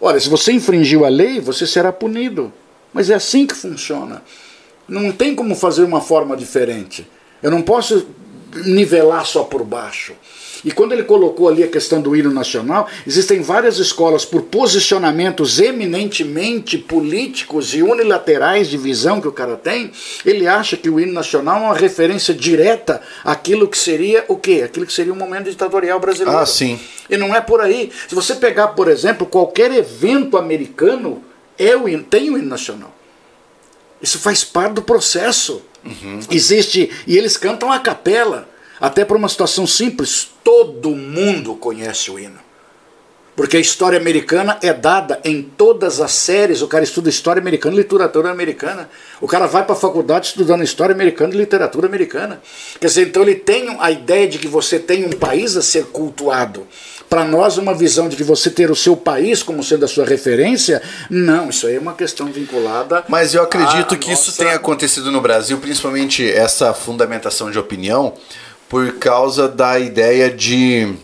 [0.00, 2.50] Olha, se você infringiu a lei, você será punido.
[2.94, 4.22] Mas é assim que funciona.
[4.88, 7.06] Não tem como fazer uma forma diferente.
[7.42, 8.06] Eu não posso
[8.64, 10.14] nivelar só por baixo.
[10.64, 15.60] E quando ele colocou ali a questão do hino nacional, existem várias escolas por posicionamentos
[15.60, 19.90] eminentemente políticos e unilaterais de visão que o cara tem,
[20.24, 24.62] ele acha que o hino nacional é uma referência direta àquilo que seria o quê?
[24.64, 26.38] Aquilo que seria o um momento ditatorial brasileiro.
[26.38, 26.78] Ah, sim.
[27.08, 27.90] E não é por aí.
[28.08, 31.22] Se você pegar, por exemplo, qualquer evento americano,
[31.58, 32.94] é o hino, tem o hino nacional.
[34.00, 35.62] Isso faz parte do processo.
[35.84, 36.20] Uhum.
[36.30, 38.48] Existe, e eles cantam a capela.
[38.80, 42.48] Até por uma situação simples, todo mundo conhece o hino.
[43.38, 46.60] Porque a história americana é dada em todas as séries.
[46.60, 48.90] O cara estuda história americana e literatura americana.
[49.20, 52.42] O cara vai para a faculdade estudando história americana e literatura americana.
[52.80, 55.84] Quer dizer, então ele tem a ideia de que você tem um país a ser
[55.84, 56.66] cultuado.
[57.08, 60.04] Para nós, uma visão de que você ter o seu país como sendo a sua
[60.04, 63.04] referência, não, isso aí é uma questão vinculada.
[63.08, 64.30] Mas eu acredito que nossa...
[64.30, 68.14] isso tenha acontecido no Brasil, principalmente essa fundamentação de opinião
[68.68, 70.94] por causa da ideia de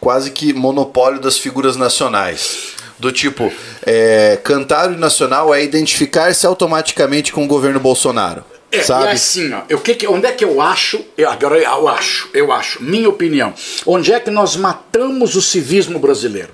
[0.00, 2.74] quase que monopólio das figuras nacionais.
[2.98, 3.52] Do tipo,
[3.84, 8.44] é, cantar o nacional é identificar-se automaticamente com o governo Bolsonaro.
[8.70, 9.08] É, sabe?
[9.08, 12.50] é assim, ó, eu, que, onde é que eu acho, eu, agora eu acho, eu
[12.50, 13.52] acho, minha opinião,
[13.84, 16.50] onde é que nós matamos o civismo brasileiro?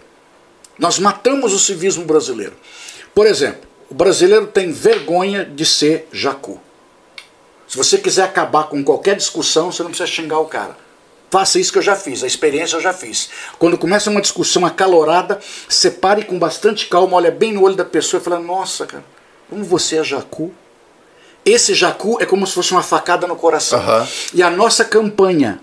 [0.78, 2.54] Nós matamos o civismo brasileiro.
[3.14, 6.60] Por exemplo, o brasileiro tem vergonha de ser jacu.
[7.68, 10.76] Se você quiser acabar com qualquer discussão, você não precisa xingar o cara.
[11.30, 13.28] Faça isso que eu já fiz, a experiência eu já fiz.
[13.58, 15.38] Quando começa uma discussão acalorada,
[15.68, 19.04] separe com bastante calma, olha bem no olho da pessoa e fala: Nossa, cara,
[19.50, 20.50] como você é jacu?
[21.44, 23.78] Esse jacu é como se fosse uma facada no coração.
[23.78, 24.06] Uhum.
[24.32, 25.60] E a nossa campanha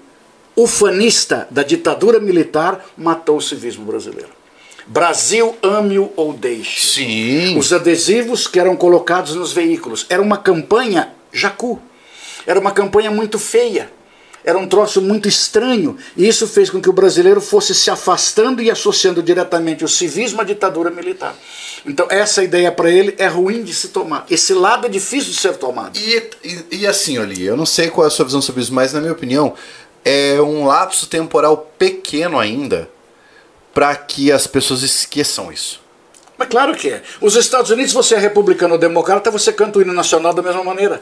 [0.55, 4.29] ufanista da ditadura militar matou o civismo brasileiro.
[4.87, 6.79] Brasil ame-o ou deixe.
[6.81, 7.57] Sim.
[7.57, 10.05] Os adesivos que eram colocados nos veículos.
[10.09, 11.81] Era uma campanha jacu.
[12.45, 13.89] Era uma campanha muito feia.
[14.43, 15.97] Era um troço muito estranho.
[16.15, 20.39] E isso fez com que o brasileiro fosse se afastando e associando diretamente o civismo
[20.39, 21.35] à ditadura militar.
[21.83, 24.25] Então, essa ideia para ele é ruim de se tomar.
[24.29, 25.97] Esse lado é difícil de ser tomado.
[25.97, 28.73] E, e, e assim, Oli, eu não sei qual é a sua visão sobre isso,
[28.73, 29.55] mas na minha opinião,
[30.03, 32.87] é um lapso temporal pequeno ainda
[33.73, 35.81] para que as pessoas esqueçam isso.
[36.37, 37.01] Mas claro que é.
[37.19, 40.63] Os Estados Unidos, você é republicano ou democrata, você canta o hino nacional da mesma
[40.63, 41.01] maneira.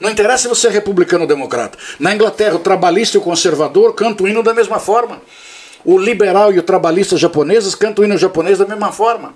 [0.00, 1.76] Não interessa se você é republicano ou democrata.
[1.98, 5.20] Na Inglaterra, o trabalhista e o conservador cantam o hino da mesma forma.
[5.84, 9.34] O liberal e o trabalhista japoneses cantam o hino japonês da mesma forma.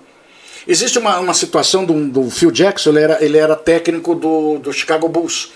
[0.65, 4.71] Existe uma, uma situação do, do Phil Jackson, ele era, ele era técnico do, do
[4.71, 5.51] Chicago Bulls.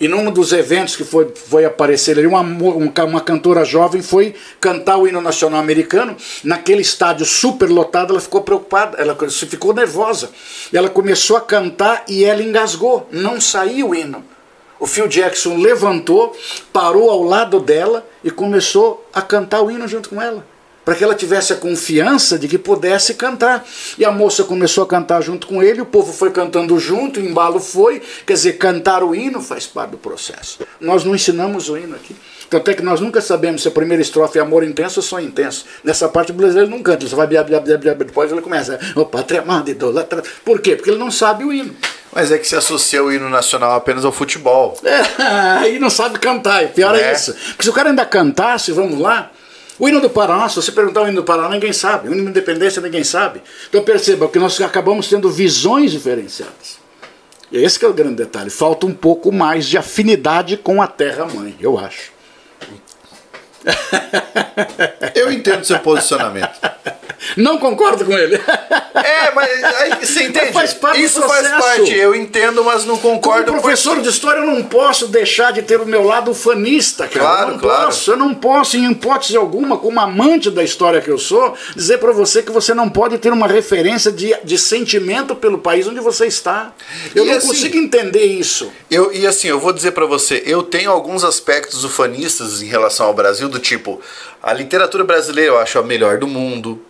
[0.00, 4.96] E num dos eventos que foi, foi aparecer ali, uma, uma cantora jovem foi cantar
[4.96, 6.16] o hino nacional americano.
[6.42, 10.30] Naquele estádio super lotado, ela ficou preocupada, ela ficou nervosa.
[10.72, 14.24] Ela começou a cantar e ela engasgou, não saiu o hino.
[14.82, 16.36] O Phil Jackson levantou,
[16.72, 20.44] parou ao lado dela e começou a cantar o hino junto com ela.
[20.84, 23.64] Para que ela tivesse a confiança de que pudesse cantar.
[23.96, 27.22] E a moça começou a cantar junto com ele, o povo foi cantando junto, o
[27.22, 28.02] embalo foi.
[28.26, 30.58] Quer dizer, cantar o hino faz parte do processo.
[30.80, 32.16] Nós não ensinamos o hino aqui.
[32.52, 35.18] Tanto é que nós nunca sabemos se a primeira estrofe é amor intenso ou só
[35.18, 35.64] intenso.
[35.82, 38.78] Nessa parte o brasileiro não canta, ele só vai biab, biab, biab, depois ele começa,
[38.94, 40.22] o pátria amada, idolatra.
[40.44, 40.76] Por quê?
[40.76, 41.74] Porque ele não sabe o hino.
[42.12, 44.78] Mas é que se associa o hino nacional apenas ao futebol.
[44.84, 45.22] É,
[45.60, 47.00] aí não sabe cantar, e pior é.
[47.00, 47.32] é isso.
[47.32, 49.30] Porque se o cara ainda cantasse, vamos lá,
[49.78, 52.10] o hino do Paraná, se você perguntar o hino do Paraná, ninguém sabe.
[52.10, 53.40] O hino da independência, ninguém sabe.
[53.70, 56.76] Então perceba que nós acabamos tendo visões diferenciadas.
[57.50, 58.50] E esse que é o grande detalhe.
[58.50, 62.12] Falta um pouco mais de afinidade com a terra-mãe, eu acho.
[65.14, 66.58] Eu entendo seu posicionamento.
[67.36, 68.40] Não concordo com ele.
[68.94, 70.52] É, mas aí, você entende?
[70.52, 73.52] Faz parte do Isso faz parte, eu entendo, mas não Como concordo.
[73.52, 77.20] professor de história, eu não posso deixar de ter o meu lado fanista, cara.
[77.26, 77.84] Claro, eu não claro.
[77.86, 81.98] posso, eu não posso, em hipótese alguma, como amante da história que eu sou, dizer
[81.98, 86.00] para você que você não pode ter uma referência de, de sentimento pelo país onde
[86.00, 86.72] você está.
[87.14, 88.70] Eu E não assim- consigo entender isso.
[88.90, 93.06] Eu, e assim, eu vou dizer pra você, eu tenho alguns aspectos ufanistas em relação
[93.06, 94.00] ao Brasil, do tipo,
[94.42, 96.80] a literatura brasileira eu acho a melhor do mundo.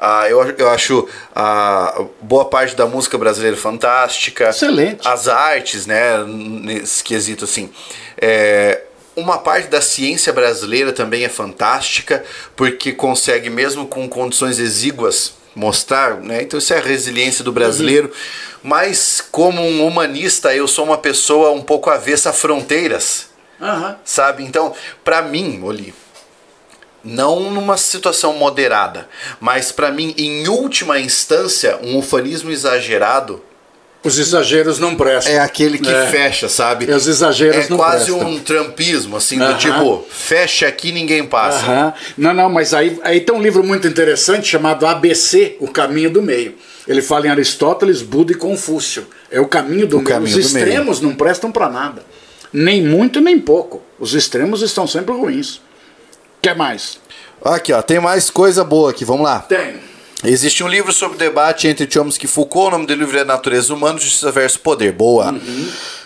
[0.00, 4.50] Ah, eu, eu acho a boa parte da música brasileira fantástica.
[4.50, 5.06] Excelente.
[5.06, 7.70] As artes, né, nesse quesito assim.
[8.16, 8.82] É,
[9.16, 16.20] uma parte da ciência brasileira também é fantástica, porque consegue, mesmo com condições exíguas, mostrar,
[16.20, 16.42] né?
[16.42, 18.12] Então isso é a resiliência do brasileiro.
[18.62, 23.28] Mas como um humanista, eu sou uma pessoa um pouco avessa a fronteiras,
[23.60, 23.96] Aham.
[24.04, 24.44] sabe?
[24.44, 24.72] Então,
[25.02, 25.92] pra mim, Oli,
[27.04, 29.08] não numa situação moderada,
[29.40, 33.42] mas pra mim, em última instância, um ufanismo exagerado
[34.04, 35.32] Os exageros não prestam.
[35.32, 36.06] é aquele que É.
[36.06, 36.90] fecha, sabe?
[36.90, 38.28] Os exageros é não quase prestam.
[38.30, 39.56] um trampismo, assim, do Aham.
[39.58, 41.64] tipo, fecha aqui ninguém passa.
[41.66, 41.94] Aham.
[42.16, 46.22] Não, não, mas aí, aí tem um livro muito interessante chamado ABC, O Caminho do
[46.22, 46.54] Meio.
[46.86, 49.06] Ele fala em Aristóteles, Buda e Confúcio.
[49.30, 50.08] É o caminho do O meio.
[50.08, 50.64] caminho Os do meio.
[50.66, 52.02] extremos não prestam para nada.
[52.50, 53.82] Nem muito, nem pouco.
[54.00, 55.60] Os extremos estão sempre ruins.
[56.48, 56.98] Quer mais?
[57.44, 59.40] Aqui, ó, tem mais coisa boa aqui, vamos lá.
[59.40, 59.78] Tem.
[60.24, 63.74] Existe um livro sobre debate entre Chomsky e Foucault, o nome do livro é Natureza
[63.74, 64.92] Humana, Justiça versus Poder.
[64.92, 65.34] Boa.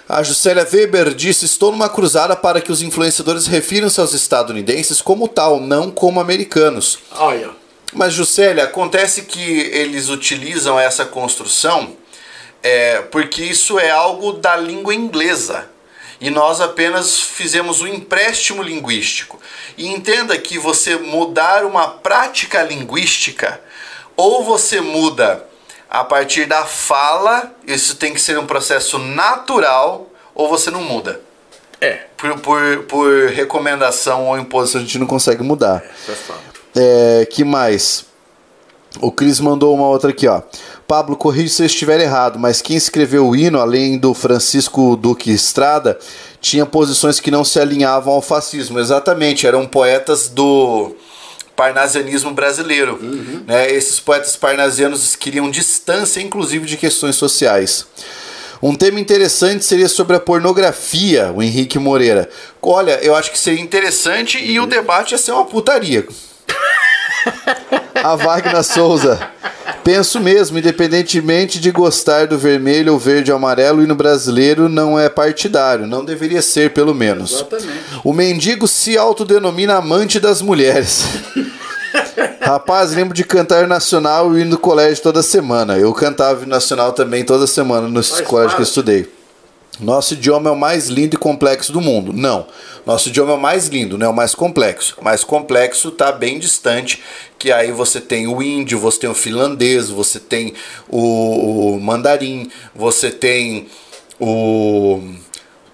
[0.08, 5.28] A Juscelia Weber disse: Estou numa cruzada para que os influenciadores refiram-se aos estadunidenses como
[5.28, 6.98] tal, não como americanos.
[7.12, 7.50] Olha.
[7.92, 11.92] Mas, Juscelia, acontece que eles utilizam essa construção
[12.64, 15.70] é, porque isso é algo da língua inglesa.
[16.22, 19.40] E nós apenas fizemos um empréstimo linguístico.
[19.76, 23.60] E entenda que você mudar uma prática linguística,
[24.16, 25.44] ou você muda
[25.90, 31.20] a partir da fala, isso tem que ser um processo natural, ou você não muda.
[31.80, 32.04] É.
[32.16, 35.82] Por, por, por recomendação ou imposição, a gente não consegue mudar.
[36.08, 36.40] É fato.
[36.76, 38.06] É, que mais?
[39.00, 40.40] O Cris mandou uma outra aqui, ó.
[40.86, 45.30] Pablo, corrija se eu estiver errado, mas quem escreveu o hino, além do Francisco Duque
[45.30, 45.98] Estrada,
[46.40, 48.78] tinha posições que não se alinhavam ao fascismo.
[48.78, 50.94] Exatamente, eram poetas do
[51.56, 52.98] parnasianismo brasileiro.
[53.46, 53.72] Né?
[53.72, 57.86] Esses poetas parnasianos queriam distância, inclusive, de questões sociais.
[58.62, 62.28] Um tema interessante seria sobre a pornografia, o Henrique Moreira.
[62.60, 66.06] Olha, eu acho que seria interessante e o debate ia ser uma putaria.
[68.02, 69.30] A Wagner Souza.
[69.84, 74.98] Penso mesmo, independentemente de gostar do vermelho ou verde ou amarelo, e no brasileiro não
[74.98, 75.86] é partidário.
[75.86, 77.32] Não deveria ser, pelo menos.
[77.32, 77.68] Exatamente.
[78.04, 81.04] O mendigo se autodenomina amante das mulheres.
[82.40, 85.78] Rapaz, lembro de cantar nacional e ir no colégio toda semana.
[85.78, 89.21] Eu cantava nacional também toda semana no Faz colégio que eu estudei.
[89.80, 92.12] Nosso idioma é o mais lindo e complexo do mundo.
[92.12, 92.46] Não.
[92.84, 94.96] Nosso idioma é o mais lindo, não é o mais complexo.
[95.00, 97.02] O mais complexo está bem distante,
[97.38, 100.54] que aí você tem o índio, você tem o finlandês, você tem
[100.88, 103.68] o, o mandarim, você tem
[104.20, 105.00] o,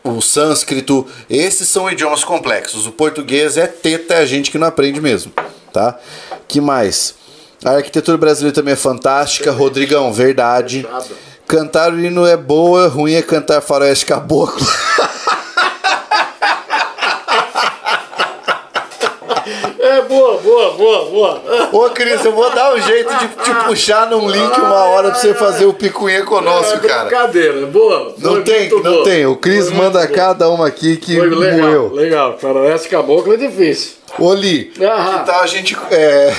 [0.04, 1.06] o sânscrito.
[1.28, 2.86] Esses são idiomas complexos.
[2.86, 5.32] O português é teta, é a gente que não aprende mesmo,
[5.72, 5.98] tá?
[6.46, 7.14] Que mais?
[7.64, 9.50] A arquitetura brasileira também é fantástica.
[9.50, 10.82] Rodrigão, verdade.
[10.82, 11.27] Fechado.
[11.48, 14.66] Cantar o hino é boa, ruim é cantar faroeste caboclo.
[19.80, 21.68] É boa, boa, boa, boa.
[21.72, 25.18] Ô, Cris, eu vou dar um jeito de te puxar num link uma hora pra
[25.18, 27.04] você fazer o picuinha conosco, é cara.
[27.06, 28.14] brincadeira, boa.
[28.18, 29.04] Não Foi tem, não boa.
[29.04, 29.26] tem.
[29.26, 30.06] O Cris manda boa.
[30.08, 31.92] cada uma aqui que Foi legal, moeu.
[31.94, 32.38] legal.
[32.38, 33.92] Faroeste caboclo é difícil.
[34.18, 35.18] Ô, Li, Aham.
[35.20, 36.34] que tal a gente é,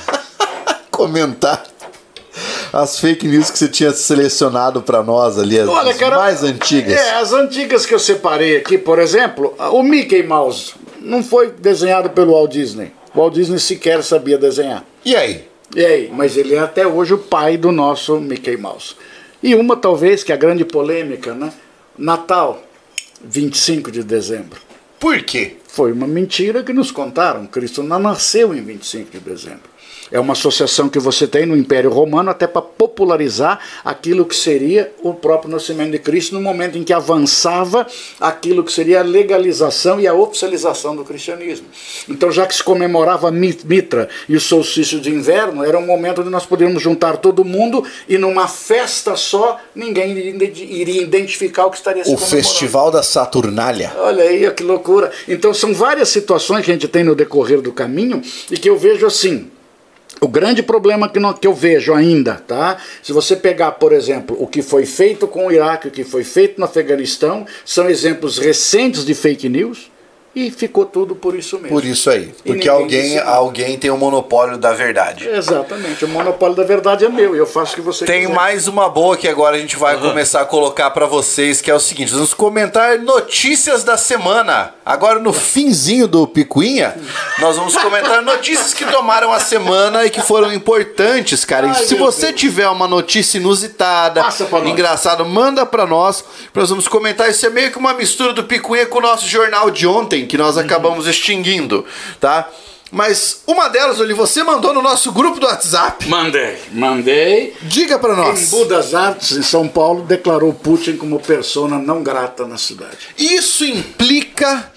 [0.90, 1.62] comentar
[2.74, 6.42] as fake news que você tinha selecionado pra nós ali, as, Olha, as cara, mais
[6.42, 6.92] antigas?
[6.92, 12.10] É, as antigas que eu separei aqui, por exemplo, o Mickey Mouse não foi desenhado
[12.10, 12.92] pelo Walt Disney.
[13.14, 14.84] O Walt Disney sequer sabia desenhar.
[15.04, 15.44] E aí?
[15.74, 16.10] E aí?
[16.12, 18.96] Mas ele é até hoje o pai do nosso Mickey Mouse.
[19.40, 21.52] E uma, talvez, que é a grande polêmica, né?
[21.96, 22.60] Natal,
[23.22, 24.60] 25 de dezembro.
[24.98, 25.58] Por quê?
[25.68, 27.46] Foi uma mentira que nos contaram.
[27.46, 29.73] Cristo não nasceu em 25 de dezembro.
[30.12, 34.92] É uma associação que você tem no Império Romano até para popularizar aquilo que seria
[35.02, 37.86] o próprio nascimento de Cristo no momento em que avançava
[38.20, 41.66] aquilo que seria a legalização e a oficialização do cristianismo.
[42.08, 46.20] Então, já que se comemorava Mi- Mitra e o solstício de inverno, era um momento
[46.20, 51.76] onde nós poderíamos juntar todo mundo e numa festa só ninguém iria identificar o que
[51.76, 52.16] estaria se O.
[52.16, 53.92] Festival da Saturnália.
[53.98, 55.10] Olha aí, que loucura.
[55.28, 58.20] Então são várias situações que a gente tem no decorrer do caminho
[58.50, 59.50] e que eu vejo assim.
[60.20, 62.78] O grande problema que, não, que eu vejo ainda, tá?
[63.02, 66.24] Se você pegar, por exemplo, o que foi feito com o Iraque, o que foi
[66.24, 69.90] feito no Afeganistão, são exemplos recentes de fake news
[70.34, 71.68] e ficou tudo por isso mesmo.
[71.68, 72.34] Por isso aí.
[72.44, 75.28] Porque alguém, alguém tem o monopólio da verdade.
[75.28, 76.04] Exatamente.
[76.04, 78.34] O monopólio da verdade é meu e eu faço o que você Tem quiser.
[78.34, 80.08] mais uma boa que agora a gente vai uhum.
[80.08, 84.74] começar a colocar para vocês, que é o seguinte: vamos comentar notícias da semana.
[84.84, 86.96] Agora no finzinho do Picuinha,
[87.38, 91.68] nós vamos comentar notícias que tomaram a semana e que foram importantes, cara.
[91.68, 92.40] Ai, se você Deus.
[92.40, 94.20] tiver uma notícia inusitada,
[94.66, 96.24] engraçada, manda para nós.
[96.52, 97.30] Nós vamos comentar.
[97.30, 100.38] Isso é meio que uma mistura do Picuinha com o nosso jornal de ontem que
[100.38, 101.84] nós acabamos extinguindo,
[102.20, 102.48] tá?
[102.90, 106.08] Mas uma delas, Oli, você mandou no nosso grupo do WhatsApp.
[106.08, 107.52] Mandei, mandei.
[107.62, 108.52] Diga para nós.
[108.52, 113.08] Embu das Artes, em São Paulo, declarou Putin como persona não grata na cidade.
[113.18, 114.72] Isso implica.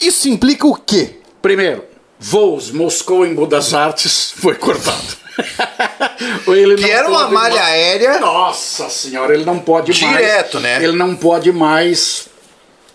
[0.00, 1.16] Isso implica o quê?
[1.42, 1.84] Primeiro,
[2.16, 5.16] voos Moscou em das Artes foi cortado.
[6.78, 7.68] que era uma malha mais...
[7.68, 8.18] aérea.
[8.20, 10.24] Nossa senhora, ele não pode Direto, mais.
[10.24, 10.84] Direto, né?
[10.84, 12.28] Ele não pode mais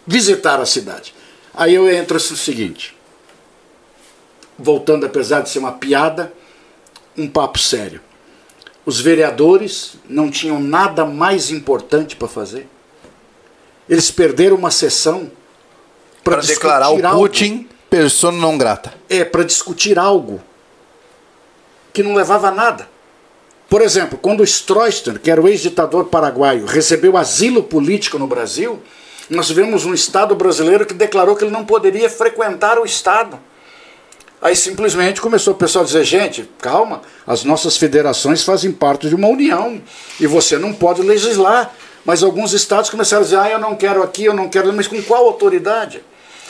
[0.07, 1.14] visitar a cidade.
[1.54, 2.96] Aí eu entro o seguinte,
[4.58, 6.34] voltando, apesar de ser uma piada,
[7.18, 8.02] um papo sério.
[8.86, 12.68] Os vereadores não tinham nada mais importante para fazer.
[13.88, 15.32] Eles perderam uma sessão
[16.24, 18.92] para declarar o Putin persona não grata.
[19.08, 20.42] É, para discutir algo
[21.94, 22.90] que não levava a nada.
[23.70, 28.82] Por exemplo, quando o Stroessner, que era o ex-ditador paraguaio, recebeu asilo político no Brasil,
[29.34, 33.39] nós tivemos um Estado brasileiro que declarou que ele não poderia frequentar o Estado.
[34.41, 39.15] Aí simplesmente começou o pessoal a dizer: gente, calma, as nossas federações fazem parte de
[39.15, 39.81] uma união
[40.19, 41.73] e você não pode legislar.
[42.05, 44.88] Mas alguns estados começaram a dizer: ah, eu não quero aqui, eu não quero, mas
[44.88, 46.03] com qual autoridade?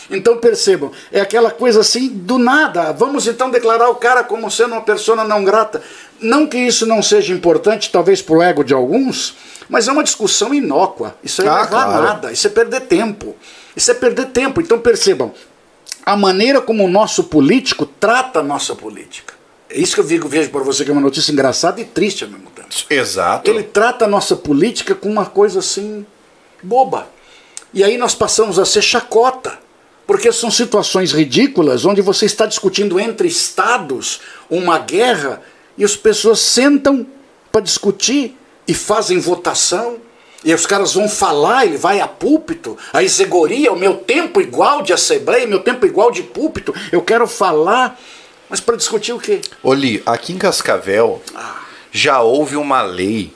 [0.10, 2.91] Então percebam, é aquela coisa assim do nada.
[2.91, 5.81] Vamos então declarar o cara como sendo uma pessoa não grata.
[6.19, 9.35] Não que isso não seja importante, talvez para o ego de alguns,
[9.69, 11.15] mas é uma discussão inócua.
[11.23, 12.03] Isso aí ah, não levar claro.
[12.03, 12.31] nada.
[12.31, 13.35] Isso é perder tempo.
[13.76, 14.61] Isso é perder tempo.
[14.61, 15.34] Então percebam,
[16.06, 19.34] a maneira como o nosso político trata a nossa política.
[19.69, 22.23] É isso que eu vejo, vejo para você que é uma notícia engraçada e triste
[22.23, 22.69] ao mesmo tempo.
[22.90, 23.49] Exato.
[23.49, 26.06] Ele trata a nossa política com uma coisa assim
[26.61, 27.07] boba.
[27.73, 29.64] E aí nós passamos a ser chacota.
[30.06, 34.19] Porque são situações ridículas onde você está discutindo entre estados
[34.49, 35.41] uma guerra
[35.77, 37.07] e as pessoas sentam
[37.52, 38.38] para discutir
[38.68, 39.98] e fazem votação,
[40.44, 44.81] e os caras vão falar, ele vai a púlpito, a exegoria, o meu tempo igual
[44.81, 47.99] de assembleia, meu tempo igual de púlpito, eu quero falar,
[48.49, 49.41] mas para discutir o quê?
[49.61, 51.61] Oli, aqui em Cascavel ah.
[51.91, 53.34] já houve uma lei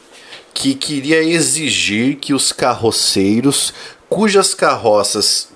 [0.54, 3.74] que queria exigir que os carroceiros
[4.10, 5.50] cujas carroças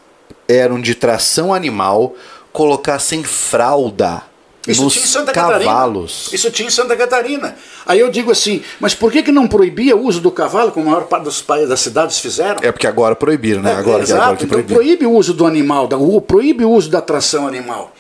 [0.48, 2.16] eram de tração animal
[2.52, 4.31] colocassem fralda
[4.68, 6.12] isso nos tinha em Santa cavalos.
[6.12, 6.36] Catarina.
[6.36, 7.56] Isso tinha em Santa Catarina.
[7.86, 10.88] Aí eu digo assim, mas por que, que não proibia o uso do cavalo, como
[10.88, 12.60] a maior parte dos países das cidades fizeram?
[12.62, 13.72] É porque agora proibiram, né?
[13.72, 16.90] É, agora, exato, agora que então proíbe o uso do animal, da, proíbe o uso
[16.90, 17.92] da tração animal.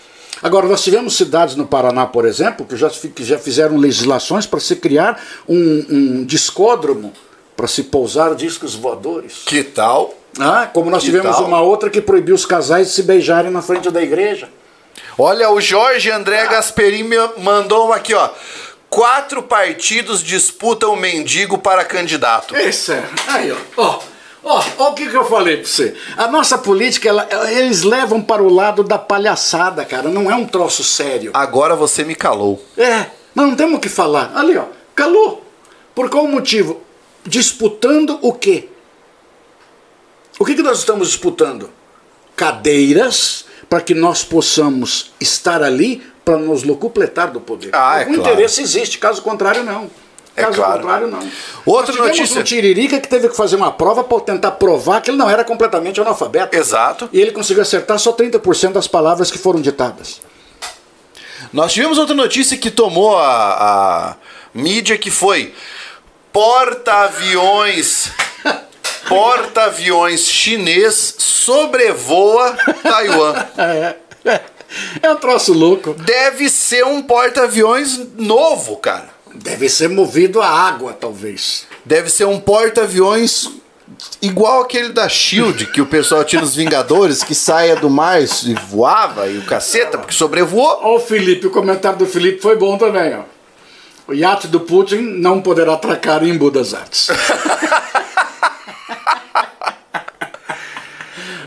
[0.44, 4.60] Agora, nós tivemos cidades no Paraná, por exemplo, que já, que já fizeram legislações para
[4.60, 7.14] se criar um, um discódromo
[7.56, 9.44] para se pousar discos voadores.
[9.46, 10.16] Que tal?
[10.40, 11.46] Ah, como nós que tivemos tal?
[11.46, 14.50] uma outra que proibiu os casais de se beijarem na frente da igreja.
[15.18, 18.30] Olha, o Jorge André Gasperini me mandou uma aqui, ó.
[18.90, 22.56] Quatro partidos disputam mendigo para candidato.
[22.58, 23.04] Isso é.
[23.28, 23.58] Aí, ó.
[23.78, 24.00] Ó,
[24.44, 25.96] ó, ó o que, que eu falei pra você.
[26.18, 30.10] A nossa política, ela, eles levam para o lado da palhaçada, cara.
[30.10, 31.32] Não é um troço sério.
[31.34, 32.64] Agora você me calou.
[32.78, 34.32] É, nós não temos o que falar.
[34.36, 34.66] Ali, ó.
[34.94, 35.46] Calou.
[35.96, 36.82] Por qual motivo?
[37.26, 38.68] Disputando o quê?
[40.40, 41.70] O que, que nós estamos disputando?
[42.36, 47.70] Cadeiras para que nós possamos estar ali para nos locupletar do poder.
[47.72, 49.90] Ah, é o interesse existe, caso contrário, não.
[50.36, 50.82] É caso claro.
[50.82, 51.20] contrário, não.
[51.66, 52.42] Outra Nós notícia.
[52.42, 55.46] um Tiririca que teve que fazer uma prova para tentar provar que ele não era
[55.46, 56.54] completamente analfabeto.
[56.54, 57.08] Exato.
[57.14, 60.20] E ele conseguiu acertar só 30% das palavras que foram ditadas.
[61.54, 63.24] Nós tivemos outra notícia que tomou a,
[64.12, 64.18] a
[64.54, 65.54] mídia que foi
[66.34, 68.12] porta-aviões
[69.12, 73.34] porta-aviões chinês sobrevoa Taiwan.
[74.24, 74.40] É,
[75.02, 75.96] é, um troço louco.
[75.96, 79.10] Deve ser um porta-aviões novo, cara.
[79.34, 81.66] Deve ser movido a água, talvez.
[81.84, 83.50] Deve ser um porta-aviões
[84.22, 88.54] igual aquele da Shield que o pessoal tinha nos Vingadores, que saia do mar e
[88.70, 90.80] voava e o caceta, porque sobrevoou.
[90.84, 93.24] Ó, o Felipe, o comentário do Felipe foi bom também, ó.
[94.08, 97.08] O iate do Putin não poderá atracar em Budas Artes.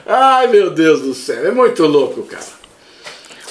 [0.06, 2.44] Ai, meu Deus do céu, é muito louco, cara.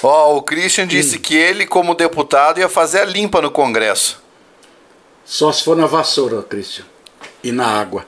[0.02, 1.20] Ó, o Christian disse hum.
[1.20, 4.22] que ele, como deputado, ia fazer a limpa no Congresso.
[5.24, 6.84] Só se for na vassoura, Christian.
[7.42, 8.06] E na água.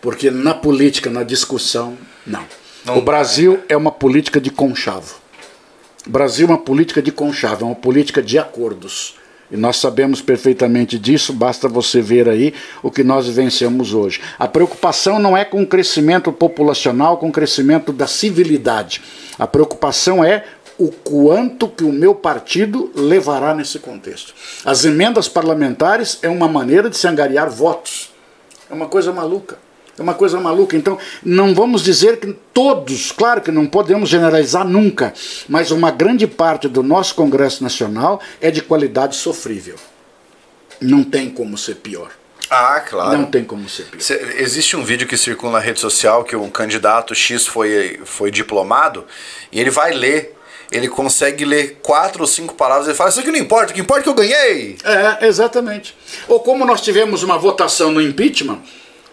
[0.00, 1.96] Porque na política, na discussão,
[2.26, 2.44] não.
[2.84, 5.16] não o Brasil é uma política de conchavo.
[6.06, 9.17] O Brasil é uma política de conchavo, é uma política de acordos.
[9.50, 12.52] E nós sabemos perfeitamente disso, basta você ver aí
[12.82, 14.20] o que nós vivenciamos hoje.
[14.38, 19.00] A preocupação não é com o crescimento populacional, com o crescimento da civilidade.
[19.38, 20.44] A preocupação é
[20.76, 24.34] o quanto que o meu partido levará nesse contexto.
[24.64, 28.10] As emendas parlamentares é uma maneira de se angariar votos.
[28.70, 29.58] É uma coisa maluca.
[29.98, 30.76] É uma coisa maluca.
[30.76, 35.12] Então, não vamos dizer que todos, claro que não podemos generalizar nunca,
[35.48, 39.76] mas uma grande parte do nosso Congresso Nacional é de qualidade sofrível.
[40.80, 42.10] Não tem como ser pior.
[42.50, 43.18] Ah, claro.
[43.18, 44.00] Não tem como ser pior.
[44.38, 49.04] Existe um vídeo que circula na rede social que um candidato X foi, foi diplomado
[49.50, 50.38] e ele vai ler
[50.70, 53.80] ele consegue ler quatro ou cinco palavras e fala: Isso aqui não importa, o que
[53.80, 54.76] importa é que eu ganhei.
[54.84, 55.96] É, exatamente.
[56.28, 58.60] Ou como nós tivemos uma votação no impeachment,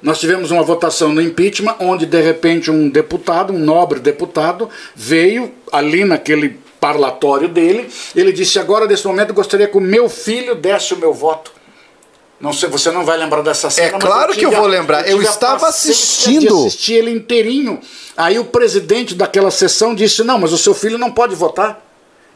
[0.05, 5.51] nós tivemos uma votação no impeachment onde de repente um deputado, um nobre deputado, veio
[5.71, 10.93] ali naquele parlatório dele, ele disse: Agora, nesse momento, gostaria que o meu filho desse
[10.93, 11.51] o meu voto.
[12.39, 13.97] Não sei, você não vai lembrar dessa cena.
[13.97, 15.09] É claro eu que eu vou lembrar.
[15.09, 16.49] Eu, eu estava assistindo.
[16.49, 17.79] Eu assisti ele inteirinho.
[18.15, 21.83] Aí o presidente daquela sessão disse: Não, mas o seu filho não pode votar.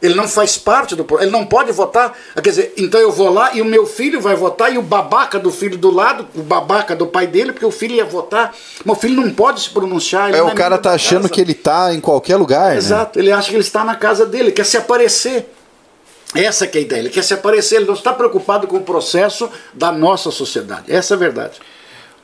[0.02, 2.16] Ele não faz parte do ele não pode votar.
[2.34, 5.38] Quer dizer, então eu vou lá e o meu filho vai votar e o babaca
[5.38, 8.54] do filho do lado, o babaca do pai dele, porque o filho ia votar.
[8.84, 10.34] Meu filho não pode se pronunciar.
[10.34, 11.34] é, o cara tá achando casa.
[11.34, 12.78] que ele tá em qualquer lugar, né?
[12.78, 13.24] Exato, né?
[13.24, 15.52] ele acha que ele está na casa dele, quer se aparecer.
[16.34, 18.82] Essa que é a ideia, ele quer se aparecer, ele não está preocupado com o
[18.82, 20.84] processo da nossa sociedade.
[20.88, 21.60] Essa é a verdade.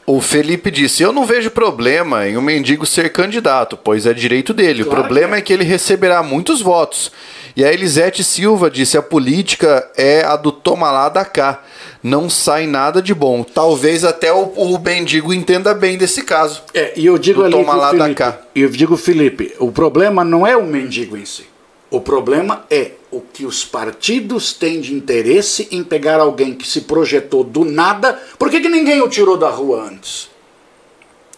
[0.06, 4.54] O Felipe disse: Eu não vejo problema em um mendigo ser candidato, pois é direito
[4.54, 4.84] dele.
[4.84, 5.38] Claro o problema que é.
[5.38, 7.10] é que ele receberá muitos votos.
[7.56, 11.62] E a Elisete Silva disse: a política é a do toma lá da cá.
[12.02, 13.42] Não sai nada de bom.
[13.42, 16.62] Talvez até o, o mendigo entenda bem desse caso.
[16.74, 18.38] É, e eu digo ali, toma lá Felipe, da cá.
[18.54, 21.46] Eu digo, Felipe, o problema não é o mendigo em si.
[21.90, 26.82] O problema é o que os partidos têm de interesse em pegar alguém que se
[26.82, 28.20] projetou do nada.
[28.38, 30.28] Por que, que ninguém o tirou da rua antes?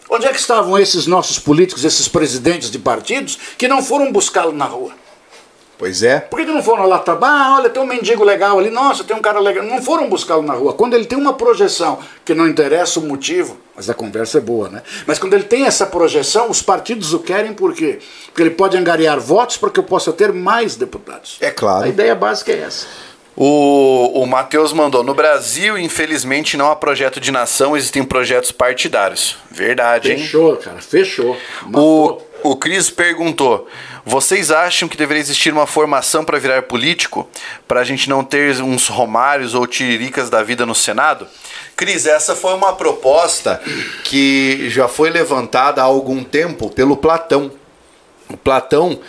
[0.09, 4.51] Onde é que estavam esses nossos políticos, esses presidentes de partidos, que não foram buscá-lo
[4.51, 4.91] na rua?
[5.79, 6.19] Pois é.
[6.19, 7.29] Por que, que não foram lá trabalhar?
[7.29, 9.63] Ah, olha, tem um mendigo legal ali, nossa, tem um cara legal.
[9.63, 10.73] Não foram buscá-lo na rua.
[10.73, 14.67] Quando ele tem uma projeção que não interessa o motivo, mas a conversa é boa,
[14.67, 14.83] né?
[15.07, 17.99] Mas quando ele tem essa projeção, os partidos o querem por quê?
[18.25, 21.37] Porque ele pode angariar votos para que eu possa ter mais deputados.
[21.39, 21.85] É claro.
[21.85, 22.85] A ideia básica é essa.
[23.37, 29.37] O, o Matheus mandou: No Brasil, infelizmente, não há projeto de nação, existem projetos partidários.
[29.49, 30.55] Verdade, fechou, hein?
[30.57, 31.37] Fechou, cara, fechou.
[31.63, 32.27] Matou.
[32.43, 33.65] O, o Cris perguntou:
[34.05, 37.29] vocês acham que deveria existir uma formação para virar político?
[37.67, 41.27] Para a gente não ter uns romários ou tiriricas da vida no Senado?
[41.75, 43.61] Cris, essa foi uma proposta
[44.03, 47.51] que já foi levantada há algum tempo pelo Platão.
[48.29, 48.99] O Platão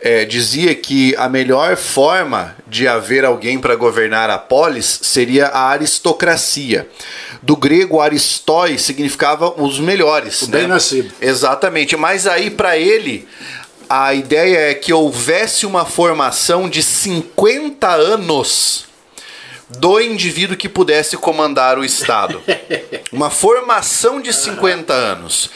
[0.00, 5.68] é, dizia que a melhor forma de haver alguém para governar a polis seria a
[5.68, 6.88] aristocracia.
[7.42, 10.42] Do grego, aristói significava os melhores.
[10.42, 10.58] O né?
[10.60, 11.12] bem nascido.
[11.20, 11.96] Exatamente.
[11.96, 13.28] Mas aí, para ele,
[13.92, 18.86] a ideia é que houvesse uma formação de 50 anos
[19.68, 22.40] do indivíduo que pudesse comandar o Estado.
[23.10, 25.50] Uma formação de 50 anos.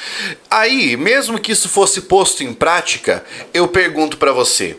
[0.50, 4.78] Aí, mesmo que isso fosse posto em prática, eu pergunto para você: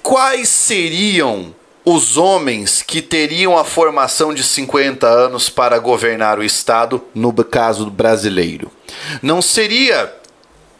[0.00, 1.52] quais seriam
[1.84, 7.90] os homens que teriam a formação de 50 anos para governar o Estado, no caso
[7.90, 8.70] brasileiro?
[9.20, 10.12] Não seria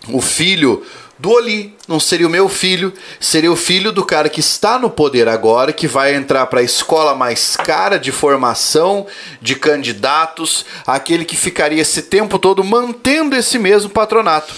[0.09, 0.85] o filho
[1.19, 1.75] do Oli.
[1.87, 5.73] Não seria o meu filho, seria o filho do cara que está no poder agora,
[5.73, 9.07] que vai entrar para a escola mais cara de formação
[9.41, 14.55] de candidatos, aquele que ficaria esse tempo todo mantendo esse mesmo patronato.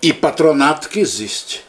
[0.00, 1.64] E patronato que existe.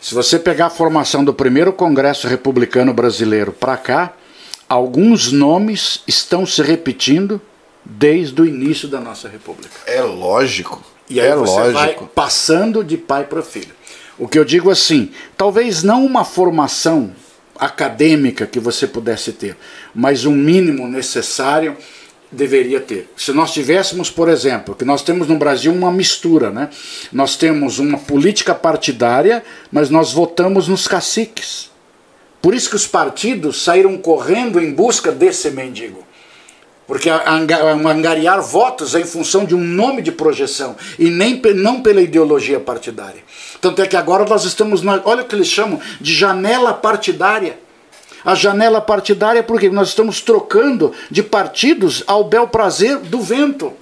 [0.00, 4.12] Se você pegar a formação do primeiro Congresso Republicano Brasileiro para cá,
[4.68, 7.40] alguns nomes estão se repetindo
[7.84, 9.74] desde o início da nossa República.
[9.86, 10.93] É lógico.
[11.08, 11.74] E aí é você lógico.
[11.74, 13.74] vai passando de pai para filho.
[14.18, 17.12] O que eu digo assim, talvez não uma formação
[17.56, 19.56] acadêmica que você pudesse ter,
[19.94, 21.76] mas um mínimo necessário
[22.30, 23.08] deveria ter.
[23.16, 26.68] Se nós tivéssemos, por exemplo, que nós temos no Brasil uma mistura, né?
[27.12, 31.70] Nós temos uma política partidária, mas nós votamos nos caciques.
[32.42, 36.04] Por isso que os partidos saíram correndo em busca desse mendigo.
[36.86, 42.02] Porque angariar votos é em função de um nome de projeção e nem não pela
[42.02, 43.22] ideologia partidária.
[43.60, 47.58] Tanto é que agora nós estamos na, olha o que eles chamam de janela partidária.
[48.24, 53.72] A janela partidária porque nós estamos trocando de partidos ao bel prazer do vento.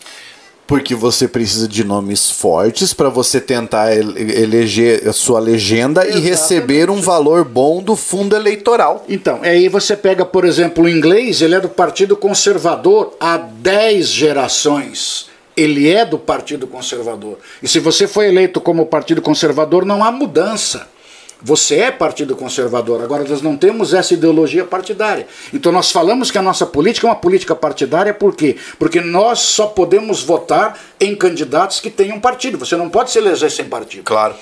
[0.72, 6.26] Porque você precisa de nomes fortes para você tentar eleger a sua legenda Exatamente.
[6.26, 9.04] e receber um valor bom do fundo eleitoral.
[9.06, 14.06] Então, aí você pega, por exemplo, o inglês, ele é do Partido Conservador há 10
[14.08, 15.26] gerações.
[15.54, 17.36] Ele é do Partido Conservador.
[17.62, 20.88] E se você foi eleito como Partido Conservador, não há mudança.
[21.44, 25.26] Você é partido conservador, agora nós não temos essa ideologia partidária.
[25.52, 28.56] Então nós falamos que a nossa política é uma política partidária, por quê?
[28.78, 32.58] Porque nós só podemos votar em candidatos que tenham partido.
[32.58, 34.04] Você não pode se eleger sem partido.
[34.04, 34.34] Claro.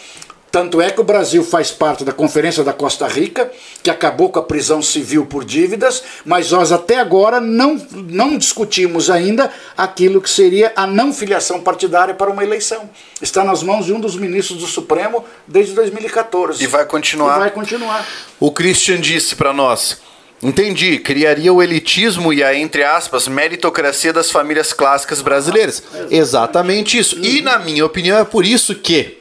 [0.50, 3.50] Tanto é que o Brasil faz parte da Conferência da Costa Rica,
[3.82, 9.10] que acabou com a prisão civil por dívidas, mas nós até agora não, não discutimos
[9.10, 12.90] ainda aquilo que seria a não filiação partidária para uma eleição.
[13.22, 16.64] Está nas mãos de um dos ministros do Supremo desde 2014.
[16.64, 17.36] E vai continuar.
[17.36, 18.04] E vai continuar.
[18.40, 20.00] O Christian disse para nós.
[20.42, 20.98] Entendi.
[20.98, 25.82] Criaria o elitismo e a, entre aspas, meritocracia das famílias clássicas brasileiras.
[25.94, 27.16] Ah, exatamente isso.
[27.16, 27.24] Uhum.
[27.24, 29.19] E, na minha opinião, é por isso que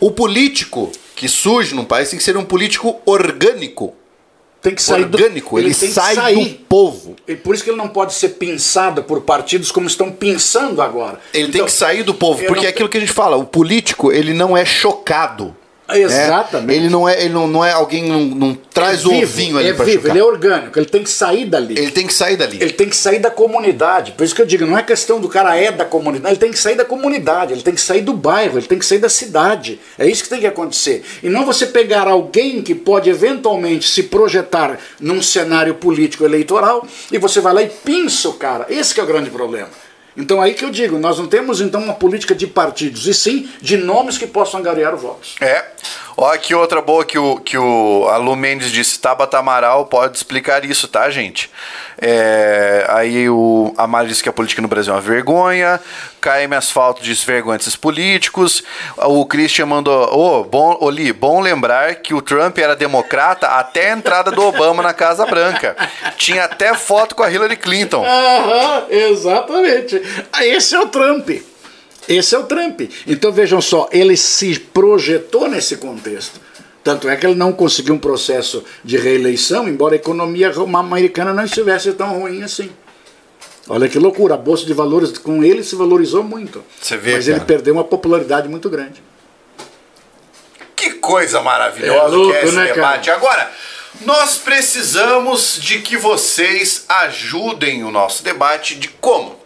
[0.00, 3.94] o político que surge num país tem que ser um político orgânico.
[4.60, 6.48] Tem que sair orgânico, do, ele, ele sai sair.
[6.48, 7.16] do povo.
[7.28, 11.20] E por isso que ele não pode ser pensado por partidos como estão pensando agora.
[11.32, 13.44] Ele então, tem que sair do povo, porque é aquilo que a gente fala, o
[13.44, 15.56] político, ele não é chocado
[15.90, 16.72] Exatamente.
[16.72, 19.56] É, ele não é, ele não, não é alguém não, não traz é o ovinho
[19.56, 21.78] ali é para vivo, Ele é orgânico, ele tem que sair dali.
[21.78, 22.58] Ele tem que sair dali.
[22.60, 24.12] Ele tem que sair da comunidade.
[24.12, 26.50] Por isso que eu digo, não é questão do cara é da comunidade, ele tem
[26.50, 29.08] que sair da comunidade, ele tem que sair do bairro, ele tem que sair da
[29.08, 29.80] cidade.
[29.98, 31.02] É isso que tem que acontecer.
[31.22, 37.16] E não você pegar alguém que pode eventualmente se projetar num cenário político eleitoral e
[37.16, 38.66] você vai lá e pinça o cara.
[38.68, 39.68] Esse é o grande problema.
[40.18, 43.48] Então aí que eu digo, nós não temos então uma política de partidos, e sim
[43.62, 45.36] de nomes que possam angariar votos.
[45.40, 45.64] É.
[46.16, 50.64] Ó, aqui outra boa que o, que o Alu Mendes disse, Tabata Amaral pode explicar
[50.64, 51.48] isso, tá, gente?
[52.00, 55.80] É, aí o Amário disse que a política no Brasil é uma vergonha.
[56.20, 58.62] KM Asfalto diz vergonha desses políticos.
[58.96, 60.08] O Christian mandou.
[60.14, 64.42] Ô, oh, bom, Oli, bom lembrar que o Trump era democrata até a entrada do
[64.42, 65.76] Obama na Casa Branca.
[66.16, 68.04] Tinha até foto com a Hillary Clinton.
[68.04, 70.00] Aham, exatamente.
[70.40, 71.30] Esse é o Trump.
[72.08, 72.80] Esse é o Trump.
[73.06, 76.47] Então vejam só, ele se projetou nesse contexto.
[76.88, 81.44] Tanto é que ele não conseguiu um processo de reeleição, embora a economia americana não
[81.44, 82.70] estivesse tão ruim assim.
[83.68, 86.64] Olha que loucura, a bolsa de valores com ele se valorizou muito.
[86.80, 87.36] Você vê, mas cara.
[87.36, 89.02] ele perdeu uma popularidade muito grande.
[90.74, 93.04] Que coisa maravilhosa é louco, que é esse né, debate.
[93.10, 93.18] Cara?
[93.18, 93.52] Agora,
[94.06, 99.38] nós precisamos de que vocês ajudem o nosso debate de como?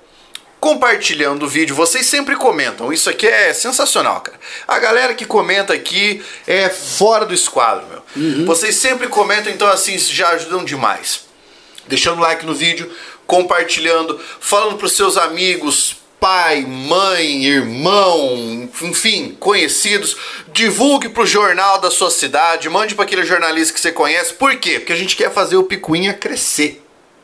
[0.63, 1.75] Compartilhando o vídeo.
[1.75, 4.39] Vocês sempre comentam, isso aqui é sensacional, cara.
[4.69, 8.03] A galera que comenta aqui é fora do esquadro, meu.
[8.15, 8.45] Uhum.
[8.47, 11.25] Vocês sempre comentam, então assim, já ajudam demais.
[11.89, 12.89] Deixando like no vídeo,
[13.27, 20.17] compartilhando, falando para os seus amigos, pai, mãe, irmão, enfim, conhecidos,
[20.53, 24.35] divulgue para o jornal da sua cidade, mande para aquele jornalista que você conhece.
[24.35, 24.79] Por quê?
[24.79, 26.82] Porque a gente quer fazer o Picuinha crescer.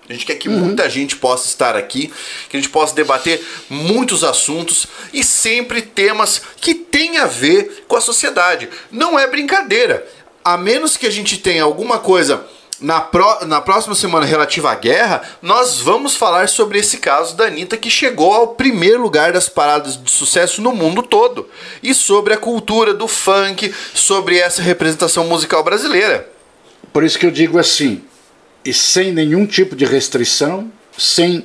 [0.09, 0.59] A gente quer que uhum.
[0.59, 2.13] muita gente possa estar aqui,
[2.49, 7.97] que a gente possa debater muitos assuntos e sempre temas que têm a ver com
[7.97, 8.71] a sociedade.
[8.91, 10.07] Não é brincadeira.
[10.43, 12.47] A menos que a gente tenha alguma coisa
[12.81, 17.45] na, pro, na próxima semana relativa à guerra, nós vamos falar sobre esse caso da
[17.45, 21.51] Anitta que chegou ao primeiro lugar das paradas de sucesso no mundo todo.
[21.83, 26.31] E sobre a cultura do funk, sobre essa representação musical brasileira.
[26.95, 28.03] Por isso que eu digo assim,
[28.69, 31.43] e sem nenhum tipo de restrição, sem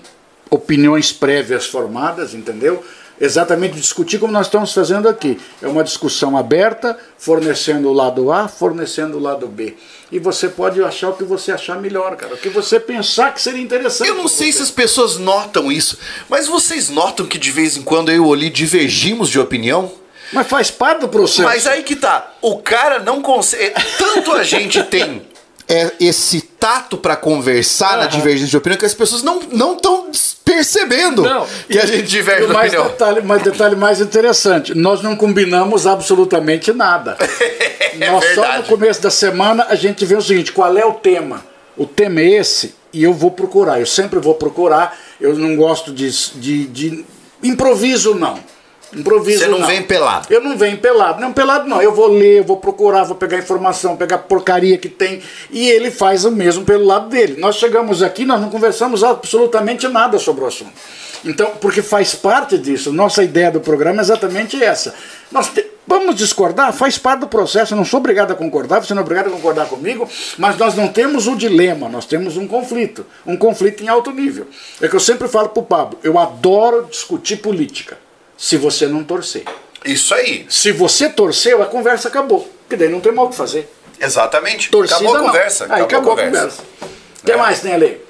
[0.49, 2.83] opiniões prévias formadas, entendeu?
[3.17, 5.39] Exatamente discutir como nós estamos fazendo aqui.
[5.61, 9.77] É uma discussão aberta, fornecendo o lado A, fornecendo o lado B.
[10.11, 12.33] E você pode achar o que você achar melhor, cara.
[12.33, 14.09] O que você pensar que seria interessante.
[14.09, 14.57] Eu não sei você.
[14.57, 15.97] se as pessoas notam isso,
[16.27, 19.93] mas vocês notam que de vez em quando eu e o Oli divergimos de opinião?
[20.33, 21.43] Mas faz parte do processo.
[21.43, 22.33] Mas aí que tá.
[22.41, 23.73] O cara não consegue.
[23.97, 25.21] Tanto a gente tem
[25.68, 27.99] é esse tato para conversar uhum.
[28.02, 30.11] na divergência de opinião que as pessoas não estão
[30.44, 31.48] percebendo não.
[31.69, 32.88] que a gente diverge de opinião.
[32.88, 37.18] Detalhe, mas detalhe mais interessante, nós não combinamos absolutamente nada.
[37.99, 38.35] é nós verdade.
[38.35, 41.44] só no começo da semana a gente vê o seguinte, qual é o tema?
[41.76, 45.91] O tema é esse e eu vou procurar, eu sempre vou procurar, eu não gosto
[45.91, 47.06] de, de, de
[47.41, 48.40] improviso não.
[48.95, 49.40] Improviso.
[49.40, 50.28] Você não, vem pelado.
[50.30, 51.22] Eu não venho pelado.
[51.22, 51.82] Não, pelado não.
[51.82, 55.22] Eu vou ler, vou procurar, vou pegar informação, pegar porcaria que tem.
[55.52, 57.40] E ele faz o mesmo pelo lado dele.
[57.40, 60.74] Nós chegamos aqui, nós não conversamos absolutamente nada sobre o assunto.
[61.26, 62.91] Então, porque faz parte disso.
[62.91, 64.94] Nossa ideia do programa é exatamente essa.
[65.32, 65.65] Nós te...
[65.88, 67.74] vamos discordar, faz parte do processo.
[67.74, 70.07] Eu não sou obrigado a concordar, você não é obrigado a concordar comigo,
[70.38, 73.06] mas nós não temos um dilema, nós temos um conflito.
[73.26, 74.48] Um conflito em alto nível.
[74.82, 77.98] É que eu sempre falo para o Pablo: eu adoro discutir política,
[78.38, 79.43] se você não torcer.
[79.85, 80.45] Isso aí.
[80.49, 82.49] Se você torceu, a conversa acabou.
[82.61, 83.69] Porque daí não tem mal o que fazer.
[83.99, 84.69] Exatamente.
[84.69, 85.26] Torcida, acabou a não.
[85.27, 85.65] conversa.
[85.65, 86.61] Aí acabou, acabou a conversa.
[87.22, 87.35] O que É.
[87.38, 88.01] mais tem ali?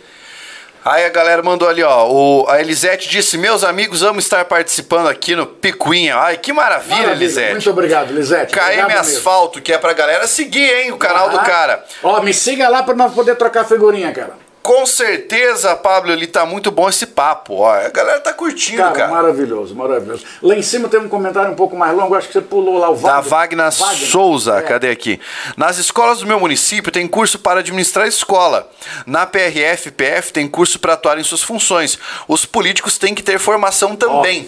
[0.85, 2.07] Aí a galera mandou ali, ó.
[2.09, 6.17] O, a Elisete disse: Meus amigos, amo estar participando aqui no Picuinha.
[6.17, 7.23] Ai, que maravilha, Maravilha.
[7.23, 7.51] Elisete.
[7.51, 8.51] Muito obrigado, Lisete.
[8.53, 8.99] KM Obrigado mesmo.
[9.17, 10.91] Asfalto, que é pra galera seguir, hein?
[10.91, 11.85] O canal do Ah, cara.
[12.03, 14.33] Ó, me siga lá para nós poder trocar figurinha, cara.
[14.63, 17.55] Com certeza, Pablo, ali tá muito bom esse papo.
[17.55, 19.11] Ó, a galera tá curtindo, Cara, cara.
[19.11, 20.23] maravilhoso, maravilhoso.
[20.41, 22.89] Lá em cima tem um comentário um pouco mais longo, acho que você pulou lá
[22.89, 23.67] o Da Wagner.
[23.69, 23.71] Wagner
[24.09, 24.61] Souza, É.
[24.61, 25.19] cadê aqui?
[25.57, 28.71] Nas escolas do meu município tem curso para administrar escola.
[29.05, 31.99] Na PRF, PF tem curso para atuar em suas funções.
[32.25, 34.47] Os políticos têm que ter formação também.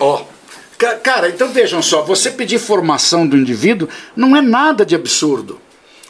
[0.00, 0.22] Ó.
[0.78, 3.86] Ca- Cara, então vejam só, você pedir formação do indivíduo
[4.16, 5.60] não é nada de absurdo.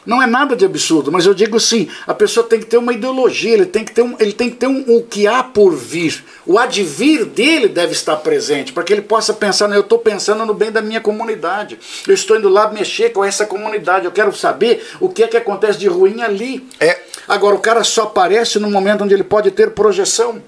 [0.07, 2.93] Não é nada de absurdo, mas eu digo sim, a pessoa tem que ter uma
[2.93, 5.75] ideologia, ele tem que ter um, ele tem que ter um, o que há por
[5.75, 6.25] vir.
[6.47, 10.47] O advir dele deve estar presente, para que ele possa pensar, "Não, eu estou pensando
[10.47, 11.79] no bem da minha comunidade.
[12.07, 15.37] Eu estou indo lá mexer com essa comunidade, eu quero saber o que é que
[15.37, 16.67] acontece de ruim ali.
[16.79, 17.01] É.
[17.27, 20.41] Agora, o cara só aparece no momento onde ele pode ter projeção.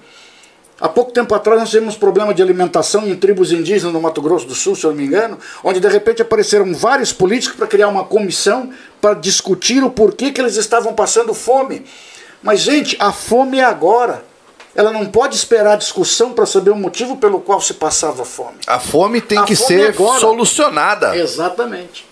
[0.79, 4.45] Há pouco tempo atrás nós tivemos problema de alimentação em tribos indígenas no Mato Grosso
[4.47, 7.87] do Sul, se eu não me engano, onde de repente apareceram vários políticos para criar
[7.89, 8.69] uma comissão
[9.01, 11.85] para discutir o porquê que eles estavam passando fome.
[12.41, 14.23] Mas, gente, a fome é agora.
[14.75, 18.57] Ela não pode esperar a discussão para saber o motivo pelo qual se passava fome.
[18.65, 20.19] A fome tem A que fome ser agora.
[20.19, 21.17] solucionada.
[21.17, 22.03] Exatamente.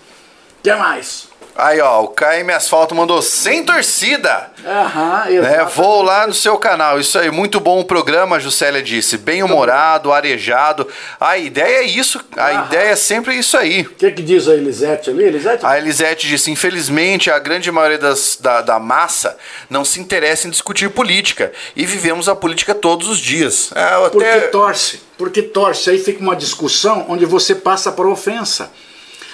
[0.60, 1.30] O que mais?
[1.58, 4.52] Aí, ó, o KM Asfalto mandou sem torcida.
[4.64, 5.66] Aham, Né?
[5.76, 7.00] Vou lá no seu canal.
[7.00, 9.18] Isso aí, muito bom o programa, Juscelia disse.
[9.18, 10.88] Bem humorado, arejado.
[11.20, 12.24] A ideia é isso.
[12.38, 12.66] A Aham.
[12.66, 13.82] ideia é sempre isso aí.
[13.82, 15.24] O que, que diz a Elisete ali?
[15.24, 15.66] Elisete?
[15.66, 19.36] A Elisete disse: infelizmente, a grande maioria das- da, da massa
[19.70, 21.52] não se interessa em discutir política.
[21.76, 23.72] E vivemos a política todos os dias.
[23.74, 24.40] É, eu Porque até...
[24.48, 25.90] torce, porque torce.
[25.90, 28.70] Aí fica uma discussão onde você passa para ofensa.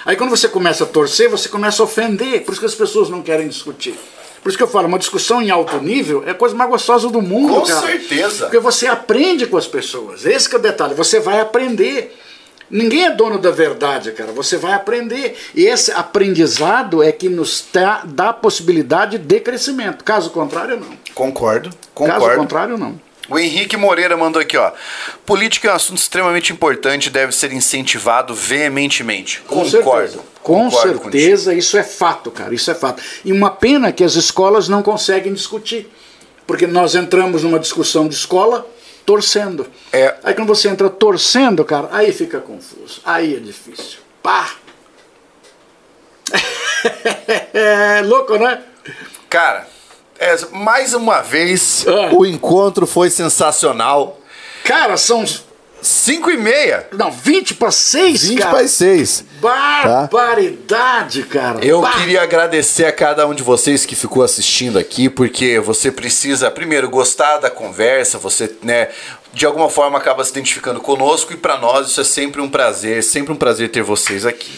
[0.04, 2.44] Aí quando você começa a torcer, você começa a ofender.
[2.44, 3.94] Por isso que as pessoas não querem discutir.
[4.42, 7.08] Por isso que eu falo, uma discussão em alto nível é a coisa mais gostosa
[7.08, 7.80] do mundo, Com cara.
[7.86, 8.44] certeza.
[8.44, 10.26] Porque você aprende com as pessoas.
[10.26, 12.14] Esse que é o detalhe, você vai aprender.
[12.70, 14.32] Ninguém é dono da verdade, cara.
[14.32, 15.34] Você vai aprender.
[15.54, 17.64] E esse aprendizado é que nos
[18.04, 20.04] dá, possibilidade de crescimento.
[20.04, 20.88] Caso contrário, não.
[21.14, 22.36] Concordo, Caso concordo.
[22.36, 23.00] contrário, não.
[23.28, 24.72] O Henrique Moreira mandou aqui, ó.
[25.24, 29.40] Política é um assunto extremamente importante e deve ser incentivado veementemente.
[29.46, 29.70] Com Concordo.
[29.70, 30.34] certeza.
[30.42, 32.54] Com Concordo certeza, isso é fato, cara.
[32.54, 33.02] Isso é fato.
[33.24, 35.90] E uma pena que as escolas não conseguem discutir.
[36.46, 38.66] Porque nós entramos numa discussão de escola
[39.06, 39.66] torcendo.
[39.92, 40.14] É.
[40.22, 43.00] Aí quando você entra torcendo, cara, aí fica confuso.
[43.04, 44.00] Aí é difícil.
[44.22, 44.54] Pá!
[47.54, 48.62] é louco, né?
[49.30, 49.66] Cara,
[50.18, 52.10] é, mais uma vez, É.
[52.12, 54.18] o encontro foi sensacional.
[54.64, 55.24] Cara, são.
[55.82, 56.88] 5 e meia.
[56.92, 58.50] Não, 20 para 6, 20 cara.
[58.56, 59.22] para 6.
[59.38, 61.62] Barbaridade, cara.
[61.62, 66.50] Eu queria agradecer a cada um de vocês que ficou assistindo aqui, porque você precisa,
[66.50, 68.88] primeiro, gostar da conversa, você, né,
[69.34, 73.02] de alguma forma acaba se identificando conosco e pra nós isso é sempre um prazer,
[73.02, 74.52] sempre um prazer ter vocês aqui.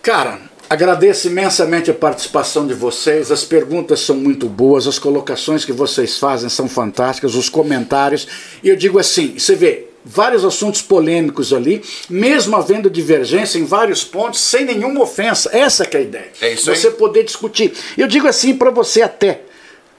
[0.00, 0.38] Cara,
[0.70, 3.32] agradeço imensamente a participação de vocês.
[3.32, 8.28] As perguntas são muito boas, as colocações que vocês fazem são fantásticas, os comentários.
[8.62, 14.04] E eu digo assim: você vê vários assuntos polêmicos ali, mesmo havendo divergência em vários
[14.04, 15.50] pontos, sem nenhuma ofensa.
[15.52, 16.32] Essa que é a ideia.
[16.40, 16.76] É isso aí.
[16.76, 17.72] Você poder discutir.
[17.98, 19.42] Eu digo assim para você até.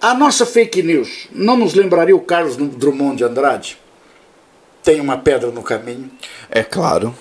[0.01, 3.77] A nossa fake news não nos lembraria o Carlos Drummond de Andrade?
[4.81, 6.09] Tem uma pedra no caminho.
[6.49, 7.13] É claro.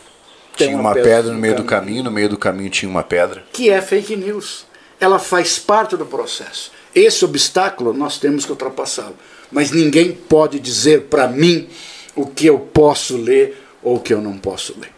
[0.67, 1.87] Tinha uma uma pedra pedra no meio do caminho.
[1.87, 3.45] caminho, no meio do caminho tinha uma pedra.
[3.53, 4.67] que é fake news.
[4.99, 6.71] Ela faz parte do processo.
[6.95, 9.17] Esse obstáculo nós temos que ultrapassá-lo.
[9.51, 11.69] Mas ninguém pode dizer para mim
[12.15, 14.91] o que eu posso ler ou o que eu não posso ler.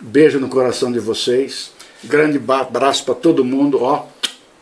[0.00, 1.70] Beijo no coração de vocês.
[2.02, 3.82] Grande abraço para todo mundo.
[3.82, 4.06] Ó,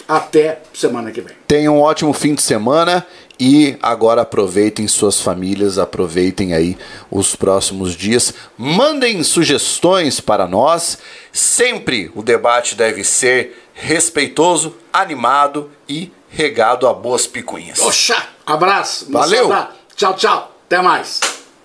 [0.07, 1.35] até semana que vem.
[1.47, 3.07] Tenham um ótimo fim de semana
[3.41, 6.77] e agora aproveitem suas famílias, aproveitem aí
[7.11, 8.35] os próximos dias.
[8.59, 10.99] Mandem sugestões para nós.
[11.33, 17.81] Sempre o debate deve ser respeitoso, animado e regado a boas picuinhas.
[17.81, 19.11] Oxa, abraço.
[19.11, 19.49] Valeu.
[19.97, 20.55] Tchau, tchau.
[20.67, 21.40] Até mais.